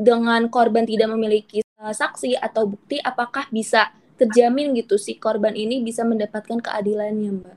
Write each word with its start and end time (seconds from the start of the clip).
dengan 0.00 0.48
korban 0.48 0.88
tidak 0.88 1.12
memiliki 1.12 1.60
uh, 1.76 1.92
saksi 1.92 2.40
atau 2.40 2.72
bukti, 2.72 2.96
apakah 2.96 3.44
bisa 3.52 3.92
terjamin 4.16 4.72
gitu 4.72 4.96
si 4.96 5.20
korban 5.20 5.52
ini 5.52 5.84
bisa 5.84 6.00
mendapatkan 6.08 6.56
keadilannya, 6.56 7.30
Mbak? 7.44 7.56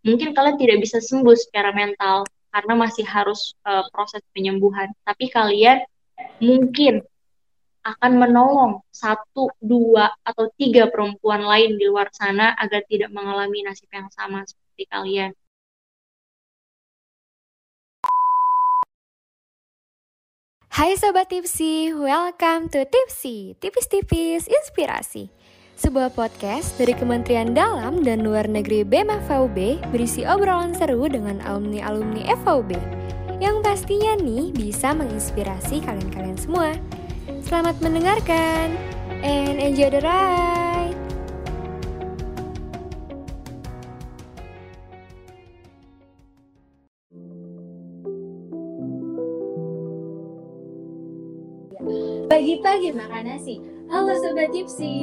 Mungkin 0.00 0.32
kalian 0.32 0.56
tidak 0.56 0.78
bisa 0.80 0.96
sembuh 1.04 1.36
secara 1.36 1.76
mental 1.76 2.24
karena 2.48 2.74
masih 2.74 3.04
harus 3.04 3.52
uh, 3.68 3.84
proses 3.92 4.24
penyembuhan, 4.32 4.88
tapi 5.04 5.28
kalian 5.28 5.84
mungkin 6.40 7.04
akan 7.80 8.12
menolong 8.20 8.84
satu, 8.92 9.52
dua, 9.60 10.12
atau 10.20 10.52
tiga 10.56 10.88
perempuan 10.92 11.40
lain 11.44 11.80
di 11.80 11.88
luar 11.88 12.12
sana 12.12 12.52
agar 12.56 12.84
tidak 12.88 13.08
mengalami 13.12 13.64
nasib 13.64 13.88
yang 13.92 14.08
sama 14.12 14.44
seperti 14.44 14.84
kalian. 14.88 15.32
Hai 20.70 20.94
Sobat 20.94 21.26
Tipsy, 21.26 21.90
welcome 21.90 22.70
to 22.70 22.86
Tipsy, 22.86 23.58
tipis-tipis 23.58 24.46
inspirasi. 24.46 25.26
Sebuah 25.74 26.14
podcast 26.14 26.78
dari 26.78 26.94
Kementerian 26.94 27.58
Dalam 27.58 28.06
dan 28.06 28.22
Luar 28.22 28.46
Negeri 28.46 28.86
BEM 28.86 29.10
FVUB 29.26 29.82
berisi 29.90 30.22
obrolan 30.22 30.70
seru 30.70 31.10
dengan 31.10 31.42
alumni-alumni 31.42 32.22
FVUB 32.46 32.78
yang 33.42 33.58
pastinya 33.66 34.14
nih 34.22 34.54
bisa 34.54 34.94
menginspirasi 34.94 35.82
kalian-kalian 35.82 36.38
semua. 36.38 36.78
Selamat 37.42 37.74
mendengarkan 37.82 38.70
and 39.26 39.58
enjoy 39.58 39.90
the 39.90 39.98
ride! 39.98 40.89
Pagi-pagi 52.30 52.94
makan 52.94 53.26
nasi. 53.26 53.58
Halo 53.90 54.14
Sobat 54.14 54.54
Tipsi. 54.54 54.94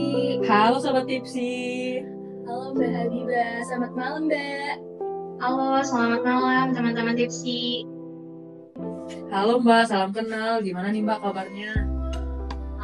Halo 0.47 0.79
Sobat 0.79 1.11
Tipsi. 1.11 1.99
Halo 2.47 2.71
Mbak 2.71 2.87
Habibah. 2.87 3.67
Selamat 3.67 3.91
malam 3.99 4.31
Mbak. 4.31 4.75
Halo, 5.43 5.83
selamat 5.83 6.23
malam 6.23 6.65
teman-teman 6.71 7.19
Tipsi. 7.19 7.83
Halo 9.27 9.59
Mbak, 9.59 9.91
salam 9.91 10.15
kenal. 10.15 10.63
Gimana 10.63 10.87
nih 10.87 11.03
Mbak 11.03 11.19
kabarnya? 11.19 11.75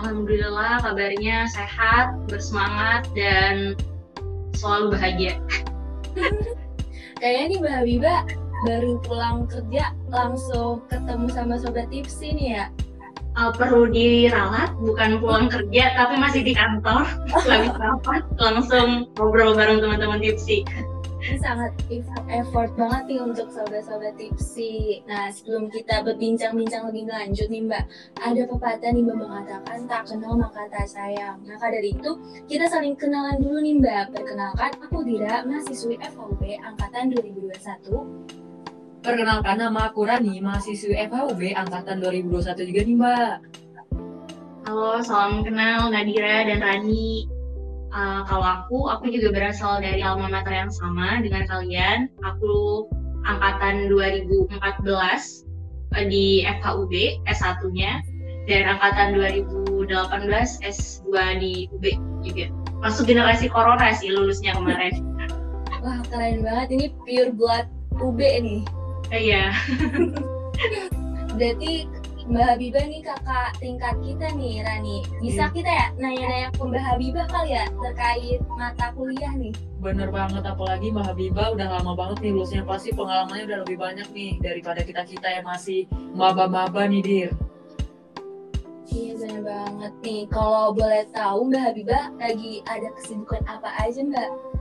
Alhamdulillah 0.04 0.92
kabarnya 0.92 1.48
sehat, 1.48 2.12
bersemangat, 2.28 3.08
dan 3.16 3.80
selalu 4.60 4.92
bahagia. 4.92 5.40
Kayaknya 7.24 7.46
nih 7.48 7.60
Mbak 7.64 7.76
Habibah 7.80 8.20
baru 8.68 9.00
pulang 9.08 9.48
kerja 9.48 9.96
langsung 10.12 10.84
ketemu 10.92 11.32
sama 11.32 11.56
Sobat 11.56 11.88
Tipsi 11.88 12.36
nih 12.36 12.50
ya 12.60 12.68
uh, 13.38 13.52
perlu 13.54 13.90
diralat 13.90 14.74
bukan 14.82 15.22
pulang 15.22 15.48
kerja 15.50 15.94
tapi 15.98 16.16
masih 16.18 16.42
di 16.46 16.54
kantor 16.54 17.06
lebih 17.50 17.74
rapat 17.78 18.24
langsung 18.38 19.10
ngobrol 19.18 19.58
bareng 19.58 19.82
teman-teman 19.82 20.22
tipsi 20.22 20.66
ini 21.24 21.40
sangat 21.40 21.72
effort 22.28 22.76
banget 22.76 23.04
nih 23.08 23.20
untuk 23.24 23.48
sobat-sobat 23.48 24.12
tipsi. 24.20 25.00
Nah, 25.08 25.32
sebelum 25.32 25.72
kita 25.72 26.04
berbincang-bincang 26.04 26.92
lebih 26.92 27.08
lanjut 27.08 27.48
nih 27.48 27.64
Mbak, 27.64 27.86
ada 28.20 28.42
pepatah 28.44 28.92
nih 28.92 29.04
Mbak 29.08 29.18
mengatakan 29.24 29.80
tak 29.88 30.04
kenal 30.12 30.36
maka 30.36 30.68
tak 30.68 30.84
sayang. 30.84 31.40
Maka 31.48 31.72
dari 31.72 31.96
itu, 31.96 32.20
kita 32.52 32.68
saling 32.68 33.00
kenalan 33.00 33.40
dulu 33.40 33.64
nih 33.64 33.80
Mbak. 33.80 34.20
Perkenalkan, 34.20 34.72
aku 34.84 35.00
Dira, 35.08 35.48
mahasiswi 35.48 35.96
FVB 36.04 36.60
Angkatan 36.60 37.16
2021 37.16 38.43
Perkenalkan 39.04 39.60
nama 39.60 39.92
aku 39.92 40.08
Rani, 40.08 40.40
mahasiswi 40.40 40.96
FHUB 41.12 41.52
angkatan 41.60 42.00
2021 42.00 42.56
juga 42.72 42.82
nih 42.88 42.96
Mbak. 42.96 43.36
Halo, 44.64 45.04
salam 45.04 45.44
kenal 45.44 45.92
Nadira 45.92 46.48
dan 46.48 46.64
Rani. 46.64 47.28
Uh, 47.92 48.24
kalau 48.24 48.48
aku, 48.48 48.88
aku 48.88 49.12
juga 49.12 49.36
berasal 49.36 49.84
dari 49.84 50.00
alma 50.00 50.32
mater 50.32 50.56
yang 50.56 50.72
sama 50.72 51.20
dengan 51.20 51.44
kalian. 51.52 52.08
Aku 52.24 52.88
angkatan 53.28 53.92
2014 53.92 54.56
uh, 54.88 56.06
di 56.08 56.48
FHUB 56.64 56.94
S1-nya 57.28 58.00
dan 58.48 58.72
angkatan 58.72 59.20
2018 59.20 59.84
S2 60.64 61.12
di 61.44 61.68
UB 61.76 61.84
juga. 62.24 62.48
Masuk 62.80 63.12
generasi 63.12 63.52
corona 63.52 63.92
sih 63.92 64.16
lulusnya 64.16 64.56
kemarin. 64.56 64.96
Wah, 65.84 66.00
keren 66.08 66.40
banget. 66.40 66.68
Ini 66.72 66.86
pure 67.04 67.36
blood 67.36 67.68
UB 68.00 68.24
nih. 68.24 68.64
Iya. 69.14 69.54
Berarti 71.38 71.86
Mbak 72.24 72.46
Habibah 72.56 72.86
nih 72.88 73.02
kakak 73.04 73.52
tingkat 73.60 73.96
kita 74.00 74.28
nih 74.40 74.64
Rani. 74.64 75.04
Bisa 75.20 75.52
hmm. 75.52 75.54
kita 75.54 75.70
ya 75.70 75.88
nanya-nanya 76.00 76.50
ke 76.56 76.64
Mbak 76.64 76.84
Habibah 76.88 77.26
kali 77.28 77.52
ya 77.52 77.66
terkait 77.68 78.42
mata 78.56 78.88
kuliah 78.96 79.34
nih. 79.36 79.54
Bener 79.84 80.10
banget 80.10 80.44
apalagi 80.48 80.88
Mbak 80.90 81.06
Habibah 81.14 81.48
udah 81.52 81.68
lama 81.78 81.92
banget 81.94 82.18
nih 82.24 82.32
lulusnya 82.32 82.64
pasti 82.64 82.96
pengalamannya 82.96 83.46
udah 83.46 83.60
lebih 83.68 83.78
banyak 83.78 84.08
nih 84.16 84.32
daripada 84.40 84.82
kita-kita 84.82 85.28
yang 85.30 85.46
masih 85.46 85.86
maba-maba 86.16 86.88
nih 86.88 87.04
Dir. 87.04 87.32
Iya 88.88 89.14
bener 89.20 89.42
banget 89.44 89.94
nih. 90.02 90.22
Kalau 90.32 90.72
boleh 90.72 91.04
tahu 91.12 91.52
Mbak 91.52 91.62
Habibah 91.70 92.04
lagi 92.24 92.64
ada 92.66 92.88
kesibukan 92.96 93.44
apa 93.52 93.70
aja 93.84 94.00
Mbak? 94.00 94.53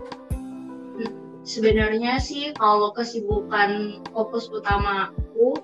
Sebenarnya 1.42 2.22
sih 2.22 2.54
kalau 2.54 2.94
kesibukan 2.94 4.02
fokus 4.14 4.46
utama 4.50 5.10
aku 5.10 5.58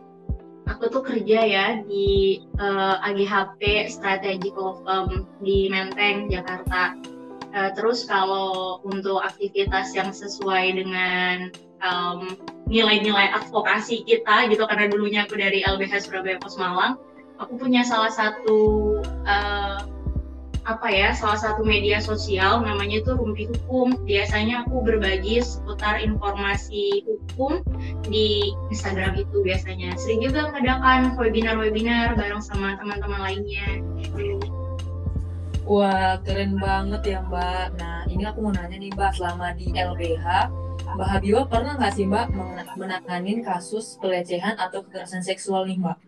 aku 0.69 0.85
tuh 0.93 1.03
kerja 1.03 1.41
ya 1.43 1.67
di 1.87 2.43
uh, 2.61 3.01
eh, 3.01 3.09
AGHP 3.09 3.89
Strategic 3.89 4.53
Law 4.55 4.79
Firm 4.85 5.25
di 5.41 5.73
Menteng 5.73 6.29
Jakarta. 6.29 6.95
Uh, 7.49 7.73
terus 7.73 8.05
kalau 8.05 8.77
untuk 8.85 9.25
aktivitas 9.25 9.97
yang 9.97 10.13
sesuai 10.13 10.85
dengan 10.85 11.49
um, 11.81 12.37
nilai-nilai 12.69 13.33
advokasi 13.33 14.05
kita 14.05 14.53
gitu 14.53 14.69
karena 14.69 14.93
dulunya 14.93 15.25
aku 15.25 15.41
dari 15.41 15.65
LBH 15.65 16.05
Surabaya 16.05 16.37
Pos 16.37 16.61
Malang 16.61 17.01
aku 17.41 17.57
punya 17.57 17.81
salah 17.87 18.13
satu 18.13 18.59
uh, 19.25 19.81
apa 20.69 20.93
ya 20.93 21.17
salah 21.17 21.41
satu 21.41 21.65
media 21.65 21.97
sosial 21.97 22.61
namanya 22.61 23.01
itu 23.01 23.17
Rumpi 23.17 23.49
Hukum. 23.49 24.05
Biasanya 24.05 24.69
aku 24.69 24.85
berbagi 24.85 25.41
seputar 25.41 26.05
informasi 26.05 27.09
hukum 27.09 27.65
di 28.05 28.53
Instagram 28.69 29.17
itu 29.17 29.41
biasanya. 29.41 29.97
Sering 29.97 30.29
juga 30.29 30.53
mengadakan 30.53 31.17
webinar-webinar 31.17 32.21
bareng 32.21 32.45
sama 32.45 32.77
teman-teman 32.77 33.21
lainnya. 33.25 33.81
Wah 35.65 36.21
keren 36.21 36.61
banget 36.61 37.17
ya 37.17 37.25
Mbak. 37.25 37.67
Nah 37.81 38.05
ini 38.13 38.29
aku 38.29 38.45
mau 38.45 38.53
nanya 38.53 38.77
nih 38.77 38.93
Mbak 38.93 39.17
selama 39.17 39.57
di 39.57 39.73
LBH 39.73 40.53
Mbak 40.97 41.09
Habibah 41.09 41.45
pernah 41.49 41.73
nggak 41.77 41.93
sih 41.97 42.05
Mbak 42.09 42.27
menanganin 42.81 43.45
kasus 43.45 44.01
pelecehan 44.01 44.57
atau 44.57 44.81
kekerasan 44.85 45.21
seksual 45.21 45.69
nih 45.69 45.77
Mbak? 45.81 46.08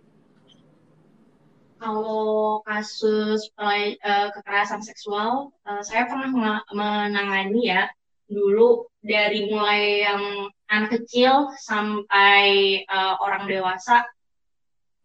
Kalau 1.80 2.60
kasus 2.68 3.48
uh, 3.56 4.28
kekerasan 4.36 4.84
seksual 4.84 5.48
uh, 5.64 5.80
saya 5.80 6.04
pernah 6.04 6.28
menangani 6.70 7.72
ya 7.72 7.88
dulu 8.28 8.86
dari 9.00 9.48
mulai 9.48 10.04
yang 10.04 10.52
anak 10.68 11.00
kecil 11.00 11.50
sampai 11.56 12.84
uh, 12.86 13.16
orang 13.24 13.48
dewasa 13.48 14.04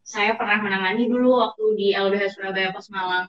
saya 0.06 0.38
pernah 0.38 0.62
menangani 0.62 1.09
dulu 1.09 1.41
waktu 1.41 1.66
di 1.74 1.88
LBH 1.97 2.38
Surabaya 2.38 2.69
Pos 2.69 2.94
Malang. 2.94 3.25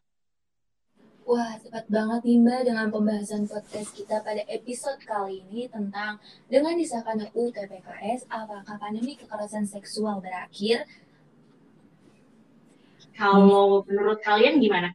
Wah, 1.27 1.59
cepat 1.59 1.91
banget 1.91 2.23
nih 2.23 2.39
Mbak 2.39 2.61
dengan 2.71 2.87
pembahasan 2.93 3.51
podcast 3.51 3.91
kita 3.97 4.23
pada 4.23 4.47
episode 4.47 5.01
kali 5.03 5.43
ini 5.43 5.67
tentang 5.67 6.23
dengan 6.47 6.78
disahkannya 6.78 7.34
UTPKS, 7.34 8.31
apakah 8.31 8.77
pandemi 8.78 9.19
kekerasan 9.19 9.67
seksual 9.67 10.23
berakhir 10.23 10.87
kalau 13.16 13.83
menurut 13.89 14.21
kalian 14.21 14.60
gimana? 14.60 14.92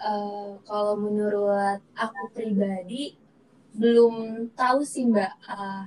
Uh, 0.00 0.56
kalau 0.64 0.96
menurut 0.96 1.82
aku 1.92 2.22
pribadi 2.32 3.20
belum 3.76 4.48
tahu 4.56 4.80
sih 4.80 5.04
mbak 5.04 5.28
uh, 5.44 5.84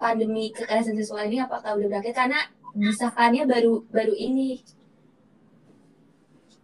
pandemi 0.00 0.54
kekerasan 0.54 0.96
seksual 0.96 1.26
ini 1.28 1.42
apakah 1.42 1.76
udah 1.76 1.88
berakhir 1.90 2.14
karena 2.16 2.40
disahkannya 2.72 3.44
baru 3.44 3.84
baru 3.90 4.14
ini. 4.14 4.62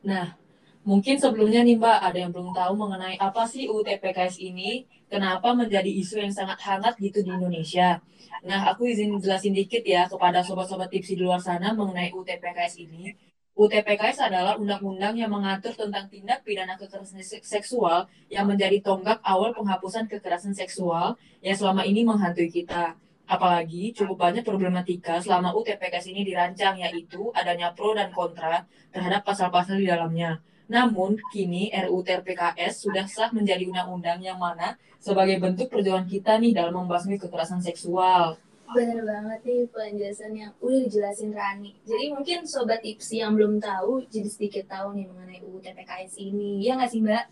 Nah, 0.06 0.38
mungkin 0.86 1.18
sebelumnya 1.18 1.66
nih 1.66 1.76
Mbak, 1.76 1.98
ada 1.98 2.18
yang 2.18 2.30
belum 2.30 2.54
tahu 2.54 2.72
mengenai 2.78 3.18
apa 3.18 3.42
sih 3.44 3.66
UTPKS 3.66 4.38
ini, 4.38 4.86
kenapa 5.10 5.50
menjadi 5.50 5.90
isu 5.90 6.22
yang 6.22 6.30
sangat 6.30 6.62
hangat 6.62 6.94
gitu 7.02 7.26
di 7.26 7.30
Indonesia. 7.34 7.98
Nah, 8.46 8.70
aku 8.70 8.86
izin 8.86 9.18
jelasin 9.18 9.50
dikit 9.50 9.82
ya 9.82 10.06
kepada 10.06 10.46
sobat-sobat 10.46 10.86
tipsi 10.86 11.18
di 11.18 11.26
luar 11.26 11.42
sana 11.42 11.74
mengenai 11.74 12.14
UTPKS 12.14 12.86
ini. 12.86 13.10
UTPKS 13.56 14.28
adalah 14.28 14.60
undang-undang 14.60 15.16
yang 15.16 15.32
mengatur 15.32 15.72
tentang 15.72 16.04
tindak 16.12 16.44
pidana 16.44 16.76
kekerasan 16.76 17.24
seksual 17.24 18.04
yang 18.28 18.44
menjadi 18.44 18.84
tonggak 18.84 19.16
awal 19.24 19.56
penghapusan 19.56 20.04
kekerasan 20.12 20.52
seksual 20.52 21.16
yang 21.40 21.56
selama 21.56 21.88
ini 21.88 22.04
menghantui 22.04 22.52
kita. 22.52 22.92
Apalagi 23.24 23.96
cukup 23.96 24.28
banyak 24.28 24.44
problematika 24.44 25.24
selama 25.24 25.56
UTPKS 25.56 26.12
ini 26.12 26.28
dirancang, 26.28 26.76
yaitu 26.84 27.32
adanya 27.32 27.72
pro 27.72 27.96
dan 27.96 28.12
kontra 28.12 28.68
terhadap 28.92 29.24
pasal-pasal 29.24 29.80
di 29.80 29.88
dalamnya. 29.88 30.36
Namun, 30.68 31.16
kini 31.32 31.72
RUU 31.72 32.04
TPKS 32.04 32.84
sudah 32.84 33.08
sah 33.08 33.32
menjadi 33.32 33.64
undang-undang 33.72 34.20
yang 34.20 34.36
mana 34.36 34.76
sebagai 35.00 35.40
bentuk 35.40 35.72
perjuangan 35.72 36.04
kita 36.04 36.36
nih 36.36 36.52
dalam 36.52 36.84
membasmi 36.84 37.16
kekerasan 37.16 37.64
seksual. 37.64 38.36
Bener 38.74 39.00
banget 39.06 39.40
nih 39.46 39.62
penjelasan 39.70 40.32
yang 40.34 40.52
udah 40.58 40.80
dijelasin 40.90 41.30
Rani. 41.30 41.78
Jadi 41.86 42.04
mungkin 42.10 42.38
Sobat 42.50 42.82
Tipsi 42.82 43.22
yang 43.22 43.38
belum 43.38 43.62
tahu, 43.62 44.02
jadi 44.10 44.26
sedikit 44.26 44.64
tahu 44.66 44.98
nih 44.98 45.06
mengenai 45.06 45.38
UU 45.46 45.62
TPKS 45.62 46.18
ini. 46.18 46.64
Ya 46.66 46.74
nggak 46.74 46.90
sih 46.90 47.00
Mbak? 47.04 47.24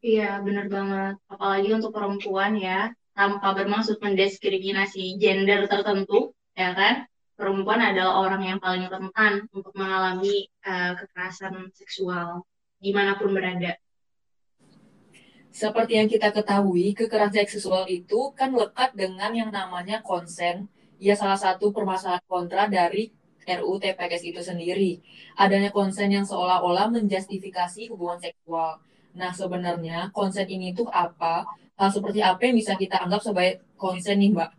Iya, 0.00 0.40
bener 0.40 0.66
banget. 0.70 1.14
Apalagi 1.28 1.68
untuk 1.74 1.92
perempuan 1.92 2.56
ya, 2.56 2.88
tanpa 3.12 3.52
bermaksud 3.52 4.00
mendiskriminasi 4.00 5.20
gender 5.20 5.66
tertentu, 5.66 6.32
ya 6.56 6.72
kan? 6.72 7.04
Perempuan 7.36 7.80
adalah 7.80 8.20
orang 8.20 8.42
yang 8.44 8.58
paling 8.60 8.84
rentan 8.88 9.48
untuk 9.52 9.72
mengalami 9.76 10.48
uh, 10.64 10.92
kekerasan 10.96 11.72
seksual 11.72 12.44
di 12.80 12.92
mana 12.92 13.16
pun 13.16 13.32
berada. 13.32 13.76
Seperti 15.50 15.98
yang 15.98 16.06
kita 16.06 16.30
ketahui, 16.30 16.94
kekerasan 16.94 17.42
seksual 17.42 17.84
itu 17.90 18.30
kan 18.38 18.54
lekat 18.54 18.94
dengan 18.94 19.34
yang 19.34 19.50
namanya 19.50 19.98
konsen. 19.98 20.70
Ya 21.02 21.18
salah 21.18 21.38
satu 21.38 21.74
permasalahan 21.74 22.22
kontra 22.30 22.70
dari 22.70 23.10
RUU 23.58 23.82
TPKS 23.82 24.22
itu 24.30 24.40
sendiri. 24.44 25.02
Adanya 25.34 25.74
konsen 25.74 26.12
yang 26.14 26.22
seolah-olah 26.22 26.86
menjustifikasi 26.94 27.90
hubungan 27.90 28.22
seksual. 28.22 28.78
Nah, 29.18 29.34
sebenarnya 29.34 30.14
konsen 30.14 30.46
ini 30.46 30.70
tuh 30.70 30.86
apa? 30.86 31.42
Hal 31.74 31.90
seperti 31.90 32.22
apa 32.22 32.38
yang 32.46 32.54
bisa 32.54 32.78
kita 32.78 33.02
anggap 33.02 33.24
sebagai 33.24 33.64
konsen 33.74 34.22
nih, 34.22 34.30
Mbak? 34.36 34.50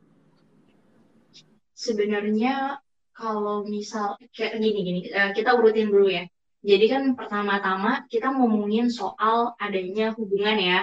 Sebenarnya 1.71 2.83
kalau 3.15 3.63
misal 3.63 4.19
kayak 4.35 4.59
gini-gini, 4.59 5.07
eh, 5.07 5.31
kita 5.31 5.55
urutin 5.55 5.88
dulu 5.88 6.11
ya. 6.11 6.27
Jadi 6.61 6.85
kan 6.93 7.03
pertama-tama 7.17 8.05
kita 8.05 8.29
ngomongin 8.37 8.93
soal 8.93 9.57
adanya 9.57 10.13
hubungan 10.13 10.57
ya. 10.61 10.79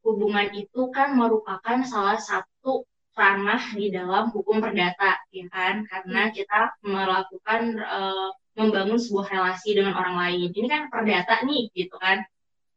Hubungan 0.00 0.48
itu 0.56 0.88
kan 0.92 1.12
merupakan 1.16 1.84
salah 1.84 2.16
satu 2.16 2.88
ranah 3.14 3.62
di 3.76 3.92
dalam 3.94 4.32
hukum 4.32 4.58
perdata, 4.64 5.20
ya 5.30 5.46
kan? 5.52 5.84
Karena 5.86 6.32
kita 6.34 6.76
melakukan 6.82 7.78
uh, 7.78 8.30
membangun 8.58 8.98
sebuah 8.98 9.28
relasi 9.30 9.76
dengan 9.76 9.94
orang 9.94 10.16
lain. 10.18 10.50
Ini 10.50 10.68
kan 10.68 10.82
perdata 10.90 11.44
nih, 11.46 11.70
gitu 11.72 11.96
kan? 12.00 12.24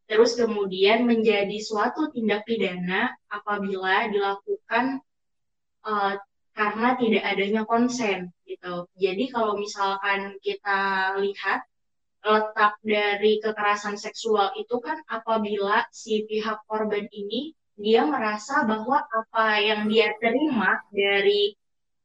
Terus 0.07 0.39
kemudian 0.39 1.03
menjadi 1.03 1.57
suatu 1.59 2.12
tindak 2.15 2.47
pidana 2.47 3.12
apabila 3.27 4.07
dilakukan 4.07 5.03
uh, 5.83 6.13
karena 6.56 6.89
tidak 6.95 7.23
adanya 7.27 7.62
konsen, 7.68 8.31
gitu. 8.47 8.88
Jadi 8.95 9.31
kalau 9.31 9.59
misalkan 9.59 10.39
kita 10.39 11.13
lihat 11.19 11.68
letak 12.27 12.75
dari 12.83 13.39
kekerasan 13.39 13.95
seksual 13.95 14.51
itu 14.59 14.75
kan 14.83 15.00
apabila 15.07 15.88
si 15.95 16.27
pihak 16.27 16.68
korban 16.68 17.07
ini 17.07 17.56
dia 17.77 18.03
merasa 18.03 18.68
bahwa 18.68 19.06
apa 19.06 19.62
yang 19.63 19.88
dia 19.88 20.12
terima 20.19 20.81
dari 20.91 21.56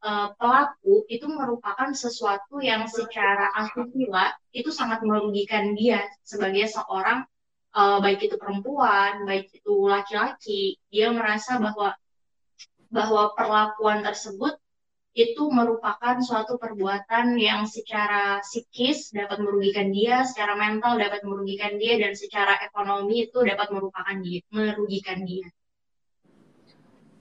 uh, 0.05 0.31
pelaku 0.37 1.09
itu 1.09 1.27
merupakan 1.27 1.91
sesuatu 1.91 2.61
yang 2.61 2.87
secara 2.87 3.51
asusila 3.57 4.31
itu 4.53 4.71
sangat 4.71 5.03
merugikan 5.03 5.73
dia 5.75 6.05
sebagai 6.23 6.69
seorang 6.69 7.25
uh, 7.73 7.99
baik 7.99 8.29
itu 8.29 8.37
perempuan, 8.37 9.25
baik 9.25 9.49
itu 9.51 9.75
laki-laki, 9.89 10.77
dia 10.93 11.09
merasa 11.11 11.57
bahwa 11.57 11.97
bahwa 12.93 13.33
perlakuan 13.33 14.05
tersebut 14.05 14.61
itu 15.13 15.45
merupakan 15.53 16.17
suatu 16.25 16.57
perbuatan 16.57 17.37
yang 17.37 17.69
secara 17.69 18.41
psikis 18.41 19.13
dapat 19.13 19.45
merugikan 19.45 19.93
dia, 19.93 20.25
secara 20.25 20.57
mental 20.57 20.97
dapat 20.97 21.21
merugikan 21.29 21.77
dia, 21.77 22.01
dan 22.01 22.17
secara 22.17 22.57
ekonomi 22.65 23.29
itu 23.29 23.45
dapat 23.45 23.69
merupakan 23.69 24.17
dia, 24.25 24.41
merugikan 24.49 25.21
dia. 25.29 25.53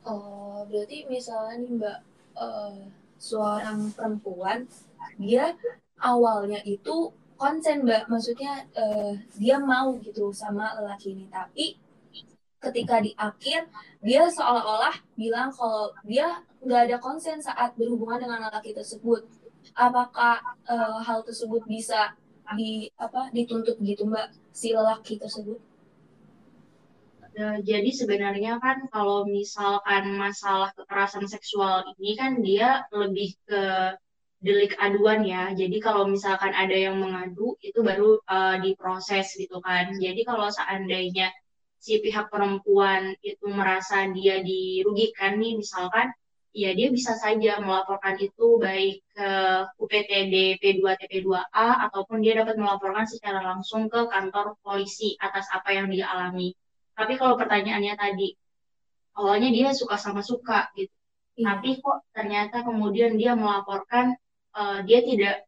Oh, 0.08 0.64
berarti 0.72 1.04
misalnya 1.12 1.56
nih 1.62 1.72
Mbak, 1.78 2.00
uh, 2.40 2.80
seorang 3.20 3.92
perempuan, 3.92 4.72
dia 5.20 5.52
awalnya 6.00 6.64
itu 6.64 7.12
konsen 7.36 7.84
Mbak, 7.84 8.08
maksudnya 8.08 8.72
uh, 8.72 9.20
dia 9.36 9.60
mau 9.60 10.00
gitu 10.00 10.32
sama 10.32 10.80
lelaki 10.80 11.12
ini, 11.12 11.28
tapi 11.28 11.76
ketika 12.62 13.02
di 13.02 13.12
akhir 13.18 13.66
dia 14.06 14.30
seolah-olah 14.30 14.94
bilang 15.18 15.50
kalau 15.50 15.90
dia 16.06 16.46
nggak 16.62 16.82
ada 16.88 16.98
konsen 17.02 17.42
saat 17.42 17.74
berhubungan 17.74 18.22
dengan 18.22 18.48
laki 18.54 18.78
tersebut. 18.78 19.26
Apakah 19.74 20.42
uh, 20.70 21.02
hal 21.02 21.26
tersebut 21.26 21.66
bisa 21.66 22.14
di 22.54 22.92
apa 23.02 23.32
dituntut 23.34 23.82
gitu 23.82 24.06
mbak 24.06 24.30
si 24.54 24.74
lelaki 24.78 25.18
tersebut? 25.18 25.58
Uh, 27.32 27.58
jadi 27.64 27.88
sebenarnya 27.90 28.60
kan 28.60 28.86
kalau 28.92 29.24
misalkan 29.26 30.20
masalah 30.20 30.70
kekerasan 30.76 31.26
seksual 31.26 31.88
ini 31.98 32.14
kan 32.20 32.44
dia 32.44 32.86
lebih 32.92 33.34
ke 33.48 33.96
delik 34.42 34.74
aduan 34.82 35.22
ya. 35.22 35.54
Jadi 35.54 35.78
kalau 35.80 36.10
misalkan 36.10 36.52
ada 36.52 36.74
yang 36.74 36.98
mengadu 36.98 37.56
itu 37.62 37.80
baru 37.86 38.20
uh, 38.26 38.58
diproses 38.60 39.34
gitu 39.38 39.62
kan. 39.62 39.94
Jadi 39.96 40.26
kalau 40.26 40.50
seandainya 40.50 41.30
si 41.82 41.98
pihak 41.98 42.30
perempuan 42.30 43.18
itu 43.26 43.50
merasa 43.50 44.06
dia 44.14 44.38
dirugikan 44.46 45.42
nih 45.42 45.58
misalkan 45.58 46.14
ya 46.54 46.76
dia 46.78 46.94
bisa 46.94 47.16
saja 47.18 47.58
melaporkan 47.64 48.20
itu 48.22 48.62
baik 48.62 49.02
ke 49.18 49.30
UPTD 49.82 50.62
P2 50.62 50.84
TP2A 50.84 51.90
ataupun 51.90 52.22
dia 52.22 52.38
dapat 52.38 52.60
melaporkan 52.62 53.10
secara 53.10 53.42
langsung 53.42 53.90
ke 53.90 54.06
kantor 54.12 54.60
polisi 54.62 55.16
atas 55.18 55.48
apa 55.50 55.74
yang 55.74 55.88
dia 55.90 56.12
alami. 56.12 56.54
Tapi 56.94 57.18
kalau 57.18 57.40
pertanyaannya 57.40 57.96
tadi 57.98 58.30
awalnya 59.18 59.50
dia 59.50 59.68
suka 59.74 59.96
sama 59.98 60.22
suka 60.22 60.70
gitu. 60.76 60.92
Iya. 61.40 61.58
Tapi 61.58 61.70
kok 61.80 61.98
ternyata 62.12 62.62
kemudian 62.68 63.16
dia 63.16 63.34
melaporkan 63.34 64.14
uh, 64.54 64.84
dia 64.84 65.00
tidak 65.02 65.48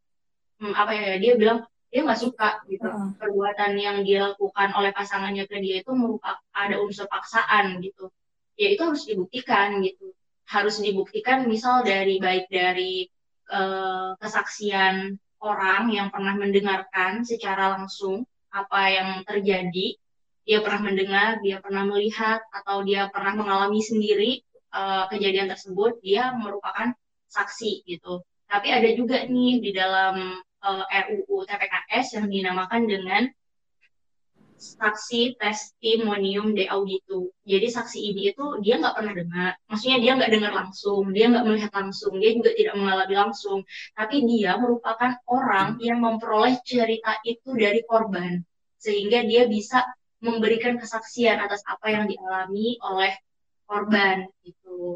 hmm, 0.63 0.73
apa 0.73 0.91
ya 0.95 1.13
dia 1.19 1.35
bilang 1.35 1.67
dia 1.93 2.01
nggak 2.01 2.21
suka 2.25 2.65
gitu. 2.65 2.89
Uh. 2.89 3.13
perbuatan 3.21 3.77
yang 3.77 4.01
dilakukan 4.01 4.73
oleh 4.73 4.89
pasangannya 4.89 5.45
ke 5.45 5.61
dia 5.61 5.85
itu 5.85 5.93
merupakan 5.93 6.41
ada 6.49 6.81
unsur 6.81 7.05
paksaan 7.05 7.77
gitu. 7.85 8.09
Ya 8.57 8.73
itu 8.73 8.81
harus 8.81 9.05
dibuktikan 9.05 9.77
gitu. 9.85 10.17
Harus 10.49 10.81
dibuktikan 10.81 11.45
misal 11.45 11.85
dari 11.85 12.17
baik 12.17 12.49
dari 12.49 13.05
uh, 13.53 14.17
kesaksian 14.17 15.21
orang 15.37 15.93
yang 15.93 16.09
pernah 16.09 16.33
mendengarkan 16.33 17.21
secara 17.21 17.77
langsung 17.77 18.25
apa 18.49 18.89
yang 18.89 19.09
terjadi. 19.29 19.93
Dia 20.43 20.65
pernah 20.65 20.89
mendengar 20.89 21.45
dia 21.45 21.61
pernah 21.61 21.85
melihat 21.85 22.41
atau 22.49 22.81
dia 22.81 23.05
pernah 23.13 23.37
mengalami 23.37 23.85
sendiri 23.85 24.41
uh, 24.73 25.05
kejadian 25.13 25.45
tersebut 25.45 26.01
dia 26.01 26.33
merupakan 26.33 26.89
saksi 27.29 27.85
gitu. 27.85 28.25
Tapi 28.49 28.73
ada 28.73 28.89
juga 28.97 29.21
nih 29.29 29.61
di 29.61 29.71
dalam 29.77 30.41
uh, 30.63 30.85
eh, 30.87 31.03
RUU 31.11 31.43
TPKS 31.45 32.17
yang 32.17 32.27
dinamakan 32.31 32.87
dengan 32.87 33.23
saksi 34.63 35.35
testimonium 35.35 36.55
de 36.55 36.71
audito. 36.71 37.35
Jadi 37.43 37.67
saksi 37.67 37.99
ini 37.99 38.31
itu 38.31 38.45
dia 38.63 38.79
nggak 38.79 38.95
pernah 38.95 39.13
dengar, 39.13 39.51
maksudnya 39.67 39.99
dia 39.99 40.11
nggak 40.15 40.31
dengar 40.31 40.51
langsung, 40.55 41.03
dia 41.11 41.25
nggak 41.27 41.43
melihat 41.43 41.71
langsung, 41.75 42.13
dia 42.23 42.31
juga 42.31 42.51
tidak 42.55 42.75
mengalami 42.79 43.15
langsung, 43.19 43.59
tapi 43.91 44.23
dia 44.23 44.55
merupakan 44.55 45.19
orang 45.27 45.75
yang 45.83 45.99
memperoleh 45.99 46.55
cerita 46.63 47.19
itu 47.27 47.51
dari 47.59 47.83
korban, 47.83 48.39
sehingga 48.79 49.27
dia 49.27 49.51
bisa 49.51 49.83
memberikan 50.23 50.79
kesaksian 50.79 51.43
atas 51.43 51.59
apa 51.67 51.91
yang 51.91 52.07
dialami 52.07 52.79
oleh 52.79 53.11
korban 53.67 54.31
itu. 54.47 54.95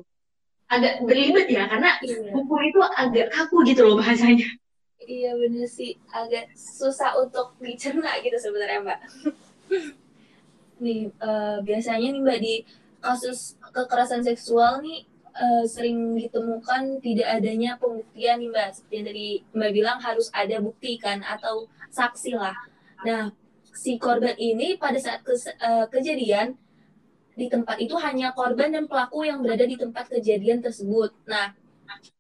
Agak 0.68 1.04
berlibat 1.04 1.48
ya, 1.48 1.68
karena 1.68 1.96
iya. 2.04 2.32
hukum 2.32 2.60
itu 2.64 2.80
agak 2.84 3.32
kaku 3.32 3.64
gitu 3.68 3.88
loh 3.88 4.00
bahasanya. 4.00 4.48
Iya 4.98 5.38
bener 5.38 5.70
sih, 5.70 5.94
agak 6.10 6.50
susah 6.58 7.14
untuk 7.22 7.54
dicerna 7.62 8.18
gitu 8.26 8.38
sebenarnya 8.42 8.82
Mbak. 8.82 9.00
nih 10.84 11.10
uh, 11.22 11.58
biasanya 11.62 12.10
nih 12.14 12.22
Mbak 12.22 12.40
di 12.42 12.56
kasus 12.98 13.58
kekerasan 13.74 14.26
seksual 14.26 14.82
nih 14.82 15.06
uh, 15.38 15.66
sering 15.70 16.18
ditemukan 16.18 16.98
tidak 17.02 17.28
adanya 17.30 17.78
pembuktian 17.78 18.42
nih 18.42 18.50
Mbak. 18.50 18.70
Seperti 18.74 18.94
yang 18.98 19.06
tadi 19.06 19.28
Mbak 19.54 19.72
bilang 19.74 19.98
harus 20.02 20.28
ada 20.34 20.58
bukti 20.58 20.98
kan 20.98 21.22
atau 21.22 21.70
saksi 21.94 22.34
lah. 22.34 22.58
Nah 23.06 23.30
si 23.78 24.02
korban 24.02 24.34
ini 24.34 24.82
pada 24.82 24.98
saat 24.98 25.22
ke, 25.22 25.38
uh, 25.38 25.86
kejadian 25.94 26.58
di 27.38 27.46
tempat 27.46 27.78
itu 27.78 27.94
hanya 28.02 28.34
korban 28.34 28.74
dan 28.74 28.90
pelaku 28.90 29.30
yang 29.30 29.46
berada 29.46 29.62
di 29.62 29.78
tempat 29.78 30.10
kejadian 30.10 30.58
tersebut. 30.58 31.14
Nah, 31.30 31.54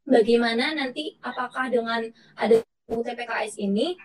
bagaimana 0.07 0.75
nanti 0.75 1.17
apakah 1.19 1.71
dengan 1.71 2.05
ada 2.39 2.63
UTPKS 2.88 3.59
ini 3.59 3.97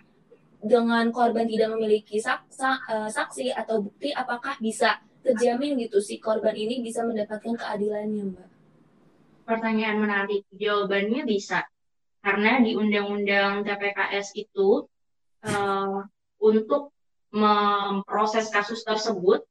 dengan 0.63 1.11
korban 1.11 1.43
tidak 1.47 1.75
memiliki 1.75 2.19
uh, 2.23 3.09
saksi 3.11 3.51
atau 3.51 3.83
bukti, 3.83 4.15
apakah 4.15 4.55
bisa 4.63 4.99
terjamin 5.23 5.75
gitu 5.79 5.99
si 5.99 6.19
korban 6.19 6.55
ini 6.55 6.79
bisa 6.79 7.03
mendapatkan 7.03 7.55
keadilannya, 7.55 8.31
Mbak? 8.31 8.53
pertanyaan 9.43 9.99
menarik. 9.99 10.47
Jawabannya 10.55 11.27
bisa. 11.27 11.67
Karena 12.23 12.63
di 12.63 12.79
Undang-Undang 12.79 13.67
TPKS 13.67 14.31
itu 14.39 14.87
uh, 15.43 15.99
untuk 16.39 16.95
memproses 17.35 18.47
kasus 18.47 18.87
tersebut 18.87 19.43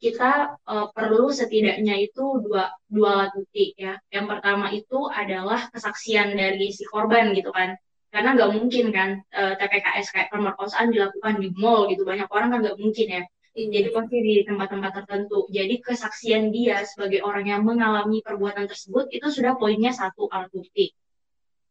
kita 0.00 0.56
uh, 0.64 0.88
perlu 0.96 1.28
setidaknya 1.28 2.00
itu 2.00 2.40
dua 2.40 2.72
dua 2.88 3.08
alat 3.20 3.30
bukti 3.36 3.76
ya. 3.76 4.00
Yang 4.08 4.26
pertama 4.32 4.66
itu 4.72 4.98
adalah 5.12 5.68
kesaksian 5.68 6.32
dari 6.32 6.72
si 6.72 6.88
korban 6.88 7.36
gitu 7.36 7.52
kan. 7.52 7.76
Karena 8.08 8.34
nggak 8.34 8.50
mungkin 8.56 8.84
kan 8.90 9.10
uh, 9.36 9.54
TPKS 9.60 10.08
kayak 10.10 10.28
pemerkosaan 10.32 10.88
dilakukan 10.90 11.38
di 11.38 11.52
mall 11.52 11.86
gitu 11.92 12.02
banyak 12.08 12.26
orang 12.32 12.48
kan 12.48 12.58
nggak 12.64 12.80
mungkin 12.80 13.06
ya. 13.06 13.22
Jadi 13.50 13.88
pasti 13.92 14.16
di 14.24 14.34
tempat-tempat 14.48 14.92
tertentu. 15.04 15.44
Jadi 15.52 15.74
kesaksian 15.84 16.48
dia 16.48 16.80
sebagai 16.88 17.20
orang 17.20 17.44
yang 17.44 17.62
mengalami 17.62 18.24
perbuatan 18.24 18.64
tersebut 18.64 19.12
itu 19.12 19.28
sudah 19.28 19.60
poinnya 19.60 19.92
satu 19.92 20.32
alat 20.32 20.48
bukti. 20.48 20.96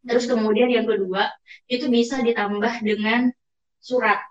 Terus 0.05 0.29
kemudian 0.29 0.69
yang 0.69 0.85
kedua 0.85 1.33
itu 1.65 1.89
bisa 1.89 2.21
ditambah 2.21 2.85
dengan 2.85 3.33
surat 3.81 4.21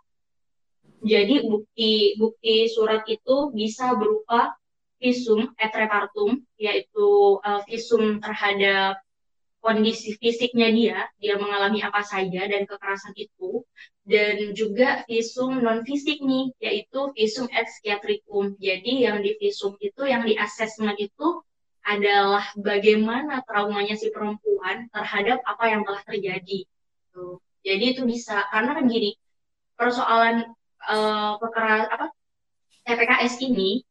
jadi 1.03 1.47
bukti 1.47 2.19
bukti 2.19 2.67
surat 2.71 3.07
itu 3.07 3.55
bisa 3.55 3.95
berupa 3.95 4.59
visum 4.99 5.55
et 5.55 5.71
repartum, 5.71 6.43
yaitu 6.59 7.39
uh, 7.39 7.63
visum 7.71 8.19
terhadap 8.19 8.99
kondisi 9.59 10.15
fisiknya 10.19 10.71
dia, 10.71 10.99
dia 11.19 11.35
mengalami 11.39 11.83
apa 11.83 12.03
saja 12.03 12.47
dan 12.47 12.63
kekerasan 12.67 13.15
itu, 13.15 13.63
dan 14.07 14.55
juga 14.55 15.03
visum 15.07 15.59
non 15.63 15.83
fisik 15.87 16.19
nih, 16.23 16.51
yaitu 16.59 17.11
visum 17.15 17.47
et 17.51 17.67
psychiatricum. 17.67 18.59
Jadi 18.59 19.07
yang 19.07 19.23
di 19.23 19.35
visum 19.39 19.75
itu, 19.79 20.03
yang 20.07 20.27
di 20.27 20.35
asesmen 20.39 20.95
itu 20.99 21.43
adalah 21.87 22.45
bagaimana 22.59 23.41
traumanya 23.47 23.97
si 23.97 24.11
perempuan 24.11 24.91
terhadap 24.93 25.41
apa 25.47 25.65
yang 25.73 25.83
telah 25.87 26.03
terjadi. 26.05 26.61
Jadi 27.65 27.85
itu 27.97 28.03
bisa 28.07 28.47
karena 28.53 28.79
kan 28.79 28.85
gini, 28.87 29.19
persoalan 29.75 30.58
uh, 30.87 31.35
apa 31.39 32.07
TPKS 32.87 33.43
ini 33.45 33.83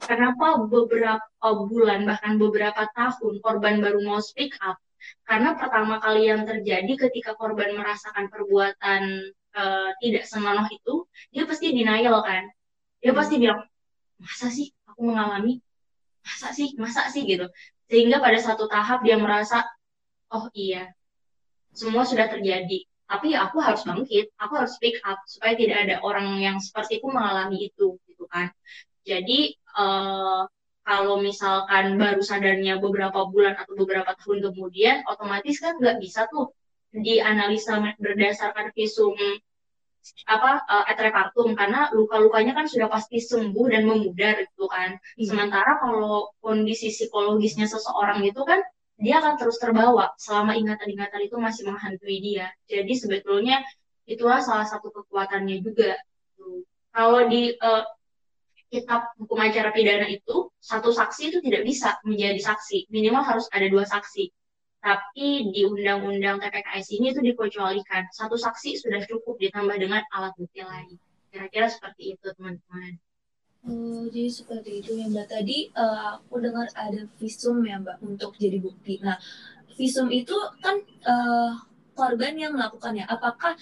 kenapa 0.00 0.64
beberapa 0.64 1.48
bulan 1.68 2.08
bahkan 2.08 2.40
beberapa 2.40 2.88
tahun 2.94 3.42
korban 3.44 3.82
baru 3.82 4.00
mau 4.04 4.20
speak 4.22 4.56
up? 4.64 4.78
Karena 5.28 5.52
pertama 5.52 6.00
kali 6.00 6.32
yang 6.32 6.48
terjadi 6.48 7.08
ketika 7.08 7.36
korban 7.36 7.76
merasakan 7.76 8.32
perbuatan 8.32 9.02
uh, 9.52 9.90
tidak 10.00 10.24
senonoh 10.24 10.64
itu 10.72 11.04
dia 11.34 11.44
pasti 11.44 11.74
denial 11.76 12.24
kan? 12.24 12.48
Dia 13.04 13.12
hmm. 13.12 13.18
pasti 13.20 13.34
bilang 13.36 13.60
masa 14.16 14.48
sih 14.48 14.72
aku 14.88 15.00
mengalami? 15.04 15.60
Masa 16.24 16.56
sih? 16.56 16.72
Masa 16.80 17.12
sih? 17.12 17.28
Gitu. 17.28 17.44
Sehingga 17.92 18.24
pada 18.24 18.40
satu 18.40 18.64
tahap 18.64 19.04
dia 19.04 19.20
merasa 19.20 19.60
oh 20.32 20.48
iya 20.56 20.90
semua 21.74 22.06
sudah 22.06 22.30
terjadi 22.30 22.86
tapi 23.14 23.38
ya 23.38 23.46
aku 23.46 23.62
harus 23.62 23.86
bangkit 23.86 24.34
aku 24.42 24.52
harus 24.58 24.74
speak 24.74 24.98
up 25.06 25.22
supaya 25.30 25.54
tidak 25.54 25.86
ada 25.86 25.96
orang 26.02 26.34
yang 26.42 26.58
seperti 26.58 26.98
aku 26.98 27.14
mengalami 27.14 27.70
itu 27.70 27.94
gitu 28.10 28.26
kan 28.26 28.50
jadi 29.06 29.54
uh, 29.78 30.50
kalau 30.84 31.16
misalkan 31.22 31.96
baru 31.96 32.20
sadarnya 32.20 32.82
beberapa 32.82 33.24
bulan 33.30 33.54
atau 33.56 33.72
beberapa 33.78 34.12
tahun 34.18 34.50
kemudian 34.50 35.06
otomatis 35.06 35.62
kan 35.62 35.78
nggak 35.78 36.02
bisa 36.02 36.26
tuh 36.28 36.52
dianalisa 36.92 37.80
berdasarkan 37.96 38.70
visum 38.74 39.14
apa 40.28 40.60
uh, 40.68 40.84
etrepartum 40.92 41.56
karena 41.56 41.88
luka-lukanya 41.96 42.52
kan 42.52 42.68
sudah 42.68 42.92
pasti 42.92 43.24
sembuh 43.24 43.66
dan 43.72 43.88
memudar 43.88 44.44
gitu 44.44 44.68
kan. 44.68 45.00
Hmm. 45.00 45.24
Sementara 45.24 45.80
kalau 45.80 46.28
kondisi 46.44 46.92
psikologisnya 46.92 47.64
seseorang 47.64 48.20
itu 48.20 48.44
kan 48.44 48.60
dia 48.94 49.18
akan 49.18 49.34
terus 49.34 49.58
terbawa 49.58 50.14
selama 50.16 50.54
ingatan-ingatan 50.54 51.20
itu 51.26 51.36
masih 51.38 51.66
menghantui 51.66 52.18
dia. 52.22 52.50
Jadi 52.70 52.94
sebetulnya 52.94 53.60
itulah 54.06 54.38
salah 54.38 54.66
satu 54.68 54.94
kekuatannya 54.94 55.58
juga. 55.64 55.98
Kalau 56.94 57.26
di 57.26 57.50
uh, 57.58 57.82
kitab 58.70 59.14
hukum 59.18 59.38
acara 59.42 59.74
pidana 59.74 60.06
itu 60.06 60.50
satu 60.62 60.94
saksi 60.94 61.34
itu 61.34 61.38
tidak 61.42 61.66
bisa 61.66 61.98
menjadi 62.06 62.38
saksi, 62.38 62.90
minimal 62.90 63.26
harus 63.26 63.50
ada 63.50 63.66
dua 63.66 63.82
saksi. 63.82 64.30
Tapi 64.84 65.48
di 65.50 65.64
undang-undang 65.64 66.44
TPKS 66.44 66.92
ini 67.00 67.16
itu 67.16 67.24
dikecualikan 67.24 68.12
satu 68.12 68.36
saksi 68.36 68.76
sudah 68.78 69.00
cukup 69.08 69.40
ditambah 69.40 69.80
dengan 69.80 70.04
alat 70.12 70.36
bukti 70.36 70.60
lain. 70.60 71.00
Kira-kira 71.32 71.72
seperti 71.72 72.14
itu 72.14 72.26
teman-teman. 72.36 73.00
Oh, 73.64 74.04
jadi 74.12 74.28
seperti 74.28 74.84
itu 74.84 74.92
ya 75.00 75.08
Mbak. 75.08 75.24
Tadi 75.24 75.72
uh, 75.72 76.20
aku 76.20 76.36
dengar 76.36 76.68
ada 76.76 77.08
visum 77.16 77.64
ya 77.64 77.80
Mbak 77.80 77.96
untuk 78.04 78.36
jadi 78.36 78.60
bukti. 78.60 79.00
Nah, 79.00 79.16
visum 79.72 80.12
itu 80.12 80.36
kan 80.60 80.84
uh, 81.08 81.56
korban 81.96 82.36
yang 82.36 82.52
melakukannya. 82.52 83.08
Apakah 83.08 83.56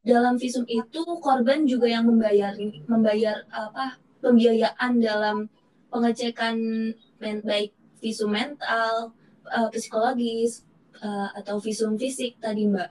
dalam 0.00 0.40
visum 0.40 0.64
itu 0.64 1.04
korban 1.20 1.68
juga 1.68 1.84
yang 1.84 2.08
membayar 2.08 2.56
membayar 2.88 3.44
apa 3.52 4.00
pembiayaan 4.24 5.04
dalam 5.04 5.52
pengecekan 5.92 6.56
baik 7.20 7.76
visum 8.00 8.32
mental, 8.32 9.12
uh, 9.52 9.68
psikologis 9.68 10.64
uh, 11.04 11.28
atau 11.36 11.60
visum 11.60 12.00
fisik 12.00 12.40
tadi 12.40 12.72
Mbak? 12.72 12.90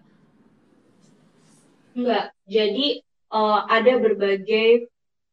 Enggak. 1.98 2.38
Jadi 2.46 3.02
uh, 3.34 3.66
ada 3.66 3.98
berbagai 3.98 4.88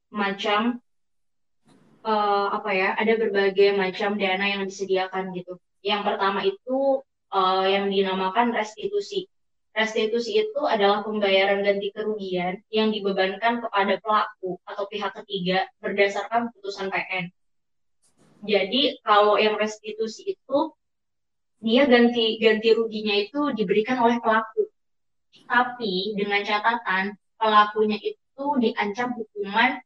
macam 0.09 0.81
uh, 2.09 2.47
apa 2.57 2.71
ya 2.73 2.89
ada 2.97 3.13
berbagai 3.21 3.77
macam 3.77 4.17
dana 4.17 4.45
yang 4.49 4.65
disediakan 4.65 5.37
gitu. 5.37 5.61
Yang 5.85 6.03
pertama 6.09 6.41
itu 6.43 7.05
uh, 7.31 7.67
yang 7.69 7.93
dinamakan 7.93 8.57
restitusi. 8.57 9.29
Restitusi 9.77 10.43
itu 10.43 10.61
adalah 10.67 11.07
pembayaran 11.07 11.63
ganti 11.63 11.95
kerugian 11.95 12.59
yang 12.73 12.91
dibebankan 12.91 13.63
kepada 13.63 13.95
pelaku 14.03 14.59
atau 14.67 14.85
pihak 14.91 15.13
ketiga 15.23 15.69
berdasarkan 15.79 16.51
putusan 16.51 16.91
PN. 16.91 17.31
Jadi 18.43 18.99
kalau 19.07 19.39
yang 19.39 19.55
restitusi 19.55 20.35
itu 20.35 20.59
dia 21.59 21.87
ganti 21.91 22.39
ganti 22.43 22.71
ruginya 22.75 23.15
itu 23.15 23.55
diberikan 23.55 24.03
oleh 24.03 24.19
pelaku. 24.19 24.67
Tapi 25.47 26.19
dengan 26.19 26.43
catatan 26.43 27.15
pelakunya 27.39 27.99
itu 28.03 28.47
diancam 28.59 29.15
hukuman 29.15 29.79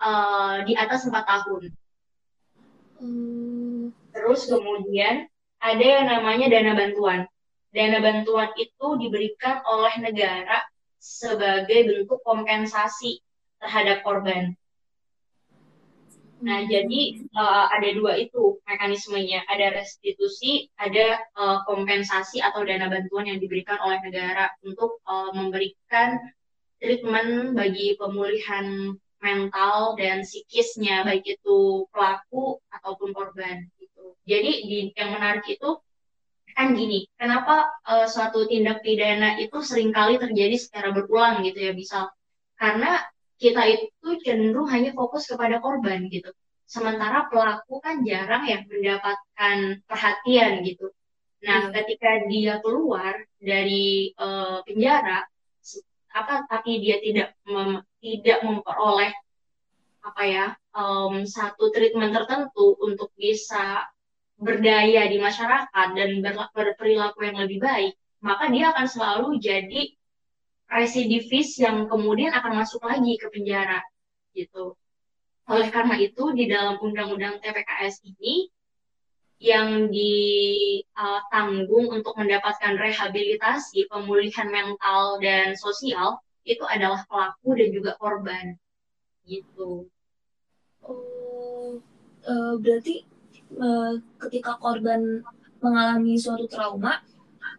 uh, 0.00 0.64
di 0.64 0.72
atas 0.74 1.06
empat 1.06 1.24
tahun. 1.28 1.62
Hmm. 3.00 3.94
Terus 4.10 4.50
kemudian 4.50 5.28
ada 5.60 5.84
yang 5.84 6.06
namanya 6.08 6.48
dana 6.48 6.72
bantuan. 6.74 7.28
Dana 7.70 8.02
bantuan 8.02 8.50
itu 8.58 8.86
diberikan 8.98 9.62
oleh 9.62 9.94
negara 10.02 10.64
sebagai 10.98 11.86
bentuk 11.86 12.20
kompensasi 12.26 13.22
terhadap 13.62 14.02
korban. 14.02 14.56
Nah, 16.40 16.64
jadi 16.64 17.20
uh, 17.36 17.68
ada 17.68 17.88
dua 17.92 18.16
itu 18.16 18.56
mekanismenya. 18.64 19.44
Ada 19.44 19.76
restitusi, 19.76 20.72
ada 20.80 21.20
uh, 21.36 21.60
kompensasi 21.68 22.40
atau 22.40 22.64
dana 22.64 22.88
bantuan 22.88 23.28
yang 23.28 23.38
diberikan 23.38 23.76
oleh 23.84 24.00
negara 24.00 24.48
untuk 24.64 25.04
uh, 25.04 25.28
memberikan 25.36 26.16
treatment 26.80 27.52
bagi 27.52 27.92
pemulihan 28.00 28.96
mental 29.20 29.94
dan 30.00 30.24
psikisnya 30.24 31.04
baik 31.04 31.24
itu 31.24 31.84
pelaku 31.92 32.58
ataupun 32.72 33.12
korban 33.12 33.68
gitu. 33.76 34.16
Jadi 34.24 34.50
di, 34.66 34.78
yang 34.96 35.16
menarik 35.16 35.44
itu 35.46 35.80
kan 36.50 36.74
gini, 36.74 37.06
kenapa 37.14 37.68
uh, 37.86 38.04
suatu 38.10 38.44
tindak 38.48 38.82
pidana 38.82 39.38
itu 39.38 39.62
sering 39.62 39.94
kali 39.94 40.18
terjadi 40.18 40.56
secara 40.58 40.90
berulang 40.90 41.46
gitu 41.46 41.56
ya 41.56 41.72
misal 41.72 42.10
karena 42.58 43.00
kita 43.40 43.62
itu 43.72 44.08
cenderung 44.20 44.68
hanya 44.68 44.92
fokus 44.92 45.24
kepada 45.24 45.62
korban 45.64 46.10
gitu. 46.12 46.28
Sementara 46.68 47.26
pelaku 47.32 47.80
kan 47.80 48.04
jarang 48.04 48.44
yang 48.44 48.68
mendapatkan 48.68 49.80
perhatian 49.88 50.60
gitu. 50.68 50.92
Nah, 51.40 51.66
hmm. 51.66 51.72
ketika 51.72 52.10
dia 52.28 52.60
keluar 52.60 53.16
dari 53.40 54.12
uh, 54.20 54.60
penjara, 54.68 55.24
apa 56.10 56.46
tapi 56.50 56.82
dia 56.82 56.98
tidak 56.98 57.38
mem, 57.46 57.82
tidak 58.02 58.38
memperoleh 58.42 59.12
apa 60.00 60.22
ya 60.24 60.46
um, 60.74 61.22
satu 61.22 61.70
treatment 61.70 62.10
tertentu 62.16 62.74
untuk 62.82 63.12
bisa 63.14 63.84
berdaya 64.40 65.06
di 65.06 65.20
masyarakat 65.20 65.86
dan 65.92 66.10
berperilaku 66.56 67.20
yang 67.28 67.38
lebih 67.44 67.60
baik 67.60 67.94
maka 68.20 68.48
dia 68.52 68.72
akan 68.72 68.86
selalu 68.88 69.28
jadi 69.40 69.92
residivis 70.70 71.58
yang 71.58 71.90
kemudian 71.90 72.30
akan 72.30 72.62
masuk 72.62 72.84
lagi 72.86 73.18
ke 73.18 73.26
penjara 73.32 73.82
gitu. 74.36 74.78
Oleh 75.50 75.66
karena 75.74 75.98
itu 75.98 76.30
di 76.30 76.46
dalam 76.46 76.78
undang-undang 76.78 77.42
TPKS 77.42 78.06
ini 78.06 78.46
yang 79.40 79.88
ditanggung 79.88 81.88
uh, 81.88 81.96
untuk 81.96 82.12
mendapatkan 82.20 82.76
rehabilitasi, 82.76 83.88
pemulihan 83.88 84.52
mental 84.52 85.16
dan 85.16 85.56
sosial 85.56 86.20
itu 86.44 86.60
adalah 86.68 87.00
pelaku 87.08 87.56
dan 87.56 87.72
juga 87.72 87.96
korban 87.96 88.60
gitu. 89.24 89.88
Oh, 90.84 91.80
uh, 92.28 92.54
berarti 92.60 93.08
uh, 93.56 93.96
ketika 94.28 94.60
korban 94.60 95.24
mengalami 95.64 96.20
suatu 96.20 96.44
trauma, 96.44 97.00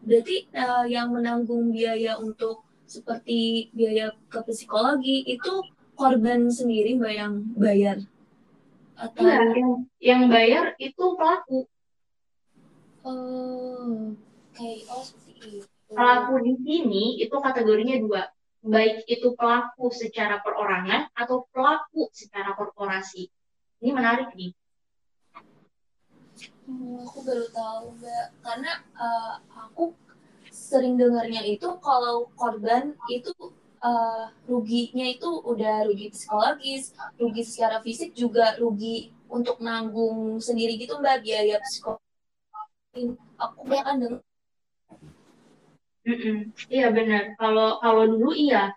berarti 0.06 0.46
yang 0.90 1.14
menanggung 1.14 1.70
biaya 1.74 2.18
untuk 2.22 2.62
seperti 2.86 3.70
biaya 3.74 4.14
ke 4.30 4.42
psikologi 4.46 5.26
itu 5.26 5.64
korban 5.96 6.50
sendiri 6.50 6.98
mbak 6.98 7.14
yang 7.14 7.34
bayar 7.56 7.98
atau 9.02 9.26
ya, 9.26 9.42
yang, 9.58 9.72
yang 9.98 10.22
bayar 10.30 10.78
itu 10.78 11.06
pelaku. 11.18 11.66
Oh 13.02 14.14
kayak 14.54 14.86
oh 14.94 15.02
seperti 15.02 15.66
itu. 15.66 15.68
Pelaku 15.92 16.34
di 16.46 16.54
sini 16.62 17.04
itu 17.20 17.36
kategorinya 17.36 17.98
dua. 18.00 18.24
Baik 18.62 19.10
itu 19.10 19.34
pelaku 19.34 19.90
secara 19.90 20.38
perorangan 20.46 21.10
atau 21.18 21.50
pelaku 21.50 22.14
secara 22.14 22.54
korporasi. 22.54 23.28
Ini 23.82 23.90
menarik 23.90 24.32
nih. 24.38 24.54
Hmm, 26.70 27.02
aku 27.04 27.26
baru 27.26 27.46
tahu 27.50 27.86
mbak. 27.98 28.28
Karena 28.46 28.72
uh, 28.96 29.36
aku 29.66 29.98
sering 30.54 30.96
dengarnya 30.96 31.42
itu 31.44 31.68
kalau 31.82 32.30
korban 32.38 32.94
itu 33.10 33.34
uh, 33.82 34.30
ruginya 34.46 35.06
itu 35.10 35.28
udah 35.28 35.90
rugi 35.90 36.14
psikologis, 36.14 36.94
rugi 37.18 37.42
secara 37.42 37.82
fisik 37.82 38.14
juga 38.14 38.56
rugi 38.62 39.10
untuk 39.28 39.60
nanggung 39.60 40.38
sendiri 40.38 40.78
gitu 40.78 41.02
mbak 41.02 41.26
biaya 41.26 41.58
psikologis. 41.62 43.18
Aku 43.42 43.66
kan 43.68 43.98
dengar. 43.98 44.22
Iya 46.70 46.88
benar. 46.94 47.38
Kalau 47.38 47.78
kalau 47.78 48.04
dulu 48.10 48.34
iya 48.34 48.74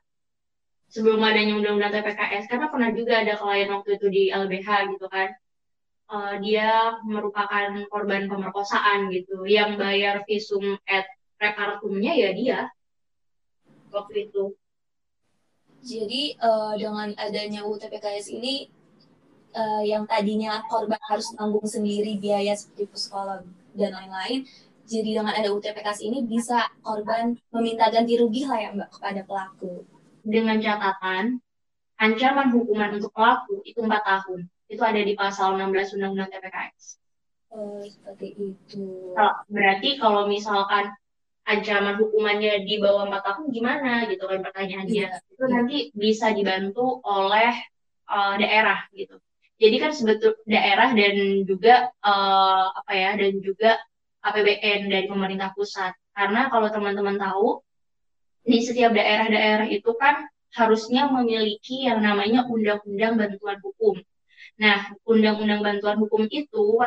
sebelum 0.92 1.18
adanya 1.25 1.58
undang-undang 1.58 1.90
TPKS 1.90 2.46
karena 2.46 2.70
pernah 2.70 2.90
juga 2.94 3.25
ada 3.25 3.34
klien 3.34 3.68
waktu 3.73 3.90
itu 3.99 4.06
di 4.12 4.23
LBH 4.30 4.68
gitu 4.96 5.06
kan. 5.08 5.32
Uh, 6.04 6.37
dia 6.44 7.00
merupakan 7.08 7.80
korban 7.88 8.28
pemerkosaan 8.28 9.08
gitu 9.08 9.49
yang 9.49 9.80
bayar 9.80 10.20
visum 10.28 10.76
et 10.84 11.08
repartumnya 11.40 12.12
ya 12.12 12.30
dia 12.37 12.61
waktu 13.88 14.28
itu 14.28 14.52
jadi 15.85 16.41
uh, 16.41 16.73
dengan 16.81 17.12
adanya 17.21 17.61
UTPKS 17.69 18.33
ini 18.33 18.73
uh, 19.53 19.85
yang 19.85 20.09
tadinya 20.09 20.64
korban 20.67 20.99
harus 21.12 21.29
tanggung 21.37 21.69
sendiri 21.69 22.17
biaya 22.17 22.57
seperti 22.57 22.88
psikolog 22.88 23.45
dan 23.76 23.93
lain-lain, 23.93 24.49
jadi 24.88 25.21
dengan 25.21 25.37
ada 25.37 25.49
UTPKS 25.53 26.00
ini 26.05 26.25
bisa 26.25 26.69
korban 26.81 27.37
meminta 27.53 27.93
ganti 27.93 28.17
rugi 28.17 28.49
lah 28.49 28.59
ya 28.61 28.69
mbak 28.73 28.88
kepada 28.97 29.21
pelaku. 29.29 29.85
Dengan 30.25 30.57
catatan 30.57 31.41
ancaman 32.00 32.49
hukuman 32.53 32.97
untuk 32.97 33.12
pelaku 33.12 33.61
itu 33.69 33.81
empat 33.85 34.03
tahun. 34.05 34.49
Itu 34.69 34.81
ada 34.81 35.00
di 35.00 35.12
pasal 35.12 35.61
16 35.61 36.00
Undang-Undang 36.00 36.31
TPKS. 36.33 36.85
Oh, 37.55 37.85
seperti 37.85 38.35
itu. 38.35 39.14
Berarti 39.47 40.00
kalau 40.00 40.26
misalkan 40.26 40.91
ancaman 41.45 42.01
hukumannya 42.01 42.65
di 42.65 42.81
bawah 42.81 43.05
empat 43.05 43.23
tahun 43.23 43.45
gimana 43.53 44.09
gitu 44.09 44.25
kan 44.25 44.41
pertanyaannya. 44.41 45.07
Yeah. 45.13 45.33
itu 45.33 45.45
nanti 45.45 45.77
bisa 45.93 46.33
dibantu 46.33 47.05
oleh 47.05 47.53
uh, 48.09 48.35
daerah 48.41 48.89
gitu. 48.97 49.21
Jadi 49.61 49.77
kan 49.79 49.93
sebetul 49.95 50.35
daerah 50.49 50.91
dan 50.97 51.47
juga 51.47 51.93
uh, 52.03 52.75
apa 52.75 52.93
ya 52.93 53.11
dan 53.15 53.39
juga 53.39 53.79
APBN 54.25 54.89
dari 54.89 55.07
pemerintah 55.07 55.53
pusat. 55.53 55.93
Karena 56.17 56.49
kalau 56.49 56.73
teman-teman 56.73 57.21
tahu 57.21 57.61
di 58.45 58.61
setiap 58.65 58.93
daerah-daerah 58.97 59.69
itu 59.69 59.93
kan 59.97 60.27
harusnya 60.55 61.11
memiliki 61.11 61.87
yang 61.87 62.01
namanya 62.01 62.49
undang-undang 62.49 63.21
bantuan 63.21 63.59
hukum. 63.61 64.01
Nah 64.59 64.95
undang-undang 65.05 65.61
bantuan 65.61 65.97
hukum 66.01 66.25
itu 66.31 66.81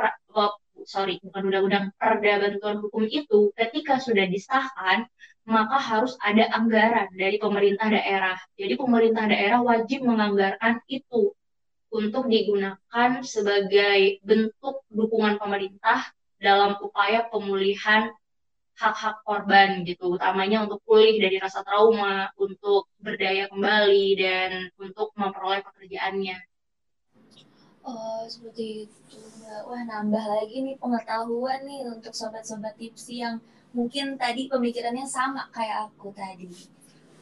sorry 0.88 1.20
bukan 1.20 1.51
undang-undang 1.51 1.86
perda 2.00 2.39
bantuan 2.39 2.79
hukum 2.79 3.03
itu 3.12 3.51
ketika 3.60 4.00
sudah 4.00 4.24
disahkan 4.32 5.03
maka 5.48 5.79
harus 5.79 6.20
ada 6.20 6.44
anggaran 6.51 7.08
dari 7.15 7.39
pemerintah 7.39 7.88
daerah. 7.88 8.36
Jadi 8.60 8.75
pemerintah 8.75 9.32
daerah 9.32 9.63
wajib 9.63 10.03
menganggarkan 10.03 10.84
itu 10.91 11.32
untuk 11.88 12.27
digunakan 12.27 13.10
sebagai 13.23 14.19
bentuk 14.19 14.84
dukungan 14.91 15.39
pemerintah 15.39 16.04
dalam 16.36 16.76
upaya 16.84 17.32
pemulihan 17.32 18.12
hak-hak 18.78 19.23
korban 19.26 19.88
gitu, 19.88 20.19
utamanya 20.19 20.67
untuk 20.67 20.84
pulih 20.86 21.17
dari 21.17 21.41
rasa 21.41 21.65
trauma, 21.65 22.30
untuk 22.38 22.91
berdaya 23.02 23.50
kembali 23.50 24.08
dan 24.19 24.69
untuk 24.78 25.15
memperoleh 25.17 25.65
pekerjaannya. 25.65 26.38
Oh, 27.88 28.19
seperti 28.28 28.84
itu. 28.84 29.19
Wah, 29.47 29.82
nambah 29.88 30.19
lagi 30.19 30.60
nih 30.60 30.76
pengetahuan 30.76 31.63
nih 31.63 31.88
untuk 31.88 32.12
sobat-sobat 32.12 32.76
tipsi 32.76 33.23
yang 33.23 33.39
mungkin 33.71 34.19
tadi 34.19 34.52
pemikirannya 34.52 35.08
sama 35.08 35.47
kayak 35.56 35.88
aku 35.88 36.12
tadi. 36.12 36.52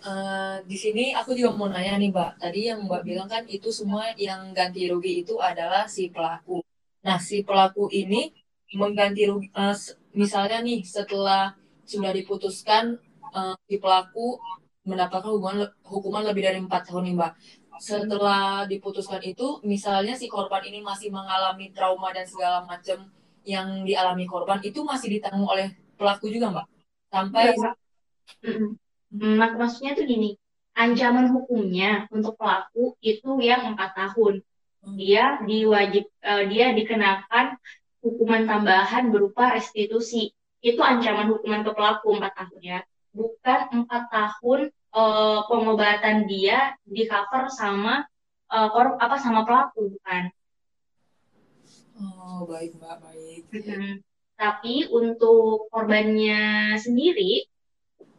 Uh, 0.01 0.57
di 0.65 0.73
sini 0.73 1.13
aku 1.13 1.37
juga 1.37 1.53
mau 1.53 1.69
nanya 1.69 2.01
nih, 2.01 2.09
Mbak. 2.09 2.31
Tadi 2.41 2.59
yang 2.73 2.89
Mbak 2.89 3.01
bilang 3.05 3.29
kan 3.29 3.45
itu 3.45 3.69
semua 3.69 4.09
yang 4.17 4.41
ganti 4.57 4.89
rugi 4.89 5.21
itu 5.21 5.37
adalah 5.37 5.85
si 5.85 6.09
pelaku. 6.09 6.65
Nah, 7.05 7.21
si 7.21 7.45
pelaku 7.45 7.85
ini 7.93 8.33
mengganti 8.73 9.29
rugi, 9.29 9.53
uh, 9.53 9.77
misalnya 10.17 10.65
nih 10.65 10.81
setelah 10.81 11.53
sudah 11.85 12.09
diputuskan 12.09 12.97
uh, 13.37 13.53
si 13.69 13.77
pelaku 13.77 14.41
mendapatkan 14.85 15.29
hukuman 15.29 15.69
hukuman 15.85 16.23
lebih 16.25 16.41
dari 16.45 16.57
empat 16.57 16.89
tahun 16.89 17.05
nih, 17.05 17.15
Mbak 17.21 17.31
setelah 17.79 18.65
diputuskan 18.65 19.21
itu 19.23 19.59
misalnya 19.65 20.15
si 20.15 20.31
korban 20.31 20.63
ini 20.65 20.79
masih 20.81 21.11
mengalami 21.11 21.71
trauma 21.75 22.11
dan 22.15 22.25
segala 22.25 22.63
macam 22.63 23.11
yang 23.45 23.85
dialami 23.85 24.25
korban 24.25 24.59
itu 24.65 24.81
masih 24.81 25.19
ditanggung 25.19 25.47
oleh 25.47 25.71
pelaku 25.95 26.31
juga 26.31 26.51
mbak? 26.51 26.67
Sampai 27.11 27.55
Mak 29.15 29.51
maksudnya 29.55 29.95
tuh 29.95 30.03
gini 30.03 30.35
ancaman 30.75 31.31
hukumnya 31.31 32.05
untuk 32.11 32.35
pelaku 32.35 32.99
itu 32.99 33.39
yang 33.39 33.73
empat 33.73 33.95
tahun. 33.95 34.43
Hmm. 34.85 35.01
dia 35.01 35.41
diwajib 35.41 36.05
uh, 36.21 36.45
dia 36.45 36.69
dikenakan 36.77 37.57
hukuman 38.05 38.45
tambahan 38.45 39.09
berupa 39.09 39.57
restitusi. 39.57 40.29
Itu 40.61 40.85
ancaman 40.85 41.33
hukuman 41.33 41.65
ke 41.65 41.71
pelaku 41.73 42.21
empat 42.21 42.33
tahun 42.37 42.61
ya. 42.61 42.79
Bukan 43.15 43.59
empat 43.81 44.03
tahun 44.13 44.69
uh, 44.95 45.43
pengobatan 45.51 46.25
dia 46.25 46.73
di 46.87 47.03
cover 47.05 47.51
sama 47.51 48.07
uh, 48.49 48.67
kor 48.71 48.95
apa 48.97 49.19
sama 49.19 49.43
pelaku 49.43 49.91
bukan? 49.91 50.31
Oh 51.99 52.47
baik 52.47 52.79
mbak 52.79 53.03
baik. 53.03 53.43
Hmm. 53.51 53.99
Tapi 54.35 54.87
untuk 54.91 55.71
korbannya 55.71 56.75
sendiri, 56.75 57.47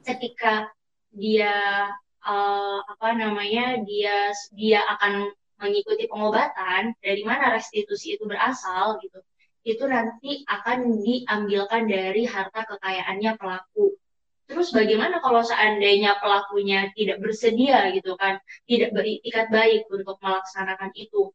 ketika 0.04 0.72
dia 1.12 1.88
uh, 2.24 2.78
apa 2.84 3.08
namanya 3.16 3.80
dia 3.84 4.32
dia 4.52 4.80
akan 4.96 5.32
mengikuti 5.56 6.04
pengobatan 6.08 6.92
dari 7.00 7.24
mana 7.24 7.56
restitusi 7.56 8.16
itu 8.16 8.28
berasal 8.28 9.00
gitu 9.00 9.20
itu 9.66 9.82
nanti 9.88 10.46
akan 10.46 11.02
diambilkan 11.02 11.90
dari 11.90 12.22
harta 12.22 12.62
kekayaannya 12.70 13.34
pelaku 13.34 13.98
Terus 14.46 14.70
bagaimana 14.70 15.18
kalau 15.18 15.42
seandainya 15.42 16.22
pelakunya 16.22 16.86
tidak 16.94 17.18
bersedia 17.18 17.90
gitu 17.90 18.14
kan, 18.14 18.38
tidak 18.70 18.94
beritikat 18.94 19.50
baik 19.50 19.90
untuk 19.90 20.22
melaksanakan 20.22 20.94
itu? 20.94 21.34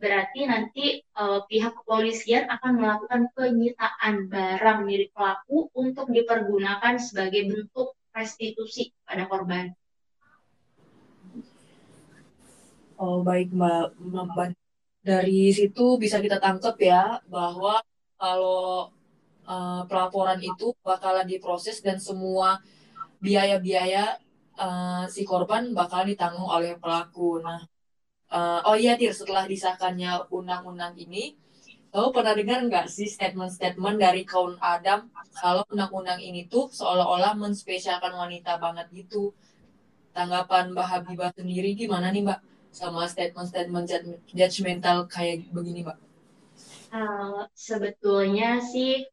Berarti 0.00 0.48
nanti 0.48 0.84
uh, 1.20 1.44
pihak 1.44 1.76
kepolisian 1.84 2.48
akan 2.48 2.80
melakukan 2.80 3.28
penyitaan 3.36 4.32
barang 4.32 4.88
milik 4.88 5.12
pelaku 5.12 5.68
untuk 5.76 6.08
dipergunakan 6.08 6.96
sebagai 6.96 7.44
bentuk 7.44 7.92
restitusi 8.16 8.88
pada 9.04 9.28
korban. 9.28 9.76
Oh 12.96 13.20
baik 13.20 13.52
Mbak. 13.52 14.56
Dari 15.04 15.52
situ 15.52 16.00
bisa 16.00 16.20
kita 16.24 16.40
tangkap 16.40 16.76
ya 16.80 17.20
bahwa 17.28 17.84
kalau 18.16 18.92
uh, 19.50 19.82
pelaporan 19.90 20.38
itu 20.38 20.70
bakalan 20.86 21.26
diproses 21.26 21.82
dan 21.82 21.98
semua 21.98 22.62
biaya-biaya 23.18 24.16
uh, 24.56 25.04
si 25.10 25.26
korban 25.26 25.74
bakal 25.74 26.06
ditanggung 26.06 26.46
oleh 26.46 26.78
pelaku. 26.78 27.42
Nah, 27.42 27.60
uh, 28.30 28.60
oh 28.70 28.76
iya 28.78 28.94
Tir, 28.94 29.10
setelah 29.10 29.44
disahkannya 29.50 30.30
undang-undang 30.30 30.94
ini, 30.94 31.34
kamu 31.90 32.14
pernah 32.14 32.34
dengar 32.38 32.58
nggak 32.70 32.86
sih 32.86 33.10
statement-statement 33.10 33.98
dari 33.98 34.22
kaum 34.22 34.54
Adam 34.62 35.10
kalau 35.34 35.66
undang-undang 35.74 36.22
ini 36.22 36.46
tuh 36.46 36.70
seolah-olah 36.70 37.34
menspesialkan 37.34 38.14
wanita 38.14 38.62
banget 38.62 38.86
gitu? 38.94 39.34
Tanggapan 40.14 40.74
Mbak 40.74 40.86
Habibah 40.86 41.30
sendiri 41.34 41.74
gimana 41.74 42.14
nih 42.14 42.22
Mbak 42.22 42.40
sama 42.70 43.10
statement-statement 43.10 43.90
judgmental 44.30 45.10
kayak 45.10 45.50
begini 45.50 45.82
Mbak? 45.82 45.98
Uh, 46.90 47.46
sebetulnya 47.54 48.58
sih 48.58 49.06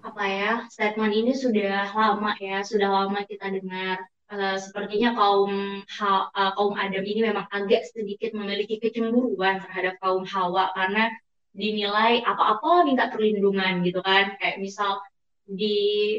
apa 0.00 0.24
ya 0.24 0.52
statement 0.72 1.12
ini 1.12 1.32
sudah 1.36 1.92
lama 1.92 2.32
ya 2.40 2.64
sudah 2.64 2.88
lama 2.88 3.20
kita 3.28 3.52
dengar. 3.52 4.00
Uh, 4.30 4.54
sepertinya 4.54 5.10
kaum 5.18 5.82
ha, 5.82 6.30
uh, 6.30 6.54
kaum 6.54 6.78
Adam 6.78 7.02
ini 7.02 7.26
memang 7.26 7.50
agak 7.50 7.82
sedikit 7.90 8.30
memiliki 8.30 8.78
kecemburuan 8.78 9.58
terhadap 9.58 9.98
kaum 9.98 10.22
Hawa 10.22 10.70
karena 10.70 11.10
dinilai 11.50 12.22
apa-apa 12.22 12.86
minta 12.86 13.10
perlindungan 13.10 13.82
gitu 13.82 13.98
kan. 14.06 14.38
Kayak 14.38 14.62
misal 14.62 15.02
di 15.50 16.14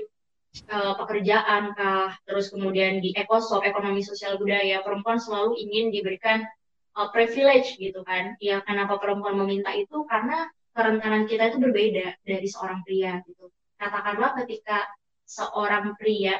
uh, 0.67 0.93
pekerjaan 0.99 1.71
kah 1.71 2.11
terus 2.27 2.51
kemudian 2.51 2.99
di 2.99 3.15
ekosop 3.15 3.63
ekonomi 3.63 4.03
sosial 4.03 4.35
budaya 4.35 4.83
perempuan 4.83 5.15
selalu 5.15 5.55
ingin 5.63 5.95
diberikan 5.95 6.43
uh, 6.99 7.07
privilege 7.15 7.79
gitu 7.79 8.03
kan. 8.03 8.35
Ya 8.43 8.59
kenapa 8.59 8.99
perempuan 8.99 9.39
meminta 9.39 9.71
itu? 9.71 10.03
Karena 10.03 10.51
kerentanan 10.75 11.31
kita 11.31 11.55
itu 11.55 11.63
berbeda 11.63 12.19
dari 12.27 12.47
seorang 12.51 12.83
pria 12.83 13.23
gitu 13.23 13.47
katakanlah 13.81 14.37
ketika 14.45 14.85
seorang 15.25 15.97
pria 15.97 16.37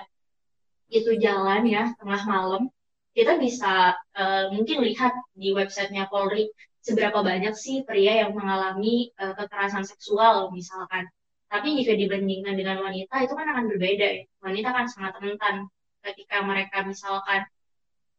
itu 0.94 1.18
jalan 1.18 1.66
ya 1.66 1.90
tengah 1.98 2.22
malam 2.30 2.70
kita 3.12 3.36
bisa 3.36 3.96
uh, 4.16 4.46
mungkin 4.56 4.84
lihat 4.88 5.12
di 5.36 5.52
websitenya 5.52 6.08
Polri 6.08 6.48
seberapa 6.80 7.20
banyak 7.20 7.54
sih 7.54 7.84
pria 7.84 8.24
yang 8.24 8.32
mengalami 8.32 9.12
uh, 9.20 9.36
kekerasan 9.36 9.84
seksual 9.84 10.50
misalkan. 10.56 11.12
Tapi 11.52 11.76
jika 11.76 12.00
dibandingkan 12.00 12.56
dengan 12.56 12.80
wanita 12.80 13.28
itu 13.28 13.34
kan 13.36 13.48
akan 13.52 13.66
berbeda 13.68 14.08
ya. 14.08 14.24
Wanita 14.40 14.70
kan 14.72 14.88
sangat 14.88 15.20
rentan 15.20 15.68
ketika 16.00 16.40
mereka 16.48 16.88
misalkan 16.88 17.44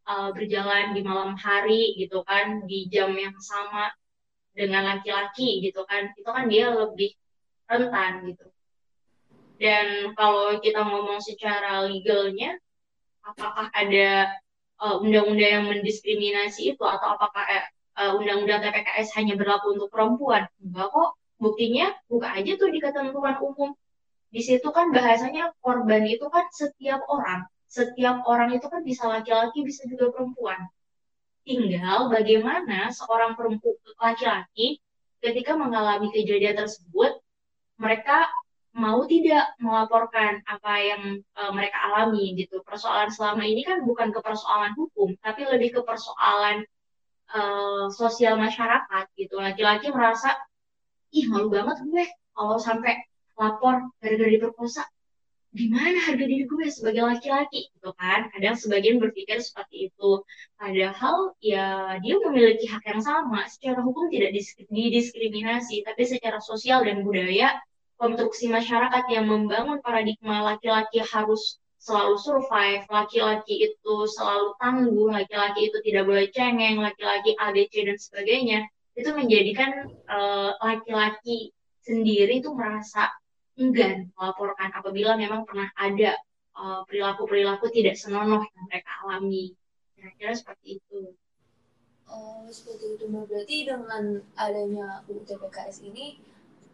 uh, 0.05 0.29
berjalan 0.37 0.93
di 0.93 1.01
malam 1.01 1.41
hari 1.41 1.97
gitu 1.97 2.21
kan 2.29 2.69
di 2.69 2.93
jam 2.93 3.17
yang 3.17 3.33
sama 3.41 3.89
dengan 4.53 4.85
laki-laki 4.85 5.65
gitu 5.65 5.89
kan. 5.89 6.13
Itu 6.13 6.29
kan 6.29 6.53
dia 6.53 6.69
lebih 6.69 7.17
rentan 7.65 8.29
gitu. 8.29 8.52
Dan 9.63 10.11
kalau 10.19 10.59
kita 10.59 10.83
ngomong 10.83 11.23
secara 11.23 11.87
legalnya 11.87 12.59
apakah 13.23 13.71
ada 13.71 14.35
undang-undang 14.99 15.47
uh, 15.47 15.55
yang 15.63 15.65
mendiskriminasi 15.71 16.75
itu 16.75 16.83
atau 16.83 17.15
apakah 17.15 17.47
eh, 17.47 17.63
uh, 18.03 18.19
undang-undang 18.19 18.59
TPKS 18.59 19.15
hanya 19.15 19.39
berlaku 19.39 19.79
untuk 19.79 19.87
perempuan. 19.95 20.51
Enggak 20.59 20.91
kok, 20.91 21.15
buktinya 21.39 21.95
buka 22.11 22.35
aja 22.35 22.59
tuh 22.59 22.75
di 22.75 22.83
ketentuan 22.83 23.39
umum. 23.39 23.71
Di 24.35 24.43
situ 24.43 24.67
kan 24.75 24.91
bahasanya 24.91 25.55
korban 25.63 26.11
itu 26.11 26.27
kan 26.27 26.51
setiap 26.51 27.07
orang. 27.07 27.47
Setiap 27.71 28.27
orang 28.27 28.51
itu 28.59 28.67
kan 28.67 28.83
bisa 28.83 29.07
laki-laki, 29.07 29.63
bisa 29.63 29.87
juga 29.87 30.11
perempuan. 30.11 30.59
Tinggal 31.47 32.11
bagaimana 32.11 32.91
seorang 32.91 33.39
perempuan 33.39 33.79
laki-laki 34.03 34.83
ketika 35.23 35.55
mengalami 35.55 36.11
kejadian 36.11 36.59
tersebut, 36.59 37.23
mereka 37.79 38.27
mau 38.73 39.05
tidak 39.05 39.53
melaporkan 39.61 40.41
apa 40.49 40.73
yang 40.81 41.03
uh, 41.37 41.53
mereka 41.53 41.77
alami 41.93 42.33
gitu. 42.41 42.65
Persoalan 42.65 43.13
selama 43.13 43.45
ini 43.45 43.63
kan 43.69 43.85
bukan 43.85 44.09
ke 44.11 44.21
persoalan 44.25 44.73
hukum, 44.73 45.13
tapi 45.21 45.45
lebih 45.45 45.77
ke 45.77 45.81
persoalan 45.85 46.65
uh, 47.37 47.93
sosial 47.93 48.41
masyarakat 48.41 49.05
gitu. 49.21 49.37
Laki-laki 49.37 49.93
merasa 49.93 50.33
ih 51.13 51.29
malu 51.29 51.53
banget 51.53 51.85
gue 51.85 52.05
kalau 52.33 52.57
sampai 52.57 53.05
lapor 53.37 53.93
gara-gara 54.01 54.31
diperkosa. 54.33 54.89
Gimana 55.53 56.01
harga 56.09 56.25
diri 56.25 56.49
gue 56.49 56.67
sebagai 56.73 57.05
laki-laki? 57.05 57.69
Gitu 57.77 57.93
kan. 57.93 58.33
Kadang 58.33 58.57
sebagian 58.57 58.97
berpikir 58.97 59.37
seperti 59.45 59.93
itu. 59.93 60.25
Padahal 60.57 61.37
ya 61.45 62.01
dia 62.01 62.17
memiliki 62.25 62.65
hak 62.73 62.89
yang 62.89 63.05
sama. 63.05 63.45
Secara 63.53 63.85
hukum 63.85 64.09
tidak 64.09 64.33
didiskriminasi 64.73 65.85
tapi 65.85 66.09
secara 66.09 66.41
sosial 66.41 66.89
dan 66.89 67.05
budaya 67.05 67.61
konstruksi 68.03 68.51
masyarakat 68.51 69.07
yang 69.15 69.31
membangun 69.31 69.79
paradigma 69.79 70.43
laki-laki 70.43 70.99
harus 71.07 71.63
selalu 71.79 72.19
survive, 72.19 72.83
laki-laki 72.91 73.71
itu 73.71 73.95
selalu 74.11 74.59
tangguh, 74.59 75.07
laki-laki 75.15 75.71
itu 75.71 75.79
tidak 75.87 76.11
boleh 76.11 76.27
cengeng, 76.35 76.83
laki-laki 76.83 77.39
ABC 77.39 77.87
dan 77.87 77.99
sebagainya, 77.99 78.61
itu 78.99 79.11
menjadikan 79.15 79.87
eh, 79.91 80.51
laki-laki 80.59 81.51
uh, 81.51 81.53
sendiri 81.87 82.43
itu 82.43 82.51
merasa 82.51 83.07
enggan 83.55 84.11
melaporkan 84.19 84.75
apabila 84.75 85.15
memang 85.15 85.47
pernah 85.47 85.71
ada 85.79 86.19
eh, 86.59 86.81
perilaku-perilaku 86.91 87.71
uh, 87.71 87.73
tidak 87.75 87.95
senonoh 87.95 88.43
yang 88.43 88.63
mereka 88.67 88.91
alami. 89.07 89.55
Kira-kira 89.95 90.35
seperti 90.35 90.83
itu. 90.83 91.15
Oh, 92.11 92.45
seperti 92.51 92.99
itu. 92.99 93.05
Berarti 93.07 93.57
dengan 93.65 94.21
adanya 94.35 95.07
UU 95.07 95.23
ini 95.87 96.32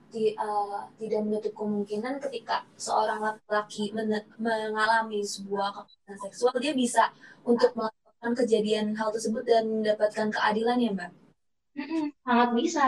di, 0.09 0.33
uh, 0.41 0.89
tidak 0.97 1.21
menutup 1.25 1.53
kemungkinan 1.53 2.17
ketika 2.25 2.65
seorang 2.81 3.21
laki-laki 3.21 3.93
mengalami 4.41 5.21
sebuah 5.21 5.73
kekerasan 5.77 6.19
seksual 6.29 6.55
dia 6.57 6.73
bisa 6.73 7.13
untuk 7.45 7.77
melakukan 7.77 8.33
kejadian 8.45 8.97
hal 8.97 9.13
tersebut 9.13 9.45
dan 9.45 9.69
mendapatkan 9.69 10.29
keadilan 10.33 10.79
ya 10.81 10.91
mbak? 10.97 11.11
Mm-mm, 11.79 12.05
sangat 12.25 12.49
bisa, 12.57 12.85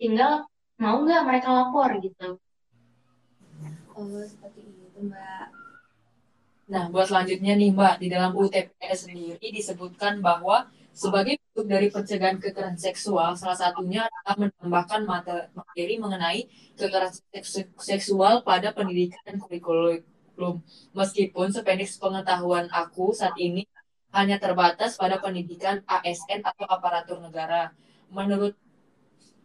tinggal 0.00 0.48
mau 0.80 1.04
nggak 1.04 1.22
mereka 1.22 1.48
lapor 1.52 1.90
gitu. 2.00 2.40
Oh 3.94 4.24
seperti 4.24 4.64
itu 4.64 5.00
mbak. 5.04 5.48
Nah 6.64 6.88
buat 6.88 7.06
selanjutnya 7.12 7.52
nih 7.54 7.70
mbak 7.76 8.00
di 8.00 8.08
dalam 8.08 8.32
UTPS 8.32 9.06
sendiri 9.06 9.46
disebutkan 9.52 10.24
bahwa 10.24 10.66
sebagai 10.96 11.36
bentuk 11.54 11.70
dari 11.70 11.86
pencegahan 11.86 12.42
kekerasan 12.42 12.74
seksual, 12.74 13.38
salah 13.38 13.54
satunya 13.54 14.10
adalah 14.10 14.50
menambahkan 14.50 15.06
materi 15.54 16.02
mengenai 16.02 16.50
kekerasan 16.74 17.22
seksual 17.78 18.42
pada 18.42 18.74
pendidikan 18.74 19.22
dan 19.22 19.38
kurikulum. 19.38 20.58
Meskipun 20.98 21.54
sependek 21.54 21.94
pengetahuan 22.02 22.66
aku 22.74 23.14
saat 23.14 23.38
ini 23.38 23.70
hanya 24.10 24.42
terbatas 24.42 24.98
pada 24.98 25.22
pendidikan 25.22 25.78
ASN 25.86 26.42
atau 26.42 26.66
aparatur 26.66 27.22
negara. 27.22 27.70
Menurut 28.10 28.58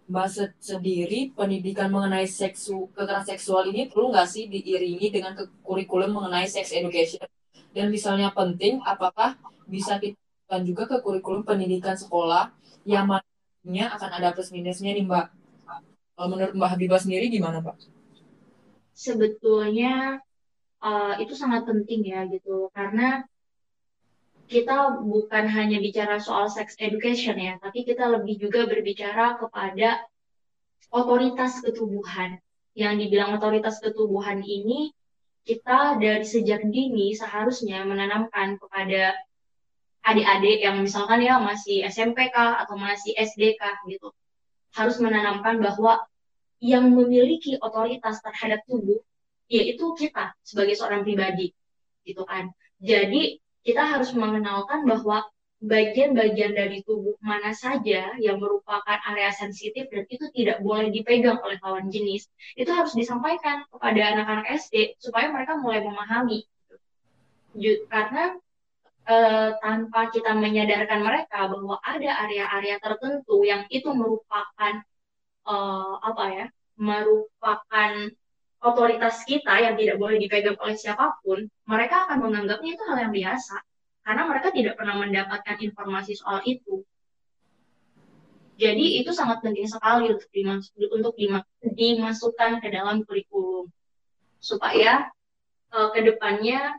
Mbak 0.09 0.57
sendiri, 0.57 1.29
pendidikan 1.37 1.93
mengenai 1.93 2.25
seksu, 2.25 2.89
kekerasan 2.97 3.37
seksual 3.37 3.69
ini 3.69 3.85
perlu 3.85 4.09
nggak 4.09 4.25
sih 4.25 4.49
diiringi 4.49 5.13
dengan 5.13 5.37
kurikulum 5.61 6.09
mengenai 6.17 6.49
sex 6.49 6.73
education? 6.73 7.21
Dan 7.69 7.93
misalnya 7.93 8.33
penting, 8.33 8.81
apakah 8.81 9.37
bisa 9.69 10.01
kita 10.01 10.17
dan 10.49 10.65
juga 10.65 10.89
ke 10.89 10.97
kurikulum 11.05 11.45
pendidikan 11.45 11.93
sekolah 11.93 12.49
yang 12.83 13.05
mana 13.05 13.85
akan 13.93 14.09
ada 14.17 14.33
plus 14.33 14.49
minusnya 14.49 14.97
nih 14.97 15.05
Mbak. 15.05 15.25
Menurut 16.19 16.53
Mbak 16.57 16.69
Habibah 16.73 16.99
sendiri 16.99 17.29
gimana 17.29 17.61
Mbak? 17.61 17.77
Sebetulnya 18.97 20.19
uh, 20.81 21.15
itu 21.21 21.37
sangat 21.37 21.69
penting 21.69 22.09
ya 22.09 22.25
gitu 22.27 22.73
karena 22.73 23.23
kita 24.49 25.05
bukan 25.05 25.45
hanya 25.45 25.77
bicara 25.77 26.17
soal 26.17 26.49
sex 26.49 26.73
education 26.81 27.37
ya, 27.37 27.61
tapi 27.61 27.85
kita 27.85 28.09
lebih 28.09 28.41
juga 28.41 28.65
berbicara 28.65 29.37
kepada 29.37 30.01
otoritas 30.89 31.61
ketubuhan. 31.61 32.41
Yang 32.73 33.05
dibilang 33.05 33.37
otoritas 33.37 33.77
ketubuhan 33.77 34.41
ini 34.41 34.89
kita 35.45 36.01
dari 36.01 36.25
sejak 36.25 36.65
dini 36.65 37.13
seharusnya 37.13 37.85
menanamkan 37.85 38.57
kepada 38.57 39.13
adik-adik 40.03 40.63
yang 40.63 40.79
misalkan 40.79 41.21
ya 41.21 41.37
masih 41.37 41.83
SMP 41.87 42.31
kah 42.31 42.59
atau 42.63 42.75
masih 42.79 43.13
SD 43.15 43.59
kah 43.59 43.75
gitu. 43.85 44.11
Harus 44.73 44.97
menanamkan 45.01 45.59
bahwa 45.59 46.01
yang 46.59 46.91
memiliki 46.91 47.55
otoritas 47.59 48.19
terhadap 48.19 48.63
tubuh 48.67 48.99
yaitu 49.49 49.95
kita 49.97 50.35
sebagai 50.45 50.77
seorang 50.77 51.01
pribadi 51.01 51.55
gitu 52.05 52.23
kan. 52.27 52.51
Jadi 52.79 53.41
kita 53.65 53.83
harus 53.85 54.15
mengenalkan 54.15 54.87
bahwa 54.87 55.25
bagian-bagian 55.59 56.55
dari 56.55 56.79
tubuh 56.87 57.19
mana 57.19 57.51
saja 57.51 58.15
yang 58.15 58.39
merupakan 58.39 58.95
area 59.11 59.27
sensitif 59.35 59.91
dan 59.91 60.07
itu 60.07 60.31
tidak 60.31 60.63
boleh 60.63 60.87
dipegang 60.87 61.35
oleh 61.43 61.59
lawan 61.59 61.91
jenis 61.91 62.31
itu 62.55 62.71
harus 62.71 62.95
disampaikan 62.95 63.67
kepada 63.67 64.15
anak-anak 64.15 64.55
SD 64.55 64.95
supaya 65.03 65.27
mereka 65.27 65.59
mulai 65.59 65.83
memahami 65.83 66.47
karena 67.91 68.39
uh, 69.09 69.57
tanpa 69.57 70.13
kita 70.13 70.37
menyadarkan 70.37 71.01
mereka 71.01 71.49
bahwa 71.49 71.81
ada 71.81 72.29
area-area 72.29 72.77
tertentu 72.77 73.41
yang 73.41 73.65
itu 73.73 73.89
merupakan 73.89 74.85
uh, 75.49 75.97
apa 76.05 76.25
ya 76.29 76.45
merupakan 76.79 77.91
otoritas 78.59 79.23
kita 79.23 79.55
yang 79.59 79.75
tidak 79.79 79.95
boleh 79.99 80.19
dipegang 80.19 80.59
oleh 80.59 80.75
siapa 80.75 81.19
pun, 81.23 81.47
mereka 81.67 82.07
akan 82.07 82.27
menganggapnya 82.27 82.75
itu 82.75 82.83
hal 82.87 82.97
yang 83.07 83.13
biasa 83.15 83.55
karena 84.03 84.23
mereka 84.27 84.47
tidak 84.51 84.73
pernah 84.75 84.95
mendapatkan 84.99 85.57
informasi 85.59 86.15
soal 86.15 86.43
itu. 86.43 86.83
Jadi 88.59 88.99
itu 88.99 89.15
sangat 89.15 89.39
penting 89.39 89.63
sekali 89.71 90.11
untuk 90.11 90.27
dimas 90.35 90.67
untuk 90.83 91.15
dimasukkan 91.63 92.59
ke 92.59 92.67
dalam 92.67 93.07
kurikulum 93.07 93.71
supaya 94.43 95.07
uh, 95.71 95.95
ke 95.95 96.03
depannya 96.03 96.75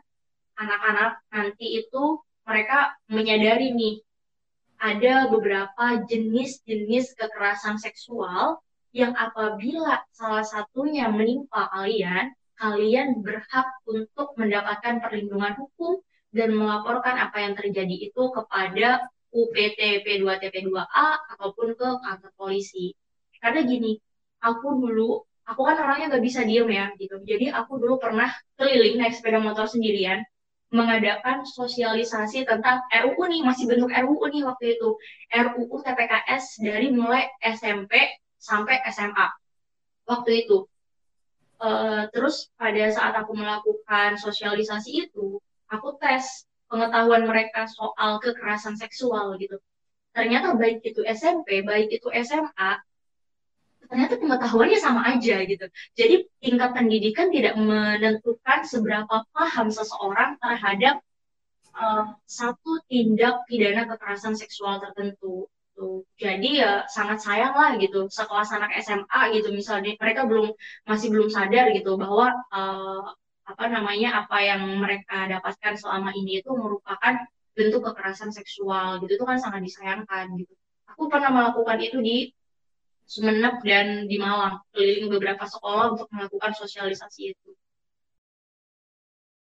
anak-anak 0.57 1.21
nanti 1.31 1.81
itu 1.83 2.19
mereka 2.47 2.97
menyadari 3.07 3.71
nih 3.71 3.95
ada 4.81 5.29
beberapa 5.29 6.01
jenis-jenis 6.09 7.13
kekerasan 7.13 7.77
seksual 7.77 8.57
yang 8.91 9.13
apabila 9.13 10.01
salah 10.11 10.43
satunya 10.43 11.07
menimpa 11.07 11.69
kalian, 11.69 12.33
kalian 12.57 13.21
berhak 13.21 13.67
untuk 13.85 14.33
mendapatkan 14.35 14.99
perlindungan 14.99 15.53
hukum 15.55 16.01
dan 16.33 16.51
melaporkan 16.57 17.15
apa 17.21 17.45
yang 17.45 17.53
terjadi 17.53 18.09
itu 18.09 18.23
kepada 18.33 19.05
UPT 19.31 20.03
P2TP2A 20.03 21.07
ataupun 21.37 21.77
ke 21.77 21.87
kantor 22.03 22.31
polisi. 22.35 22.91
Karena 23.39 23.63
gini, 23.63 23.95
aku 24.43 24.81
dulu 24.81 25.23
aku 25.45 25.61
kan 25.67 25.77
orangnya 25.77 26.15
nggak 26.15 26.25
bisa 26.25 26.41
diem 26.47 26.69
ya 26.71 26.85
gitu 26.95 27.19
jadi 27.27 27.51
aku 27.51 27.77
dulu 27.81 27.99
pernah 27.99 28.31
keliling 28.55 29.01
naik 29.01 29.13
sepeda 29.17 29.43
motor 29.43 29.67
sendirian 29.67 30.23
mengadakan 30.71 31.43
sosialisasi 31.43 32.47
tentang 32.47 32.79
RUU 32.87 33.23
nih 33.27 33.43
masih 33.43 33.67
bentuk 33.67 33.91
RUU 33.91 34.25
nih 34.31 34.43
waktu 34.47 34.79
itu. 34.79 34.89
RUU 35.27 35.75
TPKS 35.83 36.63
dari 36.63 36.87
mulai 36.95 37.27
SMP 37.43 38.23
sampai 38.39 38.79
SMA 38.89 39.27
waktu 40.07 40.47
itu. 40.47 40.65
Uh, 41.61 42.09
terus 42.09 42.49
pada 42.57 42.89
saat 42.89 43.13
aku 43.13 43.37
melakukan 43.37 44.17
sosialisasi 44.17 45.05
itu 45.05 45.37
aku 45.69 45.93
tes 46.01 46.49
pengetahuan 46.65 47.29
mereka 47.29 47.69
soal 47.69 48.17
kekerasan 48.17 48.73
seksual 48.79 49.37
gitu. 49.37 49.61
Ternyata 50.15 50.57
baik 50.57 50.81
itu 50.81 51.05
SMP 51.05 51.61
baik 51.61 51.91
itu 51.93 52.07
SMA 52.25 52.81
ternyata 53.87 54.15
pengetahuannya 54.17 54.79
sama 54.79 55.01
aja 55.15 55.41
gitu. 55.43 55.65
Jadi 55.97 56.15
tingkat 56.39 56.69
pendidikan 56.77 57.27
tidak 57.33 57.57
menentukan 57.57 58.59
seberapa 58.63 59.25
paham 59.33 59.67
seseorang 59.67 60.37
terhadap 60.39 61.01
uh, 61.75 62.15
satu 62.27 62.79
tindak 62.87 63.43
pidana 63.47 63.87
kekerasan 63.89 64.37
seksual 64.37 64.79
tertentu. 64.79 65.49
Jadi 66.21 66.61
ya 66.61 66.85
sangat 66.85 67.25
sayang 67.25 67.57
lah 67.57 67.73
gitu 67.81 68.05
sekelas 68.05 68.53
anak 68.53 68.77
SMA 68.85 69.21
gitu 69.33 69.49
misalnya 69.49 69.97
mereka 69.97 70.29
belum 70.29 70.53
masih 70.85 71.09
belum 71.09 71.33
sadar 71.33 71.73
gitu 71.73 71.97
bahwa 71.97 72.37
uh, 72.53 73.01
apa 73.49 73.65
namanya 73.65 74.21
apa 74.21 74.45
yang 74.45 74.61
mereka 74.77 75.25
dapatkan 75.25 75.73
selama 75.81 76.13
ini 76.13 76.45
itu 76.45 76.53
merupakan 76.53 77.25
bentuk 77.57 77.81
kekerasan 77.81 78.29
seksual 78.29 79.01
gitu 79.01 79.17
itu 79.17 79.25
kan 79.25 79.41
sangat 79.41 79.65
disayangkan 79.65 80.29
gitu. 80.37 80.53
Aku 80.93 81.09
pernah 81.09 81.33
melakukan 81.33 81.81
itu 81.81 81.97
di 81.97 82.29
Sumeneb 83.11 83.59
dan 83.67 84.07
di 84.07 84.15
Malang, 84.15 84.63
keliling 84.71 85.11
beberapa 85.11 85.43
sekolah 85.43 85.99
untuk 85.99 86.07
melakukan 86.15 86.55
sosialisasi 86.55 87.35
itu. 87.35 87.51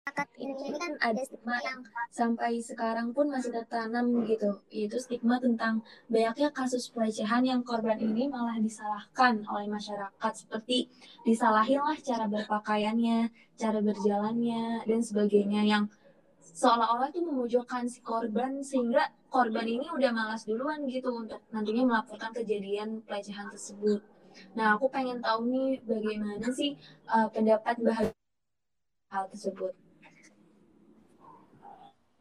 Masyarakat 0.04 0.30
ini 0.36 0.76
kan 0.76 1.00
ada 1.00 1.22
stigma 1.24 1.56
yang 1.64 1.80
sampai 2.12 2.60
sekarang 2.60 3.16
pun 3.16 3.32
masih 3.32 3.56
tertanam 3.56 4.28
gitu, 4.28 4.60
yaitu 4.68 5.00
stigma 5.00 5.40
tentang 5.40 5.80
banyaknya 6.12 6.52
kasus 6.52 6.92
pelecehan 6.92 7.48
yang 7.48 7.64
korban 7.64 7.96
ini 8.04 8.28
malah 8.28 8.60
disalahkan 8.60 9.48
oleh 9.48 9.72
masyarakat, 9.72 10.34
seperti 10.36 10.92
disalahin 11.24 11.80
lah 11.80 11.96
cara 12.04 12.28
berpakaiannya, 12.28 13.32
cara 13.56 13.80
berjalannya, 13.80 14.84
dan 14.84 15.00
sebagainya 15.00 15.64
yang 15.64 15.88
seolah-olah 16.44 17.08
itu 17.10 17.24
memojokkan 17.24 17.88
si 17.88 18.04
korban 18.04 18.60
sehingga 18.60 19.08
korban 19.32 19.64
ini 19.64 19.88
udah 19.88 20.12
malas 20.12 20.44
duluan 20.44 20.84
gitu 20.92 21.10
untuk 21.16 21.40
nantinya 21.56 21.88
melaporkan 21.88 22.36
kejadian 22.36 23.00
pelecehan 23.08 23.48
tersebut. 23.50 24.04
Nah, 24.58 24.76
aku 24.76 24.92
pengen 24.92 25.24
tahu 25.24 25.48
nih 25.48 25.80
bagaimana 25.88 26.48
sih 26.52 26.76
uh, 27.08 27.30
pendapat 27.32 27.80
Mbak 27.80 27.96
hal 29.14 29.24
tersebut. 29.30 29.74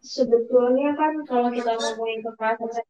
Sebetulnya 0.03 0.99
kan 0.99 1.23
kalau 1.25 1.49
kita 1.49 1.73
ngomongin 1.79 2.21
kekerasan 2.27 2.85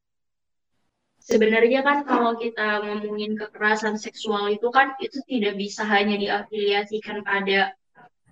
sebenarnya 1.23 1.87
kan 1.87 2.03
kalau 2.03 2.35
kita 2.35 2.83
ngomongin 2.83 3.39
kekerasan 3.39 3.95
seksual 3.95 4.51
itu 4.51 4.67
kan 4.75 4.99
itu 4.99 5.23
tidak 5.31 5.55
bisa 5.55 5.87
hanya 5.87 6.19
diafiliasikan 6.19 7.23
pada 7.23 7.77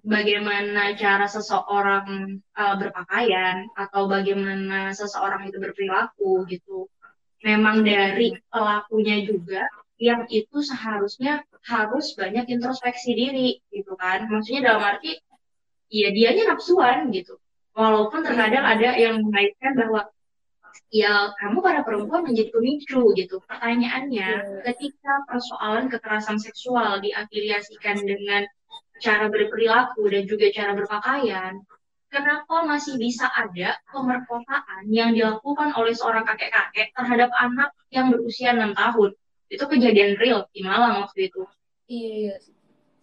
bagaimana 0.05 0.97
cara 0.97 1.27
seseorang 1.29 2.39
uh, 2.57 2.75
berpakaian 2.77 3.69
atau 3.77 4.09
bagaimana 4.09 4.93
seseorang 4.97 5.49
itu 5.49 5.61
berperilaku 5.61 6.45
gitu. 6.49 6.89
Memang 7.41 7.81
dari 7.85 8.37
pelakunya 8.53 9.25
juga 9.25 9.65
yang 10.01 10.25
itu 10.33 10.65
seharusnya 10.65 11.45
harus 11.69 12.17
banyak 12.17 12.49
introspeksi 12.49 13.13
diri 13.13 13.61
gitu 13.73 13.97
kan. 13.97 14.29
Maksudnya 14.29 14.73
dalam 14.73 14.83
arti 14.85 15.21
ya 15.93 16.09
dianya 16.13 16.53
nafsuan 16.57 17.13
gitu. 17.13 17.37
Walaupun 17.77 18.25
terkadang 18.25 18.65
ada 18.65 18.97
yang 18.97 19.25
mengaitkan 19.25 19.73
bahwa 19.77 20.09
ya 20.91 21.31
kamu 21.39 21.63
para 21.63 21.81
perempuan 21.87 22.27
menjadi 22.27 22.51
pemicu 22.51 23.15
gitu. 23.15 23.41
Pertanyaannya 23.47 24.29
iya. 24.43 24.63
ketika 24.73 25.25
persoalan 25.31 25.87
kekerasan 25.89 26.37
seksual 26.41 26.99
diafiliasikan 27.01 28.03
dengan 28.03 28.45
cara 29.01 29.27
berperilaku 29.33 30.07
dan 30.13 30.23
juga 30.29 30.47
cara 30.53 30.77
berpakaian, 30.77 31.59
kenapa 32.13 32.69
masih 32.69 33.01
bisa 33.01 33.27
ada 33.33 33.81
pemerkosaan 33.89 34.87
yang 34.93 35.17
dilakukan 35.17 35.73
oleh 35.75 35.97
seorang 35.97 36.27
kakek-kakek 36.29 36.93
terhadap 36.93 37.33
anak 37.41 37.73
yang 37.89 38.13
berusia 38.13 38.53
enam 38.53 38.77
tahun? 38.77 39.17
Itu 39.51 39.67
kejadian 39.67 40.21
real 40.21 40.47
di 40.55 40.63
Malang 40.63 41.03
waktu 41.09 41.33
itu. 41.33 41.43
Iya, 41.91 42.39
iya. 42.39 42.55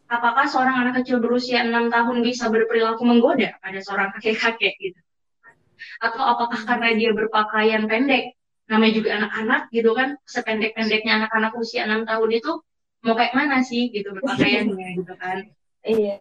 Apakah 0.07 0.47
seorang 0.47 0.87
anak 0.87 1.03
kecil 1.03 1.19
berusia 1.19 1.59
enam 1.67 1.91
tahun 1.91 2.23
bisa 2.23 2.47
berperilaku 2.47 3.03
menggoda 3.03 3.59
pada 3.59 3.79
seorang 3.83 4.15
kakek-kakek 4.15 4.79
gitu? 4.79 4.99
Atau 5.99 6.23
apakah 6.23 6.63
karena 6.63 6.95
dia 6.95 7.11
berpakaian 7.11 7.83
pendek, 7.91 8.39
namanya 8.71 8.93
juga 8.95 9.09
anak-anak 9.19 9.61
gitu 9.75 9.91
kan, 9.91 10.15
sependek-pendeknya 10.23 11.23
anak-anak 11.23 11.51
usia 11.59 11.83
enam 11.83 12.07
tahun 12.07 12.39
itu 12.39 12.51
mau 13.03 13.13
kayak 13.19 13.35
mana 13.35 13.59
sih 13.59 13.91
gitu 13.91 14.15
berpakaiannya 14.15 14.87
gitu 15.03 15.13
kan? 15.19 15.51
Iya. 15.83 16.15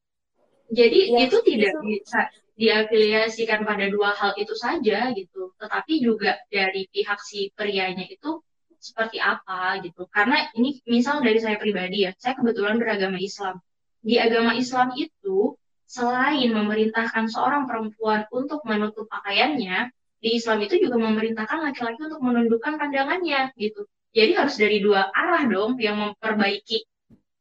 Jadi 0.66 1.14
ya, 1.14 1.18
itu 1.30 1.38
tidak 1.46 1.72
itu. 1.78 1.80
bisa 1.86 2.20
diafiliasikan 2.56 3.62
pada 3.62 3.86
dua 3.86 4.16
hal 4.16 4.32
itu 4.40 4.56
saja 4.56 5.12
gitu, 5.14 5.52
tetapi 5.60 6.00
juga 6.02 6.40
dari 6.48 6.88
pihak 6.90 7.20
si 7.22 7.52
prianya 7.54 8.08
itu 8.08 8.42
seperti 8.80 9.20
apa 9.22 9.78
gitu. 9.84 10.08
Karena 10.10 10.48
ini 10.56 10.80
misal 10.88 11.22
dari 11.22 11.38
saya 11.38 11.60
pribadi 11.60 12.08
ya, 12.08 12.12
saya 12.18 12.34
kebetulan 12.34 12.80
beragama 12.80 13.20
Islam. 13.20 13.60
Di 14.02 14.16
agama 14.18 14.54
Islam 14.56 14.94
itu 14.96 15.54
selain 15.86 16.50
memerintahkan 16.50 17.30
seorang 17.30 17.70
perempuan 17.70 18.26
untuk 18.34 18.62
menutup 18.66 19.06
pakaiannya, 19.06 19.90
di 20.18 20.34
Islam 20.34 20.64
itu 20.64 20.80
juga 20.82 20.98
memerintahkan 20.98 21.62
laki-laki 21.62 22.00
untuk 22.02 22.22
menundukkan 22.24 22.74
pandangannya 22.80 23.54
gitu. 23.54 23.86
Jadi 24.16 24.32
harus 24.32 24.56
dari 24.56 24.80
dua 24.80 25.12
arah 25.12 25.44
dong 25.44 25.76
yang 25.76 26.00
memperbaiki 26.00 26.88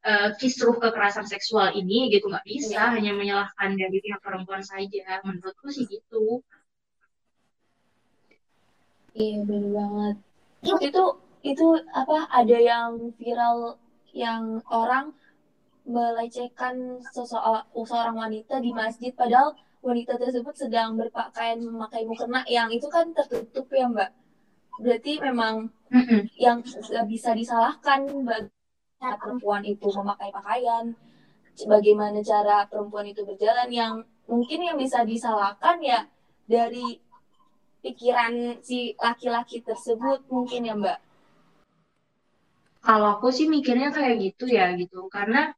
uh, 0.06 0.28
kisruh 0.38 0.78
kekerasan 0.78 1.26
seksual 1.26 1.74
ini 1.74 2.08
gitu 2.14 2.30
nggak 2.30 2.46
bisa 2.46 2.78
ya. 2.78 2.94
hanya 2.94 3.12
menyalahkan 3.12 3.74
dari 3.74 3.98
pihak 3.98 4.22
perempuan 4.22 4.62
saja 4.62 5.20
menurutku 5.26 5.68
sih 5.74 5.84
gitu 5.90 6.40
iya 9.18 9.42
benar 9.42 9.70
banget 9.74 10.16
itu 10.86 11.04
itu 11.42 11.66
apa 11.94 12.26
ada 12.30 12.56
yang 12.58 13.14
viral 13.18 13.78
yang 14.16 14.64
orang 14.72 15.12
melecehkan 15.86 16.98
seseorang, 17.14 17.62
seorang 17.70 18.16
wanita 18.18 18.58
di 18.58 18.74
masjid 18.74 19.14
padahal 19.14 19.54
wanita 19.84 20.18
tersebut 20.18 20.54
sedang 20.66 20.98
berpakaian 20.98 21.62
memakai 21.62 22.02
mukena 22.02 22.42
yang 22.50 22.66
itu 22.74 22.90
kan 22.90 23.14
tertutup 23.14 23.70
ya 23.70 23.86
mbak 23.86 24.10
berarti 24.82 25.22
memang 25.22 25.70
mm 25.94 26.02
-mm. 26.02 26.20
yang 26.34 26.58
bisa 27.06 27.30
disalahkan 27.38 28.02
bagi 28.26 28.55
perempuan 29.00 29.62
itu 29.64 29.86
memakai 29.92 30.32
pakaian, 30.32 30.96
bagaimana 31.68 32.20
cara 32.24 32.64
perempuan 32.68 33.08
itu 33.08 33.24
berjalan 33.24 33.68
yang 33.68 33.94
mungkin 34.28 34.60
yang 34.64 34.76
bisa 34.76 35.04
disalahkan 35.04 35.78
ya 35.84 36.08
dari 36.48 37.00
pikiran 37.84 38.60
si 38.64 38.96
laki-laki 38.98 39.62
tersebut 39.62 40.26
mungkin 40.32 40.66
ya 40.66 40.74
Mbak. 40.74 40.98
Kalau 42.82 43.18
aku 43.18 43.34
sih 43.34 43.50
mikirnya 43.50 43.90
kayak 43.90 44.14
gitu 44.22 44.46
ya 44.46 44.70
gitu. 44.78 45.10
Karena 45.10 45.50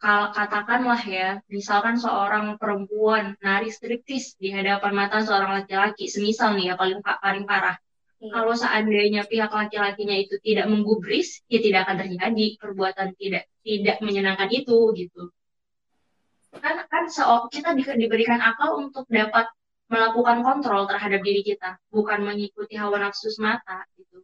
kalau 0.00 0.32
katakanlah 0.32 1.02
ya, 1.04 1.42
misalkan 1.50 2.00
seorang 2.00 2.56
perempuan 2.56 3.36
nari 3.42 3.68
striptis 3.68 4.38
di 4.40 4.48
hadapan 4.54 4.96
mata 4.96 5.20
seorang 5.20 5.60
laki-laki, 5.60 6.08
semisal 6.08 6.56
nih 6.56 6.72
ya 6.72 6.74
paling 6.78 7.02
paling 7.02 7.44
parah, 7.44 7.76
Hmm. 8.20 8.28
Kalau 8.28 8.52
seandainya 8.52 9.24
pihak 9.24 9.48
laki-lakinya 9.48 10.12
itu 10.12 10.36
tidak 10.44 10.68
menggubris, 10.68 11.40
ya 11.48 11.56
tidak 11.64 11.88
akan 11.88 11.96
terjadi 12.04 12.46
perbuatan 12.60 13.08
tidak 13.16 13.48
tidak 13.64 13.96
menyenangkan 14.04 14.52
itu 14.52 14.76
gitu. 14.92 15.32
Kan 16.60 16.84
kan 16.84 17.04
so, 17.08 17.48
kita 17.48 17.72
di, 17.72 17.80
diberikan 17.96 18.44
akal 18.44 18.76
untuk 18.76 19.08
dapat 19.08 19.48
melakukan 19.88 20.44
kontrol 20.44 20.84
terhadap 20.84 21.24
diri 21.24 21.40
kita, 21.40 21.80
bukan 21.88 22.22
mengikuti 22.22 22.76
hawa 22.76 23.00
nafsu 23.00 23.32
semata 23.32 23.88
gitu. 23.96 24.20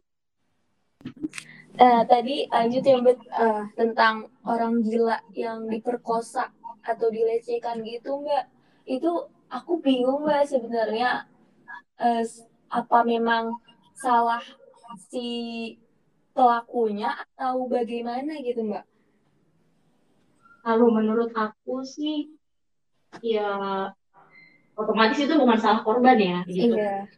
Uh, 1.77 2.01
tadi 2.05 2.45
lanjut 2.49 2.83
yang 2.85 3.01
uh, 3.33 3.65
tentang 3.77 4.29
orang 4.45 4.81
gila 4.81 5.21
yang 5.33 5.69
diperkosa 5.69 6.49
atau 6.81 7.07
dilecehkan 7.13 7.85
gitu 7.85 8.17
mbak 8.17 8.49
itu 8.89 9.29
aku 9.45 9.77
bingung 9.77 10.25
mbak 10.25 10.49
sebenarnya 10.49 11.29
uh, 12.01 12.23
apa 12.73 12.99
memang 13.05 13.61
salah 13.97 14.45
si 15.09 15.27
pelakunya 16.37 17.17
atau 17.17 17.65
bagaimana 17.65 18.37
gitu 18.45 18.61
mbak? 18.61 18.85
Kalau 20.61 20.93
menurut 20.93 21.33
aku 21.33 21.81
sih 21.81 22.29
ya 23.25 23.89
otomatis 24.77 25.17
itu 25.17 25.33
bukan 25.33 25.57
salah 25.57 25.81
korban 25.81 26.21
ya 26.21 26.39
gitu. 26.45 26.77
Iya. 26.77 27.09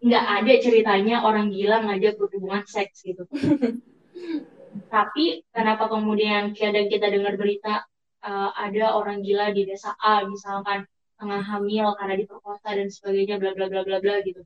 Nggak 0.00 0.24
ada 0.40 0.52
ceritanya 0.62 1.16
orang 1.26 1.50
gila 1.50 1.82
ngajak 1.84 2.14
berhubungan 2.16 2.62
seks 2.64 3.02
gitu. 3.02 3.26
Tapi 4.94 5.42
kenapa 5.50 5.90
kemudian 5.90 6.54
kadang 6.54 6.86
kita 6.86 7.10
dengar 7.10 7.34
berita 7.34 7.90
uh, 8.22 8.54
ada 8.54 8.94
orang 8.94 9.26
gila 9.26 9.50
di 9.50 9.66
desa 9.66 9.98
A 9.98 10.22
misalkan 10.24 10.86
tengah 11.18 11.42
hamil 11.42 11.90
karena 11.98 12.14
diperkosa 12.16 12.70
dan 12.70 12.88
sebagainya 12.88 13.36
bla 13.42 13.52
bla 13.52 13.66
bla 13.66 13.82
bla 13.82 13.98
bla 13.98 14.22
gitu. 14.22 14.40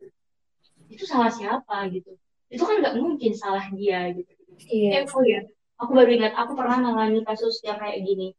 Itu 0.90 1.05
salah 1.05 1.33
siapa 1.33 1.88
gitu? 1.90 2.16
Itu 2.49 2.62
kan 2.64 2.81
nggak 2.81 2.97
mungkin 3.01 3.33
salah 3.35 3.66
dia 3.73 4.12
gitu. 4.12 4.33
Iya. 4.70 5.03
Eh, 5.03 5.11
oh 5.11 5.25
ya, 5.27 5.42
aku 5.81 5.90
baru 5.92 6.11
ingat 6.14 6.33
aku 6.38 6.55
pernah 6.55 6.79
mengalami 6.79 7.27
kasus 7.27 7.59
yang 7.66 7.81
kayak 7.81 8.05
gini. 8.07 8.33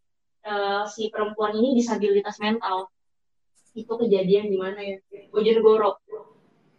Uh, 0.46 0.86
si 0.86 1.10
perempuan 1.10 1.58
ini 1.58 1.74
disabilitas 1.74 2.38
mental. 2.38 2.88
Itu 3.76 3.98
kejadian 4.00 4.54
di 4.54 4.58
mana 4.62 4.80
ya? 4.80 4.98
Bojonegoro 5.34 6.00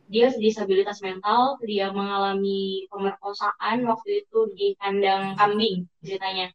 dia 0.06 0.30
disabilitas 0.30 1.02
mental, 1.02 1.58
dia 1.66 1.90
mengalami 1.90 2.86
pemerkosaan 2.90 3.82
waktu 3.90 4.22
itu 4.22 4.38
di 4.54 4.78
kandang 4.78 5.34
kambing 5.34 5.90
ceritanya. 5.98 6.54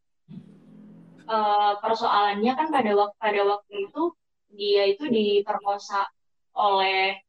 Uh, 1.27 1.79
persoalannya 1.79 2.51
kan 2.55 2.67
pada 2.71 2.91
waktu 2.95 3.15
pada 3.19 3.41
waktu 3.47 3.87
itu 3.87 4.03
dia 4.51 4.83
itu 4.87 5.07
diperkosa 5.07 6.07
oleh 6.55 7.23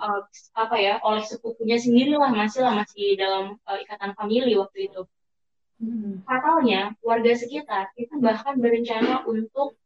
uh, 0.00 0.22
apa 0.56 0.76
ya 0.76 0.94
oleh 1.02 1.24
sepupunya 1.24 1.76
sendiri 1.80 2.16
lah 2.16 2.32
masih 2.32 2.64
lah 2.64 2.74
masih 2.76 3.16
dalam 3.16 3.56
uh, 3.64 3.78
ikatan 3.80 4.12
famili 4.16 4.56
waktu 4.56 4.92
itu. 4.92 5.02
Hmm. 5.76 6.24
Fatalnya 6.24 6.96
warga 7.04 7.36
sekitar 7.36 7.92
itu 8.00 8.16
bahkan 8.16 8.56
berencana 8.56 9.28
untuk 9.28 9.76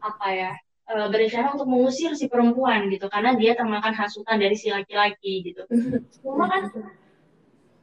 apa 0.00 0.28
ya 0.32 0.52
uh, 0.88 1.08
berencana 1.12 1.52
untuk 1.54 1.68
mengusir 1.68 2.16
si 2.16 2.26
perempuan 2.26 2.88
gitu 2.88 3.06
karena 3.12 3.36
dia 3.36 3.52
termakan 3.52 3.92
hasutan 3.92 4.40
dari 4.40 4.56
si 4.56 4.72
laki-laki 4.72 5.52
gitu. 5.52 5.62
Cuma 6.24 6.48
kan 6.48 6.72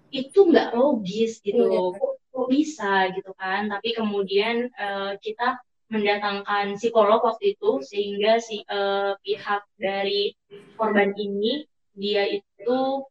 itu 0.09 0.39
nggak 0.41 0.73
logis 0.73 1.37
gitu, 1.45 1.69
iya. 1.69 1.93
kok, 1.93 2.17
kok 2.33 2.47
bisa 2.49 3.13
gitu 3.13 3.31
kan? 3.37 3.69
Tapi 3.69 3.93
kemudian 3.93 4.73
uh, 4.73 5.13
kita 5.21 5.61
mendatangkan 5.89 6.77
psikolog 6.77 7.19
waktu 7.25 7.57
itu 7.57 7.81
sehingga 7.81 8.37
si 8.37 8.61
uh, 8.69 9.17
pihak 9.25 9.65
dari 9.75 10.37
korban 10.77 11.17
ini 11.17 11.65
dia 11.97 12.29
itu 12.29 13.03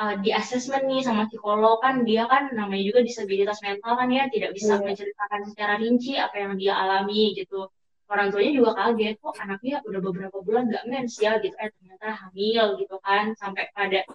uh, 0.00 0.14
di 0.24 0.32
asesmen 0.32 0.88
nih 0.88 1.04
sama 1.04 1.28
psikolog. 1.28 1.76
Kan 1.84 2.08
dia 2.08 2.24
kan 2.24 2.52
namanya 2.56 2.84
juga 2.88 3.00
disabilitas 3.04 3.60
mental 3.60 4.00
kan 4.00 4.08
ya 4.08 4.32
tidak 4.32 4.56
bisa 4.56 4.80
yeah. 4.80 4.84
menceritakan 4.84 5.40
secara 5.52 5.74
rinci 5.76 6.16
apa 6.16 6.36
yang 6.40 6.52
dia 6.56 6.74
alami 6.76 7.36
gitu. 7.36 7.68
Orang 8.06 8.30
tuanya 8.30 8.52
juga 8.54 8.70
kaget 8.78 9.18
kok 9.18 9.34
anaknya 9.42 9.82
udah 9.82 10.00
beberapa 10.00 10.38
bulan 10.40 10.70
gak 10.70 10.86
mens 10.88 11.20
ya 11.20 11.36
gitu. 11.42 11.52
Eh 11.58 11.68
ternyata 11.68 12.16
hamil 12.16 12.80
gitu 12.80 12.96
kan 13.02 13.36
sampai 13.36 13.68
pada 13.76 14.08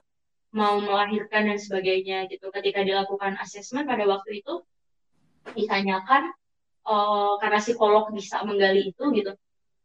mau 0.51 0.79
melahirkan 0.81 1.53
dan 1.53 1.59
sebagainya 1.61 2.25
gitu. 2.33 2.49
Ketika 2.49 2.81
dilakukan 2.81 3.37
asesmen 3.37 3.85
pada 3.85 4.09
waktu 4.09 4.41
itu 4.41 4.63
ditanyakan 5.53 6.33
uh, 6.87 7.37
karena 7.41 7.59
psikolog 7.61 8.09
bisa 8.13 8.41
menggali 8.47 8.93
itu 8.93 9.03
gitu 9.13 9.33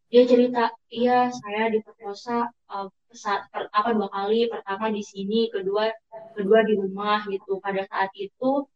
dia 0.07 0.23
cerita 0.23 0.71
iya 0.87 1.27
saya 1.35 1.67
diperkosa 1.75 2.47
uh, 2.71 2.89
saat 3.11 3.51
per, 3.51 3.67
apa 3.73 3.91
dua 3.97 4.07
kali 4.13 4.47
pertama 4.47 4.87
di 4.93 5.03
sini 5.03 5.51
kedua 5.51 5.91
kedua 6.37 6.63
di 6.63 6.79
rumah 6.79 7.27
gitu. 7.27 7.59
Pada 7.59 7.83
saat 7.91 8.13
itu 8.15 8.69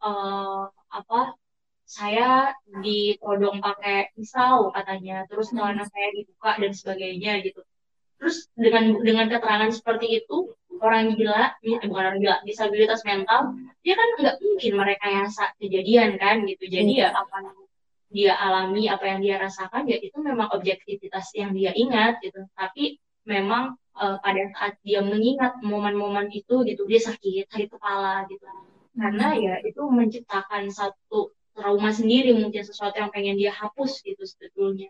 uh, 0.00 0.64
apa 0.88 1.20
saya 1.88 2.52
ditodong 2.84 3.60
pakai 3.64 4.12
pisau 4.16 4.72
katanya 4.72 5.24
terus 5.28 5.52
celana 5.52 5.84
saya 5.88 6.08
dibuka 6.16 6.56
dan 6.56 6.72
sebagainya 6.72 7.44
gitu. 7.44 7.60
Terus 8.18 8.48
dengan 8.56 8.96
dengan 9.04 9.26
keterangan 9.28 9.70
seperti 9.74 10.24
itu 10.24 10.56
orang 10.78 11.18
gila 11.18 11.58
eh, 11.68 11.76
bukan 11.84 11.90
orang 11.92 12.16
gila 12.22 12.36
disabilitas 12.48 13.02
mental 13.04 13.52
dia 13.82 13.94
kan 13.98 14.08
nggak 14.20 14.36
mungkin 14.40 14.72
mereka 14.78 15.06
yang 15.10 15.28
saat 15.28 15.52
kejadian 15.60 16.16
kan 16.16 16.48
gitu. 16.48 16.64
Jadi 16.64 17.04
ya 17.04 17.12
apa 17.12 17.67
dia 18.08 18.32
alami 18.40 18.88
apa 18.88 19.04
yang 19.04 19.20
dia 19.20 19.36
rasakan 19.36 19.84
ya 19.84 20.00
itu 20.00 20.16
memang 20.20 20.48
objektivitas 20.52 21.32
yang 21.36 21.52
dia 21.52 21.76
ingat 21.76 22.20
gitu. 22.24 22.44
Tapi 22.56 22.96
memang 23.28 23.76
uh, 23.96 24.16
pada 24.24 24.42
saat 24.56 24.74
dia 24.80 25.04
mengingat 25.04 25.60
momen-momen 25.60 26.32
itu 26.32 26.64
gitu 26.64 26.88
dia 26.88 27.00
sakit 27.00 27.52
sakit 27.52 27.68
kepala 27.68 28.24
gitu. 28.32 28.44
Karena 28.98 29.36
ya 29.36 29.54
itu 29.62 29.84
menciptakan 29.84 30.72
satu 30.72 31.30
trauma 31.52 31.90
sendiri 31.90 32.32
mungkin 32.38 32.62
sesuatu 32.64 32.96
yang 32.96 33.10
pengen 33.12 33.36
dia 33.36 33.52
hapus 33.52 34.00
gitu 34.06 34.24
sebetulnya. 34.24 34.88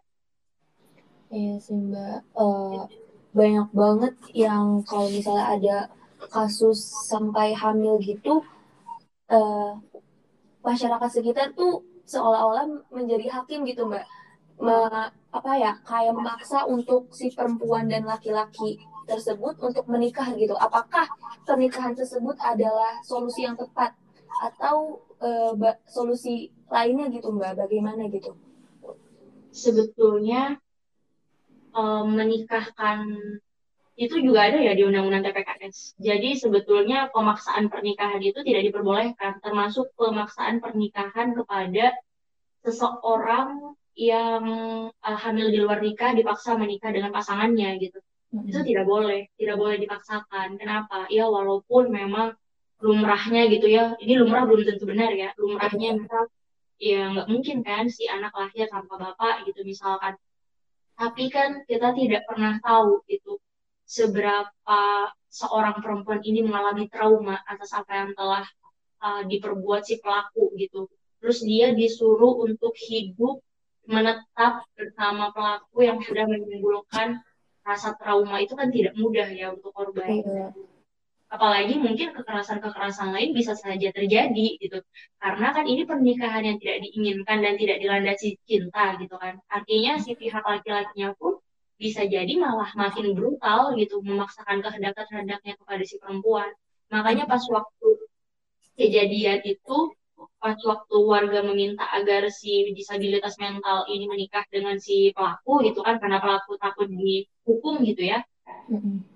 Iya 1.28 1.60
sih 1.60 1.76
mbak. 1.76 2.24
Uh, 2.32 2.88
banyak 3.36 3.68
banget 3.72 4.14
yang 4.32 4.80
kalau 4.86 5.08
misalnya 5.12 5.46
ada 5.52 5.76
kasus 6.32 6.80
sampai 7.06 7.54
hamil 7.54 8.00
gitu 8.00 8.42
uh, 9.30 9.76
masyarakat 10.64 11.10
sekitar 11.12 11.52
tuh 11.54 11.84
seolah-olah 12.08 12.88
menjadi 12.88 13.28
hakim 13.28 13.68
gitu 13.68 13.84
mbak. 13.84 14.08
Me, 14.58 14.74
apa 15.30 15.52
ya 15.54 15.78
kayak 15.86 16.16
memaksa 16.16 16.66
untuk 16.66 17.12
si 17.14 17.30
perempuan 17.30 17.86
dan 17.86 18.02
laki-laki 18.08 18.80
tersebut 19.06 19.60
untuk 19.60 19.84
menikah 19.86 20.32
gitu. 20.34 20.56
Apakah 20.56 21.06
pernikahan 21.44 21.94
tersebut 21.94 22.34
adalah 22.42 22.98
solusi 23.04 23.44
yang 23.44 23.54
tepat? 23.54 23.94
Atau 24.42 25.04
uh, 25.20 25.54
solusi 25.86 26.50
lainnya 26.72 27.12
gitu 27.12 27.30
mbak? 27.30 27.60
Bagaimana 27.60 28.08
gitu? 28.10 28.34
Sebetulnya 29.52 30.58
um, 31.76 32.18
menikahkan 32.18 33.04
itu 33.98 34.14
juga 34.22 34.46
ada 34.46 34.62
ya 34.62 34.78
di 34.78 34.86
undang-undang 34.86 35.26
TPKS. 35.26 35.98
Jadi 35.98 36.38
sebetulnya 36.38 37.10
pemaksaan 37.10 37.66
pernikahan 37.66 38.22
itu 38.22 38.46
tidak 38.46 38.70
diperbolehkan, 38.70 39.42
termasuk 39.42 39.90
pemaksaan 39.98 40.62
pernikahan 40.62 41.34
kepada 41.34 41.98
seseorang 42.62 43.74
yang 43.98 44.42
uh, 44.94 45.18
hamil 45.18 45.50
di 45.50 45.58
luar 45.58 45.82
nikah 45.82 46.14
dipaksa 46.14 46.54
menikah 46.54 46.94
dengan 46.94 47.10
pasangannya 47.10 47.74
gitu. 47.82 47.98
Mm 48.30 48.38
-hmm. 48.38 48.48
Itu 48.54 48.58
tidak 48.62 48.86
boleh, 48.86 49.26
tidak 49.34 49.56
boleh 49.58 49.76
dipaksakan. 49.82 50.54
Kenapa? 50.62 51.10
Ya 51.10 51.26
walaupun 51.26 51.90
memang 51.90 52.38
lumrahnya 52.78 53.50
gitu 53.50 53.66
ya, 53.66 53.98
ini 53.98 54.14
lumrah 54.14 54.46
belum 54.46 54.62
tentu 54.62 54.86
benar 54.86 55.10
ya. 55.10 55.34
Lumrahnya 55.34 55.98
misal 55.98 56.30
ya 56.78 57.10
nggak 57.10 57.26
mungkin 57.26 57.66
kan 57.66 57.90
si 57.90 58.06
anak 58.06 58.30
lahir 58.30 58.70
tanpa 58.70 58.94
bapak 58.94 59.42
gitu 59.50 59.66
misalkan 59.66 60.14
tapi 60.94 61.26
kan 61.26 61.66
kita 61.66 61.90
tidak 61.94 62.22
pernah 62.30 62.62
tahu 62.62 63.02
itu 63.10 63.42
seberapa 63.88 64.80
seorang 65.32 65.80
perempuan 65.80 66.20
ini 66.20 66.44
mengalami 66.44 66.92
trauma 66.92 67.40
atas 67.48 67.72
apa 67.72 68.04
yang 68.04 68.10
telah 68.12 68.44
uh, 69.00 69.24
diperbuat 69.24 69.88
si 69.88 69.96
pelaku 70.04 70.52
gitu. 70.60 70.92
Terus 71.18 71.40
dia 71.40 71.72
disuruh 71.72 72.44
untuk 72.44 72.76
hidup 72.76 73.40
menetap 73.88 74.68
bersama 74.76 75.32
pelaku 75.32 75.88
yang 75.88 75.98
sudah 76.04 76.28
menimbulkan 76.28 77.16
rasa 77.64 77.96
trauma. 77.96 78.44
Itu 78.44 78.54
kan 78.54 78.68
tidak 78.68 78.92
mudah 78.92 79.26
ya 79.32 79.56
untuk 79.56 79.72
korban. 79.72 80.20
Iya 80.20 80.52
apalagi 81.28 81.76
mungkin 81.76 82.16
kekerasan-kekerasan 82.16 83.12
lain 83.12 83.30
bisa 83.36 83.52
saja 83.52 83.92
terjadi 83.92 84.48
gitu. 84.58 84.80
Karena 85.20 85.52
kan 85.52 85.64
ini 85.68 85.84
pernikahan 85.84 86.42
yang 86.44 86.56
tidak 86.56 86.88
diinginkan 86.88 87.38
dan 87.44 87.54
tidak 87.60 87.78
dilandasi 87.84 88.40
cinta 88.48 88.96
gitu 88.96 89.14
kan. 89.20 89.36
Artinya 89.52 90.00
si 90.00 90.16
pihak 90.16 90.40
laki-lakinya 90.40 91.12
pun 91.20 91.37
bisa 91.78 92.02
jadi 92.02 92.34
malah 92.34 92.74
makin 92.74 93.14
brutal 93.14 93.72
gitu 93.78 94.02
memaksakan 94.02 94.58
kehendak-kehendaknya 94.60 95.54
kepada 95.54 95.82
si 95.86 95.96
perempuan. 96.02 96.50
Makanya 96.90 97.30
pas 97.30 97.40
waktu 97.46 97.88
kejadian 98.74 99.46
itu 99.46 99.94
pas 100.42 100.58
waktu 100.66 100.96
warga 100.98 101.46
meminta 101.46 101.86
agar 101.94 102.26
si 102.34 102.74
disabilitas 102.74 103.38
mental 103.38 103.86
ini 103.86 104.10
menikah 104.10 104.42
dengan 104.50 104.74
si 104.82 105.14
pelaku 105.14 105.62
gitu 105.70 105.86
kan 105.86 106.02
karena 106.02 106.18
pelaku 106.18 106.58
takut 106.58 106.90
dihukum 106.90 107.86
gitu 107.86 108.10
ya. 108.10 108.26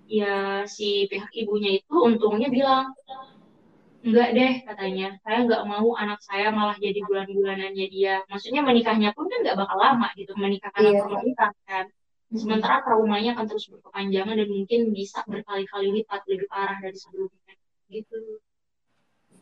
Ya 0.07 0.63
si 0.71 1.11
pihak 1.11 1.35
ibunya 1.35 1.83
itu 1.83 1.95
untungnya 1.99 2.47
bilang 2.47 2.95
enggak 4.07 4.29
deh 4.39 4.55
katanya. 4.71 5.19
Saya 5.27 5.51
nggak 5.51 5.63
mau 5.67 5.99
anak 5.99 6.23
saya 6.23 6.55
malah 6.55 6.79
jadi 6.79 7.03
bulan-bulanannya 7.03 7.87
dia. 7.91 8.23
Maksudnya 8.31 8.63
menikahnya 8.63 9.11
pun 9.19 9.27
kan 9.27 9.43
nggak 9.43 9.59
bakal 9.59 9.79
lama 9.83 10.07
gitu 10.15 10.31
menikah 10.39 10.71
karena 10.71 10.91
yeah. 10.95 11.01
formalitas 11.03 11.55
kan 11.67 11.87
sementara 12.33 12.81
traumanya 12.81 13.37
akan 13.37 13.47
terus 13.49 13.69
berkepanjangan 13.69 14.37
dan 14.41 14.49
mungkin 14.49 14.81
bisa 14.97 15.21
berkali-kali 15.29 16.01
lipat 16.01 16.25
lebih 16.29 16.49
parah 16.49 16.79
dari 16.81 16.97
sebelumnya. 16.97 17.55
Gitu. 17.93 18.41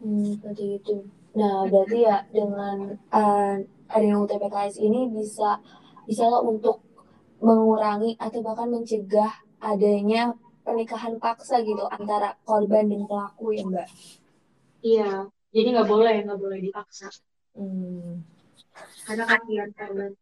Hmm, 0.03 0.35
seperti 0.35 0.83
itu. 0.83 0.97
Nah 1.39 1.71
berarti 1.71 1.99
ya 2.03 2.27
dengan 2.35 2.99
uh, 3.15 3.55
adanya 3.91 4.17
UTPKS 4.27 4.83
ini 4.83 5.07
bisa 5.11 5.63
bisa 6.09 6.27
untuk 6.43 6.83
mengurangi 7.39 8.19
atau 8.19 8.43
bahkan 8.43 8.69
mencegah 8.69 9.31
adanya 9.63 10.35
pernikahan 10.67 11.17
paksa 11.23 11.63
gitu 11.63 11.87
antara 11.89 12.37
korban 12.43 12.91
dan 12.91 13.07
pelaku 13.07 13.55
ya 13.55 13.65
mbak? 13.65 13.89
Iya. 14.83 15.31
Jadi 15.51 15.69
nggak 15.75 15.89
boleh 15.89 16.15
nggak 16.27 16.41
boleh 16.41 16.59
dipaksa. 16.59 17.11
Hmm. 17.51 18.23
karena 19.03 19.27
kasihan 19.27 19.71
korban 19.75 20.15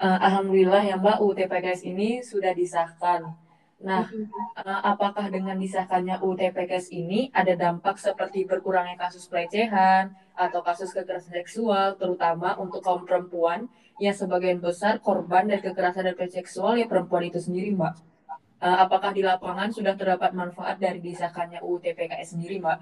uh, 0.00 0.18
Alhamdulillah 0.22 0.82
ya 0.84 0.96
Mbak 0.96 1.18
UTPKS 1.22 1.80
ini 1.88 2.20
sudah 2.24 2.52
disahkan 2.52 3.36
Nah, 3.76 4.08
uh, 4.56 4.80
apakah 4.88 5.28
dengan 5.28 5.60
disahkannya 5.60 6.24
UU 6.24 6.32
TPKS 6.40 6.88
ini 6.96 7.28
ada 7.28 7.52
dampak 7.52 8.00
seperti 8.00 8.48
berkurangnya 8.48 8.96
kasus 8.96 9.28
pelecehan 9.28 10.16
atau 10.32 10.64
kasus 10.64 10.96
kekerasan 10.96 11.36
seksual, 11.44 11.92
terutama 12.00 12.56
untuk 12.56 12.80
kaum 12.80 13.04
perempuan 13.04 13.68
yang 14.00 14.16
sebagian 14.16 14.64
besar 14.64 14.96
korban 15.04 15.44
dari 15.44 15.60
kekerasan 15.60 16.08
dan 16.08 16.14
pelecehan 16.16 16.44
seksual 16.44 16.80
ya 16.80 16.88
perempuan 16.88 17.28
itu 17.28 17.36
sendiri, 17.36 17.76
Mbak? 17.76 17.94
Uh, 18.56 18.88
apakah 18.88 19.12
di 19.12 19.20
lapangan 19.20 19.68
sudah 19.68 19.92
terdapat 19.92 20.32
manfaat 20.32 20.80
dari 20.80 21.04
disahkannya 21.04 21.60
UU 21.60 21.76
TPKS 21.84 22.32
sendiri, 22.32 22.56
Mbak? 22.56 22.78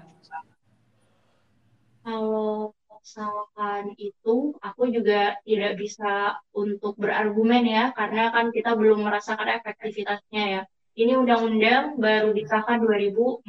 Kalau 2.07 2.71
misalkan 3.05 3.93
itu, 4.01 4.57
aku 4.57 4.89
juga 4.89 5.37
tidak 5.45 5.77
bisa 5.77 6.41
untuk 6.57 6.97
berargumen 6.97 7.69
ya, 7.69 7.93
karena 7.93 8.33
kan 8.33 8.49
kita 8.49 8.73
belum 8.73 9.05
merasakan 9.05 9.61
efektivitasnya 9.61 10.43
ya. 10.57 10.61
Ini 10.95 11.13
undang-undang 11.21 12.01
baru 12.01 12.33
disahkan 12.33 12.81
2004 12.81 13.45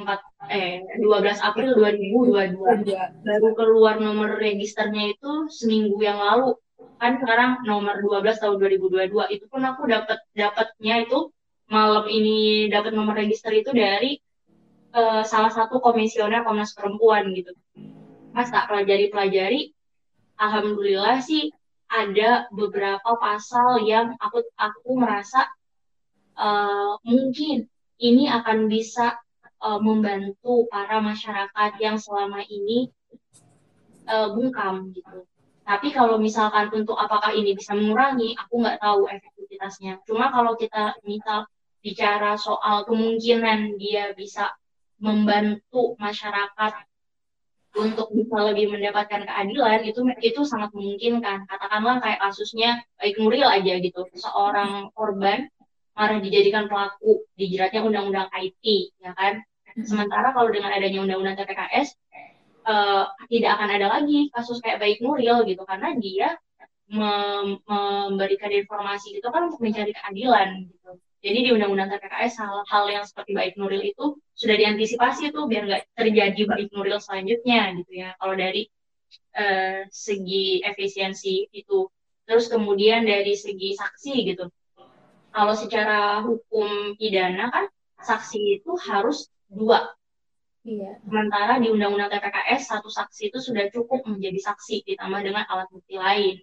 eh 0.50 0.82
12 0.98 1.46
April 1.46 1.78
2022 1.78 3.22
baru 3.22 3.48
keluar 3.54 4.02
nomor 4.02 4.34
registernya 4.36 5.14
itu 5.14 5.48
seminggu 5.48 5.96
yang 6.04 6.18
lalu. 6.20 6.58
Kan 6.98 7.22
sekarang 7.22 7.62
nomor 7.64 8.02
12 8.02 8.42
tahun 8.42 8.56
2022 8.60 9.30
itu 9.30 9.44
pun 9.46 9.62
aku 9.62 9.86
dapat 9.88 10.18
dapatnya 10.34 11.06
itu 11.06 11.30
malam 11.70 12.04
ini 12.10 12.66
dapat 12.66 12.92
nomor 12.92 13.14
register 13.14 13.54
itu 13.54 13.70
dari 13.70 14.18
uh, 14.90 15.22
salah 15.22 15.54
satu 15.54 15.78
komisioner 15.78 16.42
Komnas 16.42 16.74
Perempuan 16.74 17.30
gitu 17.30 17.54
mas 18.36 18.52
tak 18.52 18.68
pelajari 18.68 19.08
pelajari 19.08 19.62
alhamdulillah 20.36 21.24
sih 21.24 21.48
ada 21.88 22.44
beberapa 22.52 23.16
pasal 23.16 23.80
yang 23.80 24.12
aku 24.20 24.44
aku 24.60 24.90
merasa 25.00 25.48
uh, 26.36 27.00
mungkin 27.00 27.64
ini 27.96 28.28
akan 28.28 28.68
bisa 28.68 29.16
uh, 29.64 29.80
membantu 29.80 30.68
para 30.68 31.00
masyarakat 31.00 31.70
yang 31.80 31.96
selama 31.96 32.44
ini 32.44 32.92
uh, 34.04 34.36
bungkam 34.36 34.92
gitu. 34.92 35.24
Tapi 35.66 35.90
kalau 35.90 36.20
misalkan 36.20 36.70
untuk 36.70 36.94
apakah 36.94 37.34
ini 37.34 37.56
bisa 37.56 37.74
mengurangi, 37.74 38.38
aku 38.38 38.62
nggak 38.62 38.78
tahu 38.78 39.10
efektivitasnya. 39.10 39.98
Cuma 40.06 40.30
kalau 40.30 40.54
kita 40.54 40.94
misal 41.02 41.48
bicara 41.82 42.38
soal 42.38 42.86
kemungkinan 42.86 43.74
dia 43.74 44.14
bisa 44.14 44.54
membantu 45.02 45.98
masyarakat 45.98 46.86
untuk 47.76 48.08
bisa 48.12 48.36
lebih 48.40 48.72
mendapatkan 48.72 49.28
keadilan 49.28 49.84
itu 49.84 50.00
itu 50.24 50.40
sangat 50.48 50.72
memungkinkan 50.72 51.44
katakanlah 51.44 52.00
kayak 52.00 52.18
kasusnya 52.24 52.80
baik 52.96 53.20
Nuril 53.20 53.44
aja 53.44 53.76
gitu. 53.76 54.08
Seorang 54.16 54.90
korban 54.96 55.46
malah 55.96 56.20
dijadikan 56.20 56.68
pelaku 56.68 57.24
dijeratnya 57.36 57.84
undang-undang 57.84 58.28
IT 58.32 58.64
ya 59.00 59.12
kan? 59.12 59.44
Sementara 59.76 60.32
kalau 60.32 60.48
dengan 60.48 60.72
adanya 60.72 61.04
undang-undang 61.04 61.36
TPKS 61.36 61.88
eh, 62.64 63.04
tidak 63.28 63.50
akan 63.60 63.68
ada 63.68 63.86
lagi 64.00 64.32
kasus 64.32 64.58
kayak 64.64 64.80
baik 64.80 65.04
Nuril 65.04 65.44
gitu. 65.44 65.62
Karena 65.68 65.92
dia 66.00 66.32
mem 66.86 67.60
memberikan 67.66 68.48
informasi 68.48 69.18
itu 69.18 69.28
kan 69.28 69.50
untuk 69.52 69.58
mencari 69.58 69.90
keadilan 69.90 70.70
gitu 70.70 70.96
jadi 71.24 71.38
di 71.42 71.50
undang-undang 71.52 71.90
TPKS 71.90 72.38
hal-hal 72.38 72.84
yang 72.92 73.04
seperti 73.08 73.32
baik 73.32 73.54
Nuril 73.56 73.82
itu 73.82 74.20
sudah 74.36 74.56
diantisipasi 74.56 75.32
tuh 75.32 75.48
biar 75.48 75.64
nggak 75.66 75.82
terjadi 75.96 76.42
baik 76.44 76.68
Nuril 76.72 77.00
selanjutnya 77.00 77.72
gitu 77.82 77.92
ya 77.92 78.14
kalau 78.20 78.34
dari 78.36 78.68
uh, 79.36 79.88
segi 79.88 80.60
efisiensi 80.60 81.48
itu 81.50 81.88
terus 82.26 82.50
kemudian 82.50 83.06
dari 83.06 83.32
segi 83.38 83.74
saksi 83.74 84.14
gitu 84.34 84.46
kalau 85.36 85.52
secara 85.52 86.24
hukum 86.24 86.96
pidana 86.96 87.52
kan 87.52 87.68
saksi 88.00 88.60
itu 88.60 88.72
harus 88.88 89.28
dua. 89.52 89.92
Iya. 90.66 90.98
Sementara 91.04 91.62
di 91.62 91.70
Undang-Undang 91.70 92.10
TPKS 92.10 92.72
satu 92.72 92.88
saksi 92.90 93.30
itu 93.30 93.38
sudah 93.38 93.68
cukup 93.70 94.02
menjadi 94.08 94.50
saksi 94.50 94.82
ditambah 94.82 95.20
dengan 95.22 95.44
alat 95.46 95.68
bukti 95.70 96.00
lain. 96.00 96.42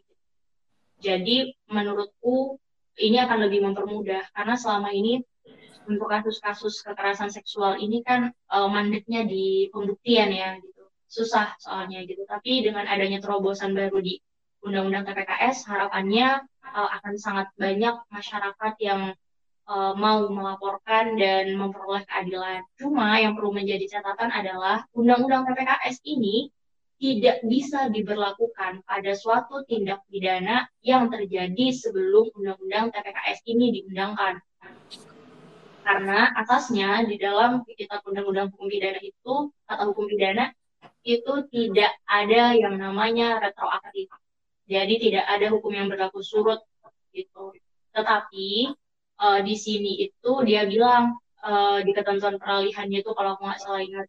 Jadi 1.04 1.52
menurutku 1.68 2.62
ini 3.00 3.18
akan 3.22 3.50
lebih 3.50 3.66
mempermudah 3.66 4.34
karena 4.34 4.56
selama 4.58 4.94
ini 4.94 5.24
untuk 5.88 6.08
kasus-kasus 6.08 6.80
kekerasan 6.86 7.28
seksual 7.34 7.76
ini 7.76 8.00
kan 8.06 8.32
uh, 8.52 8.68
mandatnya 8.72 9.28
di 9.28 9.68
pembuktian 9.72 10.32
ya 10.32 10.56
gitu. 10.60 10.84
Susah 11.12 11.54
soalnya 11.60 12.02
gitu. 12.08 12.24
Tapi 12.26 12.64
dengan 12.64 12.88
adanya 12.88 13.20
terobosan 13.20 13.76
baru 13.76 14.00
di 14.00 14.18
Undang-Undang 14.64 15.12
TPKS 15.12 15.68
harapannya 15.68 16.40
uh, 16.64 16.90
akan 17.00 17.14
sangat 17.20 17.52
banyak 17.60 18.00
masyarakat 18.08 18.74
yang 18.80 19.12
uh, 19.68 19.94
mau 19.94 20.24
melaporkan 20.32 21.20
dan 21.20 21.52
memperoleh 21.60 22.08
keadilan. 22.08 22.64
Cuma 22.80 23.20
yang 23.20 23.36
perlu 23.36 23.52
menjadi 23.52 24.00
catatan 24.00 24.32
adalah 24.32 24.88
Undang-Undang 24.96 25.52
TPKS 25.52 26.00
ini 26.08 26.48
tidak 27.04 27.44
bisa 27.44 27.92
diberlakukan 27.92 28.80
pada 28.88 29.12
suatu 29.12 29.68
tindak 29.68 30.08
pidana 30.08 30.72
yang 30.80 31.12
terjadi 31.12 31.76
sebelum 31.76 32.32
Undang-Undang 32.32 32.96
TPKS 32.96 33.44
ini 33.52 33.76
diundangkan. 33.76 34.40
Karena 35.84 36.32
atasnya 36.32 37.04
di 37.04 37.20
dalam 37.20 37.68
kitab 37.68 38.08
Undang-Undang 38.08 38.56
Hukum 38.56 38.72
Pidana 38.72 39.04
itu 39.04 39.52
atau 39.68 39.86
hukum 39.92 40.08
pidana 40.08 40.56
itu 41.04 41.44
tidak 41.52 41.92
ada 42.08 42.56
yang 42.56 42.80
namanya 42.80 43.36
retroaktif. 43.44 44.08
Jadi 44.72 45.12
tidak 45.12 45.28
ada 45.28 45.52
hukum 45.52 45.76
yang 45.76 45.92
berlaku 45.92 46.24
surut 46.24 46.64
gitu. 47.12 47.52
Tetapi 47.92 48.72
uh, 49.20 49.44
di 49.44 49.60
sini 49.60 50.08
itu 50.08 50.32
dia 50.48 50.64
bilang 50.64 51.20
uh, 51.44 51.84
di 51.84 51.92
ketentuan 51.92 52.40
peralihannya 52.40 53.04
itu 53.04 53.12
kalau 53.12 53.36
aku 53.36 53.44
nggak 53.44 53.60
salah 53.60 53.84
ingat 53.84 54.08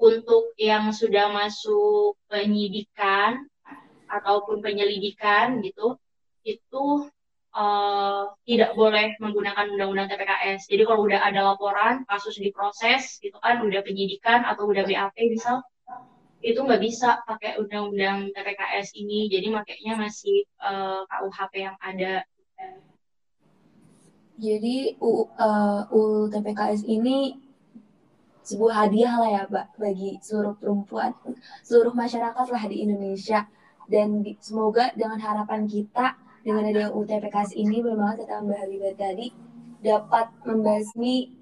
untuk 0.00 0.56
yang 0.56 0.90
sudah 0.96 1.28
masuk 1.28 2.16
penyidikan 2.32 3.44
ataupun 4.08 4.64
penyelidikan 4.64 5.60
gitu 5.60 6.00
itu 6.42 7.06
uh, 7.52 8.32
tidak 8.48 8.72
boleh 8.74 9.14
menggunakan 9.20 9.70
undang-undang 9.70 10.08
TPKS. 10.08 10.66
Jadi 10.66 10.82
kalau 10.88 11.04
udah 11.04 11.20
ada 11.20 11.52
laporan 11.52 12.02
kasus 12.08 12.40
diproses 12.40 13.20
gitu 13.20 13.36
kan 13.44 13.60
udah 13.60 13.84
penyidikan 13.84 14.42
atau 14.48 14.66
udah 14.66 14.88
BAP 14.88 15.16
misal 15.28 15.60
itu 16.40 16.56
nggak 16.56 16.80
bisa 16.80 17.20
pakai 17.28 17.60
undang-undang 17.60 18.32
TPKS 18.32 18.96
ini 18.96 19.28
jadi 19.28 19.52
makanya 19.52 20.08
masih 20.08 20.48
uh, 20.64 21.04
eh, 21.04 21.20
KUHP 21.20 21.52
yang 21.60 21.76
ada 21.84 22.24
jadi 24.40 24.96
UU, 24.96 25.28
uh, 25.36 25.84
UU 25.92 26.32
TPKS 26.32 26.88
ini 26.88 27.36
sebuah 28.50 28.86
hadiah 28.86 29.14
lah 29.14 29.30
ya 29.30 29.42
Mbak 29.46 29.66
bagi 29.78 30.10
seluruh 30.18 30.58
perempuan 30.58 31.14
seluruh 31.62 31.94
masyarakat 31.94 32.46
lah 32.50 32.64
di 32.66 32.76
Indonesia 32.82 33.46
dan 33.86 34.26
di, 34.26 34.34
semoga 34.42 34.90
dengan 34.98 35.22
harapan 35.22 35.70
kita 35.70 36.18
dengan 36.42 36.66
adanya 36.66 36.90
UU 36.90 37.04
TPKS 37.06 37.54
ini 37.54 37.84
memang 37.84 38.18
kata 38.18 38.42
Mbak 38.42 38.58
Habibah 38.58 38.94
tadi 38.96 39.26
dapat 39.80 40.26
membasmi 40.44 41.40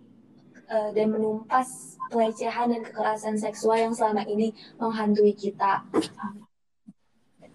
uh, 0.70 0.90
dan 0.94 1.06
menumpas 1.10 1.98
pelecehan 2.08 2.72
dan 2.72 2.82
kekerasan 2.84 3.36
seksual 3.36 3.78
yang 3.78 3.94
selama 3.94 4.24
ini 4.24 4.54
menghantui 4.80 5.34
kita. 5.34 5.84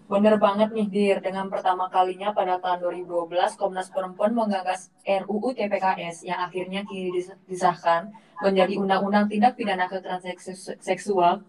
Bener 0.04 0.36
banget 0.36 0.68
nih 0.76 0.88
Dir, 0.92 1.18
dengan 1.24 1.48
pertama 1.48 1.88
kalinya 1.88 2.28
pada 2.36 2.60
tahun 2.60 2.84
2012 2.92 3.56
Komnas 3.56 3.88
Perempuan 3.88 4.36
menggagas 4.36 4.92
RUU 5.00 5.56
TPKS 5.56 6.28
yang 6.28 6.44
akhirnya 6.44 6.84
kini 6.84 7.24
disahkan 7.48 8.12
menjadi 8.44 8.76
Undang-Undang 8.84 9.32
Tindak 9.32 9.56
Pidana 9.56 9.88
Kekerasan 9.88 10.36
Seksual. 10.84 11.40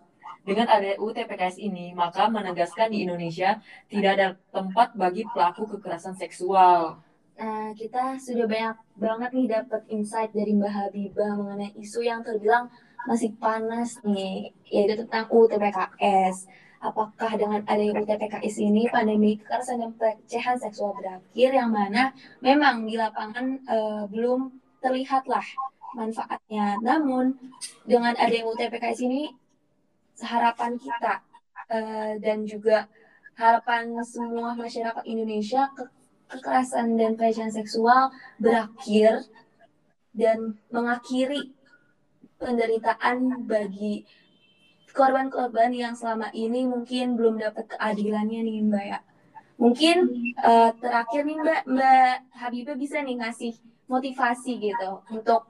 Dengan 0.47 0.71
RUU 0.71 1.11
TPKS 1.11 1.59
ini, 1.59 1.91
maka 1.91 2.31
menegaskan 2.31 2.95
di 2.95 3.03
Indonesia 3.03 3.59
tidak 3.91 4.11
ada 4.15 4.27
tempat 4.55 4.95
bagi 4.95 5.27
pelaku 5.35 5.75
kekerasan 5.75 6.15
seksual. 6.15 7.01
Nah, 7.35 7.75
kita 7.75 8.15
sudah 8.15 8.47
banyak 8.47 8.77
banget 8.95 9.29
nih 9.35 9.47
dapat 9.51 9.81
insight 9.91 10.31
dari 10.31 10.55
Mbak 10.55 10.71
Habibah 10.71 11.35
mengenai 11.35 11.75
isu 11.75 12.05
yang 12.05 12.23
terbilang 12.23 12.71
masih 13.03 13.35
panas 13.35 13.99
nih, 14.05 14.55
yaitu 14.69 15.03
tentang 15.03 15.27
UTPKS. 15.27 16.47
Apakah 16.85 17.33
dengan 17.33 17.65
adanya 17.65 18.05
UTPKS 18.05 18.61
ini 18.61 18.85
pandemi 18.93 19.41
kekerasan 19.41 19.81
dan 19.81 19.91
pelecehan 19.97 20.57
seksual 20.61 20.93
berakhir 20.93 21.49
yang 21.49 21.73
mana 21.73 22.13
memang 22.45 22.85
di 22.85 22.93
lapangan 22.93 23.57
uh, 23.65 24.03
belum 24.05 24.53
terlihatlah 24.85 25.45
manfaatnya. 25.97 26.77
Namun 26.85 27.33
dengan 27.89 28.13
adanya 28.13 28.45
UTPKS 28.53 29.01
ini 29.01 29.33
harapan 30.21 30.77
kita 30.77 31.25
uh, 31.73 32.13
dan 32.21 32.45
juga 32.45 32.85
harapan 33.35 33.97
semua 34.05 34.53
masyarakat 34.53 35.03
Indonesia 35.09 35.67
ke 35.73 35.89
kekerasan 36.29 36.97
dan 36.97 37.17
pelecehan 37.17 37.51
seksual 37.51 38.09
berakhir 38.37 39.25
dan 40.15 40.57
mengakhiri 40.71 41.51
penderitaan 42.39 43.45
bagi 43.45 44.07
korban-korban 44.95 45.75
yang 45.75 45.93
selama 45.93 46.31
ini 46.31 46.63
mungkin 46.63 47.19
belum 47.19 47.35
dapat 47.37 47.75
keadilannya 47.75 48.39
nih 48.47 48.57
Mbak 48.71 48.85
ya. 48.87 48.99
Mungkin 49.59 49.97
uh, 50.39 50.71
terakhir 50.79 51.27
nih 51.27 51.37
Mbak, 51.43 51.61
Mbak 51.67 52.15
Habibah 52.39 52.75
bisa 52.79 53.03
nih 53.03 53.15
ngasih 53.19 53.53
motivasi 53.91 54.51
gitu 54.57 55.03
untuk 55.11 55.45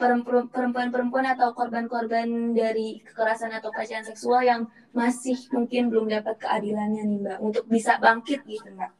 perempuan- 0.00 0.48
perempuan-perempuan 0.48 1.26
atau 1.36 1.52
korban-korban 1.52 2.56
dari 2.56 3.02
kekerasan 3.04 3.52
atau 3.52 3.68
pelecehan 3.74 4.06
seksual 4.06 4.46
yang 4.46 4.66
masih 4.96 5.36
mungkin 5.52 5.92
belum 5.92 6.08
dapat 6.08 6.40
keadilannya 6.40 7.02
nih 7.04 7.18
Mbak 7.24 7.38
untuk 7.44 7.64
bisa 7.68 8.00
bangkit 8.00 8.40
gitu 8.48 8.72
Mbak. 8.72 8.92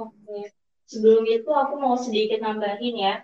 Oke. 0.00 0.38
Sebelum 0.88 1.24
itu 1.24 1.48
aku 1.48 1.74
mau 1.80 1.96
sedikit 1.96 2.40
nambahin 2.40 2.96
ya. 2.96 3.14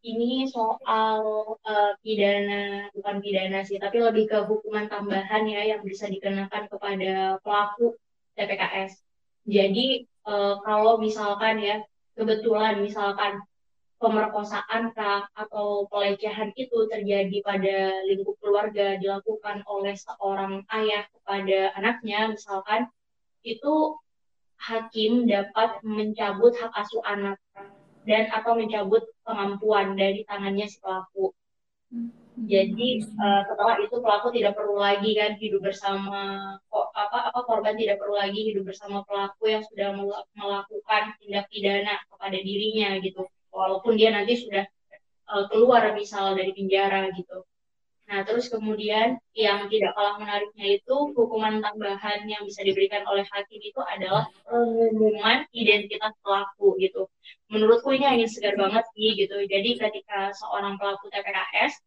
Ini 0.00 0.48
soal 0.48 1.20
eh, 1.60 1.92
pidana, 2.00 2.88
bukan 2.96 3.16
pidana 3.20 3.60
sih, 3.68 3.76
tapi 3.76 4.00
lebih 4.00 4.32
ke 4.32 4.38
hukuman 4.48 4.88
tambahan 4.88 5.44
ya 5.44 5.76
yang 5.76 5.84
bisa 5.84 6.08
dikenakan 6.08 6.72
kepada 6.72 7.36
pelaku 7.44 8.00
TPKS. 8.32 8.96
Jadi 9.44 10.08
eh, 10.08 10.54
kalau 10.64 10.96
misalkan 10.96 11.60
ya, 11.60 11.84
kebetulan 12.16 12.80
misalkan 12.80 13.44
pemerkosaan 14.00 14.96
kah 14.96 15.28
atau 15.36 15.84
pelecehan 15.92 16.56
itu 16.56 16.88
terjadi 16.88 17.36
pada 17.44 18.00
lingkup 18.08 18.32
keluarga 18.40 18.96
dilakukan 18.96 19.60
oleh 19.68 19.92
seorang 19.92 20.64
ayah 20.72 21.04
kepada 21.12 21.76
anaknya 21.76 22.32
misalkan 22.32 22.88
itu 23.44 24.00
hakim 24.56 25.28
dapat 25.28 25.84
mencabut 25.84 26.56
hak 26.56 26.72
asuh 26.80 27.04
anak 27.04 27.36
dan 28.08 28.32
atau 28.32 28.56
mencabut 28.56 29.04
pengampuan 29.26 29.94
dari 29.94 30.24
tangannya 30.24 30.66
si 30.66 30.80
pelaku. 30.80 31.34
Jadi 32.40 32.88
eh, 33.04 33.42
setelah 33.44 33.76
itu 33.84 34.00
pelaku 34.00 34.32
tidak 34.32 34.56
perlu 34.56 34.80
lagi 34.80 35.12
kan 35.12 35.36
hidup 35.36 35.60
bersama 35.60 36.56
kok 36.72 36.88
apa 36.96 37.28
apa 37.28 37.40
korban 37.44 37.76
tidak 37.76 38.00
perlu 38.00 38.16
lagi 38.16 38.40
hidup 38.48 38.64
bersama 38.64 39.04
pelaku 39.04 39.52
yang 39.52 39.62
sudah 39.68 39.92
mel- 39.92 40.24
melakukan 40.32 41.02
tindak 41.20 41.44
pidana 41.52 42.00
kepada 42.08 42.38
dirinya 42.40 42.96
gitu. 43.04 43.28
Walaupun 43.52 43.92
dia 44.00 44.14
nanti 44.14 44.40
sudah 44.40 44.64
eh, 45.30 45.44
keluar 45.52 45.92
misal 45.92 46.32
dari 46.32 46.56
penjara 46.56 47.12
gitu. 47.12 47.44
Nah, 48.10 48.26
terus 48.26 48.50
kemudian 48.50 49.22
yang 49.38 49.70
tidak 49.70 49.94
kalah 49.94 50.18
menariknya 50.18 50.82
itu 50.82 50.96
hukuman 51.14 51.62
tambahan 51.62 52.26
yang 52.26 52.42
bisa 52.42 52.66
diberikan 52.66 53.06
oleh 53.06 53.22
hakim 53.30 53.62
itu 53.62 53.78
adalah 53.86 54.26
pengumuman 54.42 55.46
identitas 55.54 56.10
pelaku 56.18 56.74
gitu. 56.82 57.06
Menurutku 57.46 57.94
ini 57.94 58.10
angin 58.10 58.26
segar 58.26 58.58
banget 58.58 58.82
sih 58.98 59.14
gitu. 59.14 59.38
Jadi 59.46 59.78
ketika 59.78 60.34
seorang 60.34 60.74
pelaku 60.74 61.06
TPKS 61.06 61.78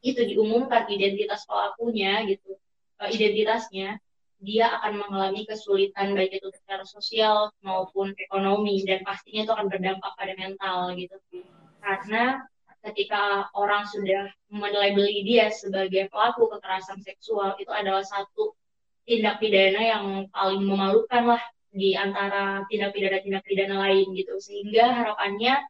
itu 0.00 0.20
diumumkan 0.32 0.88
identitas 0.88 1.44
pelakunya 1.44 2.24
gitu, 2.24 2.56
eh, 3.04 3.10
identitasnya, 3.12 4.00
dia 4.40 4.72
akan 4.80 5.04
mengalami 5.04 5.44
kesulitan 5.44 6.16
baik 6.16 6.40
itu 6.40 6.48
secara 6.56 6.88
sosial 6.88 7.52
maupun 7.60 8.16
ekonomi 8.16 8.80
dan 8.88 9.04
pastinya 9.04 9.44
itu 9.44 9.52
akan 9.52 9.68
berdampak 9.68 10.12
pada 10.16 10.32
mental 10.40 10.96
gitu. 10.96 11.16
Karena 11.84 12.40
ketika 12.84 13.48
orang 13.56 13.88
sudah 13.88 14.28
melabeli 14.52 15.24
dia 15.24 15.48
sebagai 15.48 16.12
pelaku 16.12 16.52
kekerasan 16.52 17.00
seksual 17.00 17.56
itu 17.56 17.72
adalah 17.72 18.04
satu 18.04 18.52
tindak 19.08 19.40
pidana 19.40 19.80
yang 19.80 20.04
paling 20.28 20.64
memalukan 20.64 21.36
lah 21.36 21.42
di 21.74 21.96
antara 21.96 22.62
tindak 22.68 22.92
pidana-tindak 22.92 23.42
pidana 23.42 23.88
lain 23.88 24.12
gitu. 24.12 24.36
Sehingga 24.36 24.92
harapannya 24.92 25.64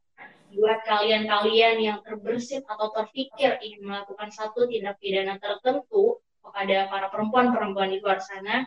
buat 0.54 0.86
kalian-kalian 0.86 1.76
yang 1.82 1.98
terbersit 2.06 2.62
atau 2.66 2.90
terpikir 2.94 3.58
ingin 3.58 3.90
melakukan 3.90 4.30
satu 4.30 4.66
tindak 4.70 4.98
pidana 5.02 5.38
tertentu 5.38 6.22
kepada 6.44 6.86
para 6.92 7.06
perempuan-perempuan 7.10 7.90
di 7.90 7.98
luar 7.98 8.22
sana, 8.22 8.62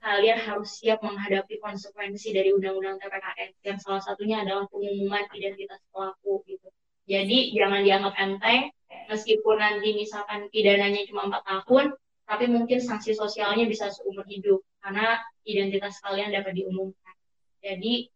kalian 0.00 0.40
harus 0.42 0.80
siap 0.80 1.00
menghadapi 1.04 1.60
konsekuensi 1.60 2.32
dari 2.32 2.52
undang-undang 2.56 2.96
TPKS 3.00 3.52
yang 3.64 3.78
salah 3.80 4.02
satunya 4.02 4.42
adalah 4.44 4.64
pengumuman 4.68 5.24
identitas 5.36 5.80
pelaku 5.92 6.40
gitu. 6.48 6.68
Jadi 7.10 7.50
jangan 7.58 7.82
dianggap 7.82 8.14
enteng, 8.22 8.70
meskipun 9.10 9.58
nanti 9.58 9.98
misalkan 9.98 10.46
pidananya 10.54 11.02
cuma 11.10 11.26
empat 11.26 11.42
tahun, 11.42 11.98
tapi 12.22 12.46
mungkin 12.46 12.78
sanksi 12.78 13.18
sosialnya 13.18 13.66
bisa 13.66 13.90
seumur 13.90 14.22
hidup 14.30 14.62
karena 14.78 15.18
identitas 15.42 15.98
kalian 16.06 16.30
dapat 16.30 16.54
diumumkan. 16.54 17.14
Jadi 17.58 18.06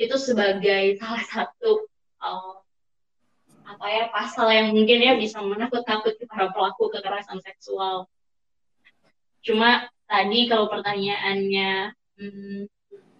itu 0.00 0.16
sebagai 0.16 0.96
salah 1.04 1.24
satu 1.28 1.92
uh, 2.24 2.64
apa 3.68 3.86
ya 3.92 4.04
pasal 4.08 4.48
yang 4.48 4.72
mungkin 4.72 4.96
ya 5.04 5.12
bisa 5.20 5.44
menakut-nakuti 5.44 6.24
para 6.24 6.48
pelaku 6.48 6.88
kekerasan 6.88 7.44
seksual. 7.44 8.08
Cuma 9.44 9.84
tadi 10.08 10.48
kalau 10.48 10.72
pertanyaannya 10.72 11.92
hmm, 12.16 12.60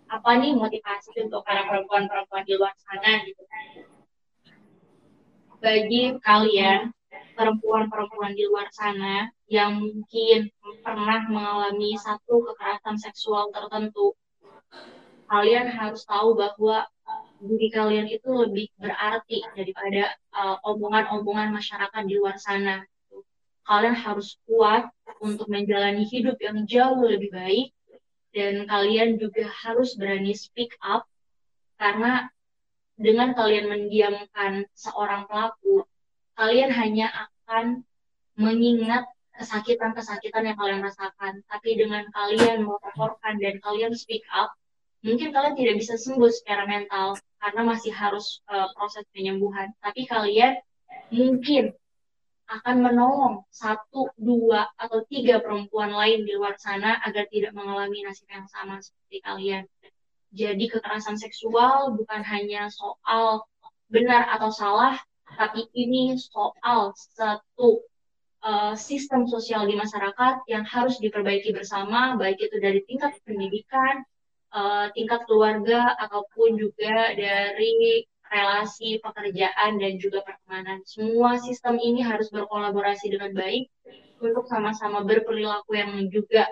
apa 0.09 0.31
nih 0.41 0.57
motivasi 0.57 1.21
untuk 1.21 1.45
para 1.45 1.69
perempuan-perempuan 1.69 2.49
di 2.49 2.57
luar 2.57 2.73
sana 2.81 3.21
gitu 3.29 3.45
bagi 5.59 6.15
kalian 6.23 6.95
perempuan-perempuan 7.35 8.35
di 8.35 8.47
luar 8.47 8.67
sana 8.75 9.31
yang 9.47 9.79
mungkin 9.79 10.51
pernah 10.83 11.25
mengalami 11.31 11.95
satu 11.99 12.43
kekerasan 12.51 12.99
seksual 12.99 13.51
tertentu, 13.55 14.15
kalian 15.31 15.71
harus 15.71 16.03
tahu 16.05 16.35
bahwa 16.35 16.87
diri 17.39 17.71
kalian 17.71 18.11
itu 18.11 18.27
lebih 18.27 18.67
berarti 18.77 19.47
daripada 19.55 20.11
uh, 20.35 20.59
omongan-omongan 20.67 21.55
masyarakat 21.55 22.03
di 22.07 22.15
luar 22.19 22.37
sana. 22.37 22.83
Kalian 23.69 23.95
harus 23.95 24.41
kuat 24.49 24.89
untuk 25.21 25.47
menjalani 25.47 26.03
hidup 26.09 26.41
yang 26.41 26.65
jauh 26.65 27.05
lebih 27.05 27.31
baik 27.31 27.69
dan 28.33 28.65
kalian 28.67 29.21
juga 29.21 29.49
harus 29.65 29.97
berani 29.97 30.33
speak 30.33 30.73
up 30.81 31.05
karena 31.79 32.29
dengan 32.99 33.31
kalian 33.33 33.71
mendiamkan 33.71 34.67
seorang 34.75 35.31
pelaku, 35.31 35.87
kalian 36.35 36.75
hanya 36.75 37.09
akan 37.15 37.87
mengingat 38.35 39.07
kesakitan-kesakitan 39.39 40.51
yang 40.51 40.59
kalian 40.59 40.83
rasakan. 40.83 41.47
Tapi 41.47 41.79
dengan 41.79 42.11
kalian 42.11 42.67
melaporkan 42.67 43.39
dan 43.39 43.63
kalian 43.63 43.95
speak 43.95 44.27
up, 44.35 44.51
mungkin 45.07 45.31
kalian 45.31 45.55
tidak 45.55 45.79
bisa 45.79 45.95
sembuh 45.95 46.31
secara 46.35 46.67
mental 46.67 47.15
karena 47.39 47.63
masih 47.63 47.95
harus 47.95 48.43
uh, 48.51 48.67
proses 48.75 49.07
penyembuhan. 49.15 49.71
Tapi 49.79 50.03
kalian 50.11 50.59
mungkin 51.15 51.71
akan 52.49 52.77
menolong 52.81 53.45
satu, 53.53 54.09
dua, 54.17 54.67
atau 54.75 55.05
tiga 55.07 55.39
perempuan 55.39 55.93
lain 55.93 56.25
di 56.25 56.33
luar 56.33 56.57
sana 56.57 56.97
agar 57.05 57.29
tidak 57.29 57.53
mengalami 57.53 58.03
nasib 58.03 58.27
yang 58.27 58.49
sama 58.49 58.81
seperti 58.81 59.21
kalian. 59.21 59.65
Jadi 60.29 60.69
kekerasan 60.69 61.17
seksual 61.17 61.97
bukan 61.97 62.21
hanya 62.21 62.69
soal 62.69 63.49
benar 63.89 64.29
atau 64.37 64.53
salah, 64.53 65.01
tapi 65.25 65.65
ini 65.73 66.21
soal 66.21 66.93
satu 66.97 67.81
uh, 68.45 68.77
sistem 68.77 69.25
sosial 69.25 69.65
di 69.65 69.75
masyarakat 69.77 70.45
yang 70.49 70.69
harus 70.69 71.01
diperbaiki 71.01 71.57
bersama, 71.57 72.21
baik 72.21 72.39
itu 72.45 72.57
dari 72.61 72.85
tingkat 72.85 73.17
pendidikan, 73.25 74.05
uh, 74.53 74.93
tingkat 74.93 75.25
keluarga, 75.25 75.97
ataupun 75.97 76.61
juga 76.61 77.17
dari 77.17 78.05
relasi 78.29 79.01
pekerjaan 79.01 79.81
dan 79.81 79.97
juga 79.97 80.21
pertemanan. 80.21 80.85
Semua 80.85 81.41
sistem 81.41 81.81
ini 81.81 82.05
harus 82.05 82.29
berkolaborasi 82.29 83.09
dengan 83.09 83.33
baik 83.33 83.73
untuk 84.21 84.45
sama-sama 84.45 85.01
berperilaku 85.01 85.73
yang 85.73 85.93
juga 86.13 86.45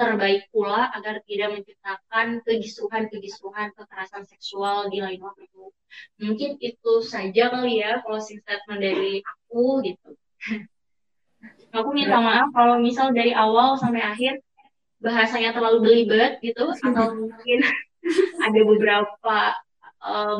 terbaik 0.00 0.48
pula 0.48 0.88
agar 0.96 1.20
tidak 1.28 1.60
menciptakan 1.60 2.40
kegisuhan-kegisuhan 2.48 3.76
kekerasan 3.76 4.24
seksual 4.24 4.88
di 4.88 5.04
lain 5.04 5.20
waktu. 5.20 5.68
Mungkin 6.16 6.56
itu 6.56 6.92
saja 7.04 7.52
kali 7.52 7.84
ya 7.84 8.00
closing 8.00 8.40
statement 8.40 8.80
dari 8.80 9.20
aku 9.20 9.84
gitu. 9.84 10.16
aku 11.76 11.88
minta 11.92 12.18
maaf 12.18 12.48
kalau 12.56 12.80
misal 12.80 13.12
dari 13.12 13.36
awal 13.36 13.76
sampai 13.76 14.02
akhir 14.02 14.40
bahasanya 15.00 15.56
terlalu 15.56 15.84
belibet 15.84 16.40
gitu 16.40 16.72
atau 16.86 17.12
mungkin 17.16 17.58
ada 18.46 18.60
beberapa 18.64 19.38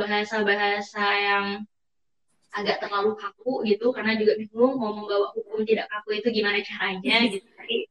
bahasa-bahasa 0.00 1.04
uh, 1.04 1.20
yang 1.20 1.44
agak 2.50 2.80
terlalu 2.80 3.12
kaku 3.14 3.62
gitu 3.68 3.92
karena 3.92 4.16
juga 4.16 4.34
bingung 4.40 4.80
mau 4.80 4.90
membawa 4.96 5.30
hukum 5.36 5.62
tidak 5.68 5.86
kaku 5.92 6.18
itu 6.18 6.32
gimana 6.32 6.64
caranya 6.64 7.28
gitu. 7.28 7.44
Tapi 7.54 7.86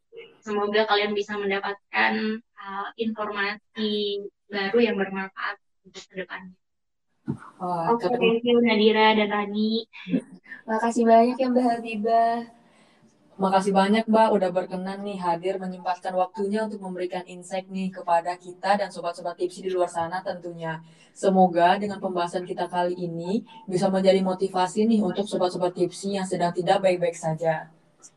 Semoga 0.49 0.81
kalian 0.89 1.13
bisa 1.13 1.37
mendapatkan 1.37 2.41
uh, 2.57 2.89
informasi 2.97 4.25
baru 4.49 4.81
yang 4.81 4.97
bermanfaat 4.97 5.61
untuk 5.85 6.01
ke 6.09 6.25
depannya. 6.25 6.57
Wah, 7.61 7.93
Oke, 7.93 8.09
okay, 8.09 8.17
thank 8.17 8.41
you 8.41 8.57
Nadira 8.57 9.13
dan 9.13 9.29
Rani. 9.29 9.85
Makasih 10.65 11.05
banyak 11.05 11.37
ya 11.37 11.53
Mbak 11.53 11.65
Habibah. 11.69 12.37
Makasih 13.37 13.77
banyak 13.77 14.09
Mbak 14.09 14.29
udah 14.41 14.49
berkenan 14.49 15.05
nih 15.05 15.21
hadir 15.21 15.61
menyempatkan 15.61 16.17
waktunya 16.17 16.65
untuk 16.65 16.81
memberikan 16.81 17.21
insight 17.29 17.69
nih 17.69 17.93
kepada 17.93 18.33
kita 18.33 18.73
dan 18.73 18.89
sobat-sobat 18.89 19.37
tipsi 19.37 19.61
di 19.61 19.69
luar 19.69 19.93
sana 19.93 20.25
tentunya. 20.25 20.81
Semoga 21.13 21.77
dengan 21.77 22.01
pembahasan 22.01 22.41
kita 22.41 22.65
kali 22.65 22.97
ini 22.97 23.45
bisa 23.69 23.85
menjadi 23.93 24.25
motivasi 24.25 24.89
nih 24.89 25.05
untuk 25.05 25.29
sobat-sobat 25.29 25.77
tipsi 25.77 26.17
yang 26.17 26.25
sedang 26.25 26.49
tidak 26.57 26.81
baik-baik 26.81 27.13
saja 27.13 27.69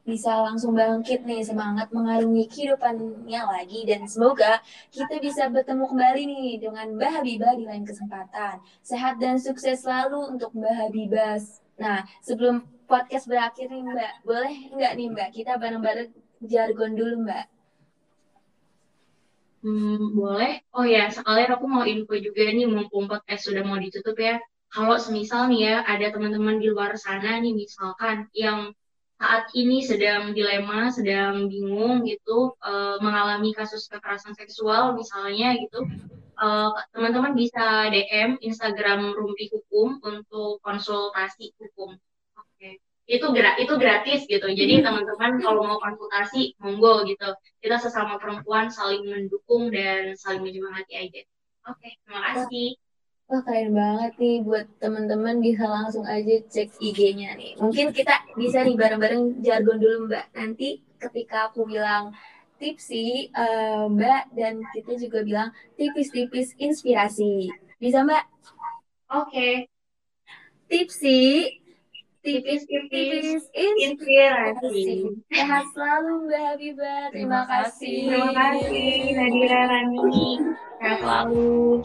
bisa 0.02 0.42
langsung 0.42 0.74
bangkit 0.74 1.22
nih 1.22 1.46
semangat 1.46 1.90
mengarungi 1.94 2.50
kehidupannya 2.50 3.42
lagi 3.42 3.86
dan 3.86 4.06
semoga 4.10 4.58
kita 4.90 5.22
bisa 5.22 5.46
bertemu 5.46 5.84
kembali 5.86 6.22
nih 6.26 6.50
dengan 6.58 6.86
Mbak 6.98 7.10
Habibah 7.22 7.54
di 7.54 7.64
lain 7.66 7.86
kesempatan. 7.86 8.58
Sehat 8.82 9.22
dan 9.22 9.38
sukses 9.38 9.82
selalu 9.82 10.34
untuk 10.34 10.50
Mbak 10.54 10.74
Habibah. 10.74 11.38
Nah, 11.78 12.02
sebelum 12.22 12.66
podcast 12.90 13.30
berakhir 13.30 13.70
nih 13.70 13.82
Mbak, 13.82 14.12
boleh 14.26 14.54
nggak 14.74 14.92
nih 14.98 15.08
Mbak 15.14 15.28
kita 15.34 15.52
bareng-bareng 15.58 16.10
jargon 16.46 16.92
dulu 16.98 17.14
Mbak? 17.22 17.44
Hmm, 19.62 20.18
boleh. 20.18 20.58
Oh 20.74 20.82
ya, 20.82 21.06
sekalian 21.06 21.54
aku 21.54 21.66
mau 21.70 21.86
info 21.86 22.18
juga 22.18 22.42
nih, 22.50 22.66
mumpung 22.66 23.06
podcast 23.06 23.46
sudah 23.46 23.62
mau 23.62 23.78
ditutup 23.78 24.18
ya. 24.18 24.42
Kalau 24.74 24.98
semisal 24.98 25.46
nih 25.46 25.70
ya, 25.70 25.74
ada 25.86 26.10
teman-teman 26.10 26.58
di 26.58 26.66
luar 26.66 26.98
sana 26.98 27.38
nih, 27.38 27.54
misalkan 27.54 28.26
yang 28.34 28.74
saat 29.22 29.54
ini 29.54 29.86
sedang 29.86 30.34
dilema, 30.34 30.90
sedang 30.90 31.46
bingung 31.46 32.02
gitu, 32.02 32.58
uh, 32.58 32.98
mengalami 32.98 33.54
kasus 33.54 33.86
kekerasan 33.86 34.34
seksual 34.34 34.98
misalnya 34.98 35.54
gitu, 35.62 35.86
uh, 36.42 36.74
teman-teman 36.90 37.38
bisa 37.38 37.86
DM 37.94 38.42
Instagram 38.42 39.14
Rumpi 39.14 39.46
Hukum 39.54 40.02
untuk 40.02 40.58
konsultasi 40.66 41.54
hukum. 41.54 41.94
Oke. 42.34 42.82
Itu 43.06 43.30
gra 43.30 43.54
itu 43.62 43.78
gratis 43.78 44.26
gitu. 44.26 44.50
Jadi 44.50 44.82
teman-teman 44.82 45.38
kalau 45.38 45.70
mau 45.70 45.78
konsultasi 45.78 46.58
monggo 46.58 47.06
gitu. 47.06 47.30
Kita 47.62 47.78
sesama 47.78 48.18
perempuan 48.18 48.74
saling 48.74 49.06
mendukung 49.06 49.70
dan 49.70 50.18
saling 50.18 50.42
menyemangati 50.42 50.98
aja. 50.98 51.22
Oke, 51.70 51.94
terima 52.02 52.26
kasih. 52.26 52.74
Wah 53.32 53.40
keren 53.48 53.72
banget 53.72 54.12
nih 54.20 54.44
buat 54.44 54.68
teman-teman 54.76 55.40
bisa 55.40 55.64
langsung 55.64 56.04
aja 56.04 56.36
cek 56.52 56.68
IG-nya 56.84 57.32
nih. 57.32 57.56
Mungkin 57.56 57.88
kita 57.96 58.12
bisa 58.36 58.60
nih 58.60 58.76
bareng-bareng 58.76 59.40
jargon 59.40 59.80
dulu 59.80 60.04
Mbak. 60.04 60.36
Nanti 60.36 60.84
ketika 61.00 61.48
aku 61.48 61.64
bilang 61.64 62.12
tipsi 62.60 63.32
uh, 63.32 63.88
Mbak 63.88 64.36
dan 64.36 64.60
kita 64.76 65.00
juga 65.00 65.24
bilang 65.24 65.48
tipis-tipis 65.80 66.52
inspirasi. 66.60 67.48
Bisa 67.80 68.04
Mbak? 68.04 68.24
Oke. 69.16 69.24
Okay. 69.24 69.54
Tipsi 70.68 71.20
tipis-tipis 72.20 73.48
inspirasi. 73.56 75.08
Sehat 75.32 75.64
selalu 75.72 76.28
Mbak 76.28 76.42
Habibah. 76.52 77.04
Terima 77.08 77.48
kasih. 77.48 78.12
Terima 78.12 78.28
kasih 78.36 78.92
Nadira 79.16 79.60
Rani. 79.72 80.20
Sehat 80.84 80.98
selalu. 81.00 81.80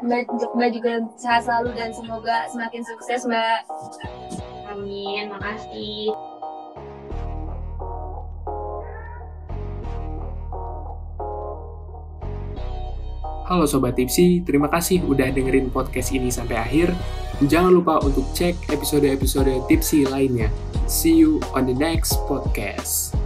Mbak, 0.00 0.22
Mbak 0.56 0.70
juga 0.74 0.92
sehat 1.14 1.46
selalu 1.46 1.70
dan 1.78 1.90
semoga 1.94 2.48
semakin 2.50 2.82
sukses 2.82 3.22
Mbak. 3.26 3.60
Amin. 4.70 5.30
Makasih. 5.30 6.14
Halo 13.50 13.66
Sobat 13.66 13.98
Tipsi, 13.98 14.46
terima 14.46 14.70
kasih 14.70 15.02
udah 15.10 15.26
dengerin 15.34 15.74
podcast 15.74 16.14
ini 16.14 16.30
sampai 16.30 16.54
akhir. 16.54 16.94
Jangan 17.42 17.74
lupa 17.74 17.98
untuk 17.98 18.22
cek 18.30 18.70
episode-episode 18.70 19.66
Tipsi 19.66 20.06
lainnya. 20.06 20.46
See 20.86 21.18
you 21.18 21.42
on 21.50 21.66
the 21.66 21.74
next 21.74 22.14
podcast. 22.30 23.19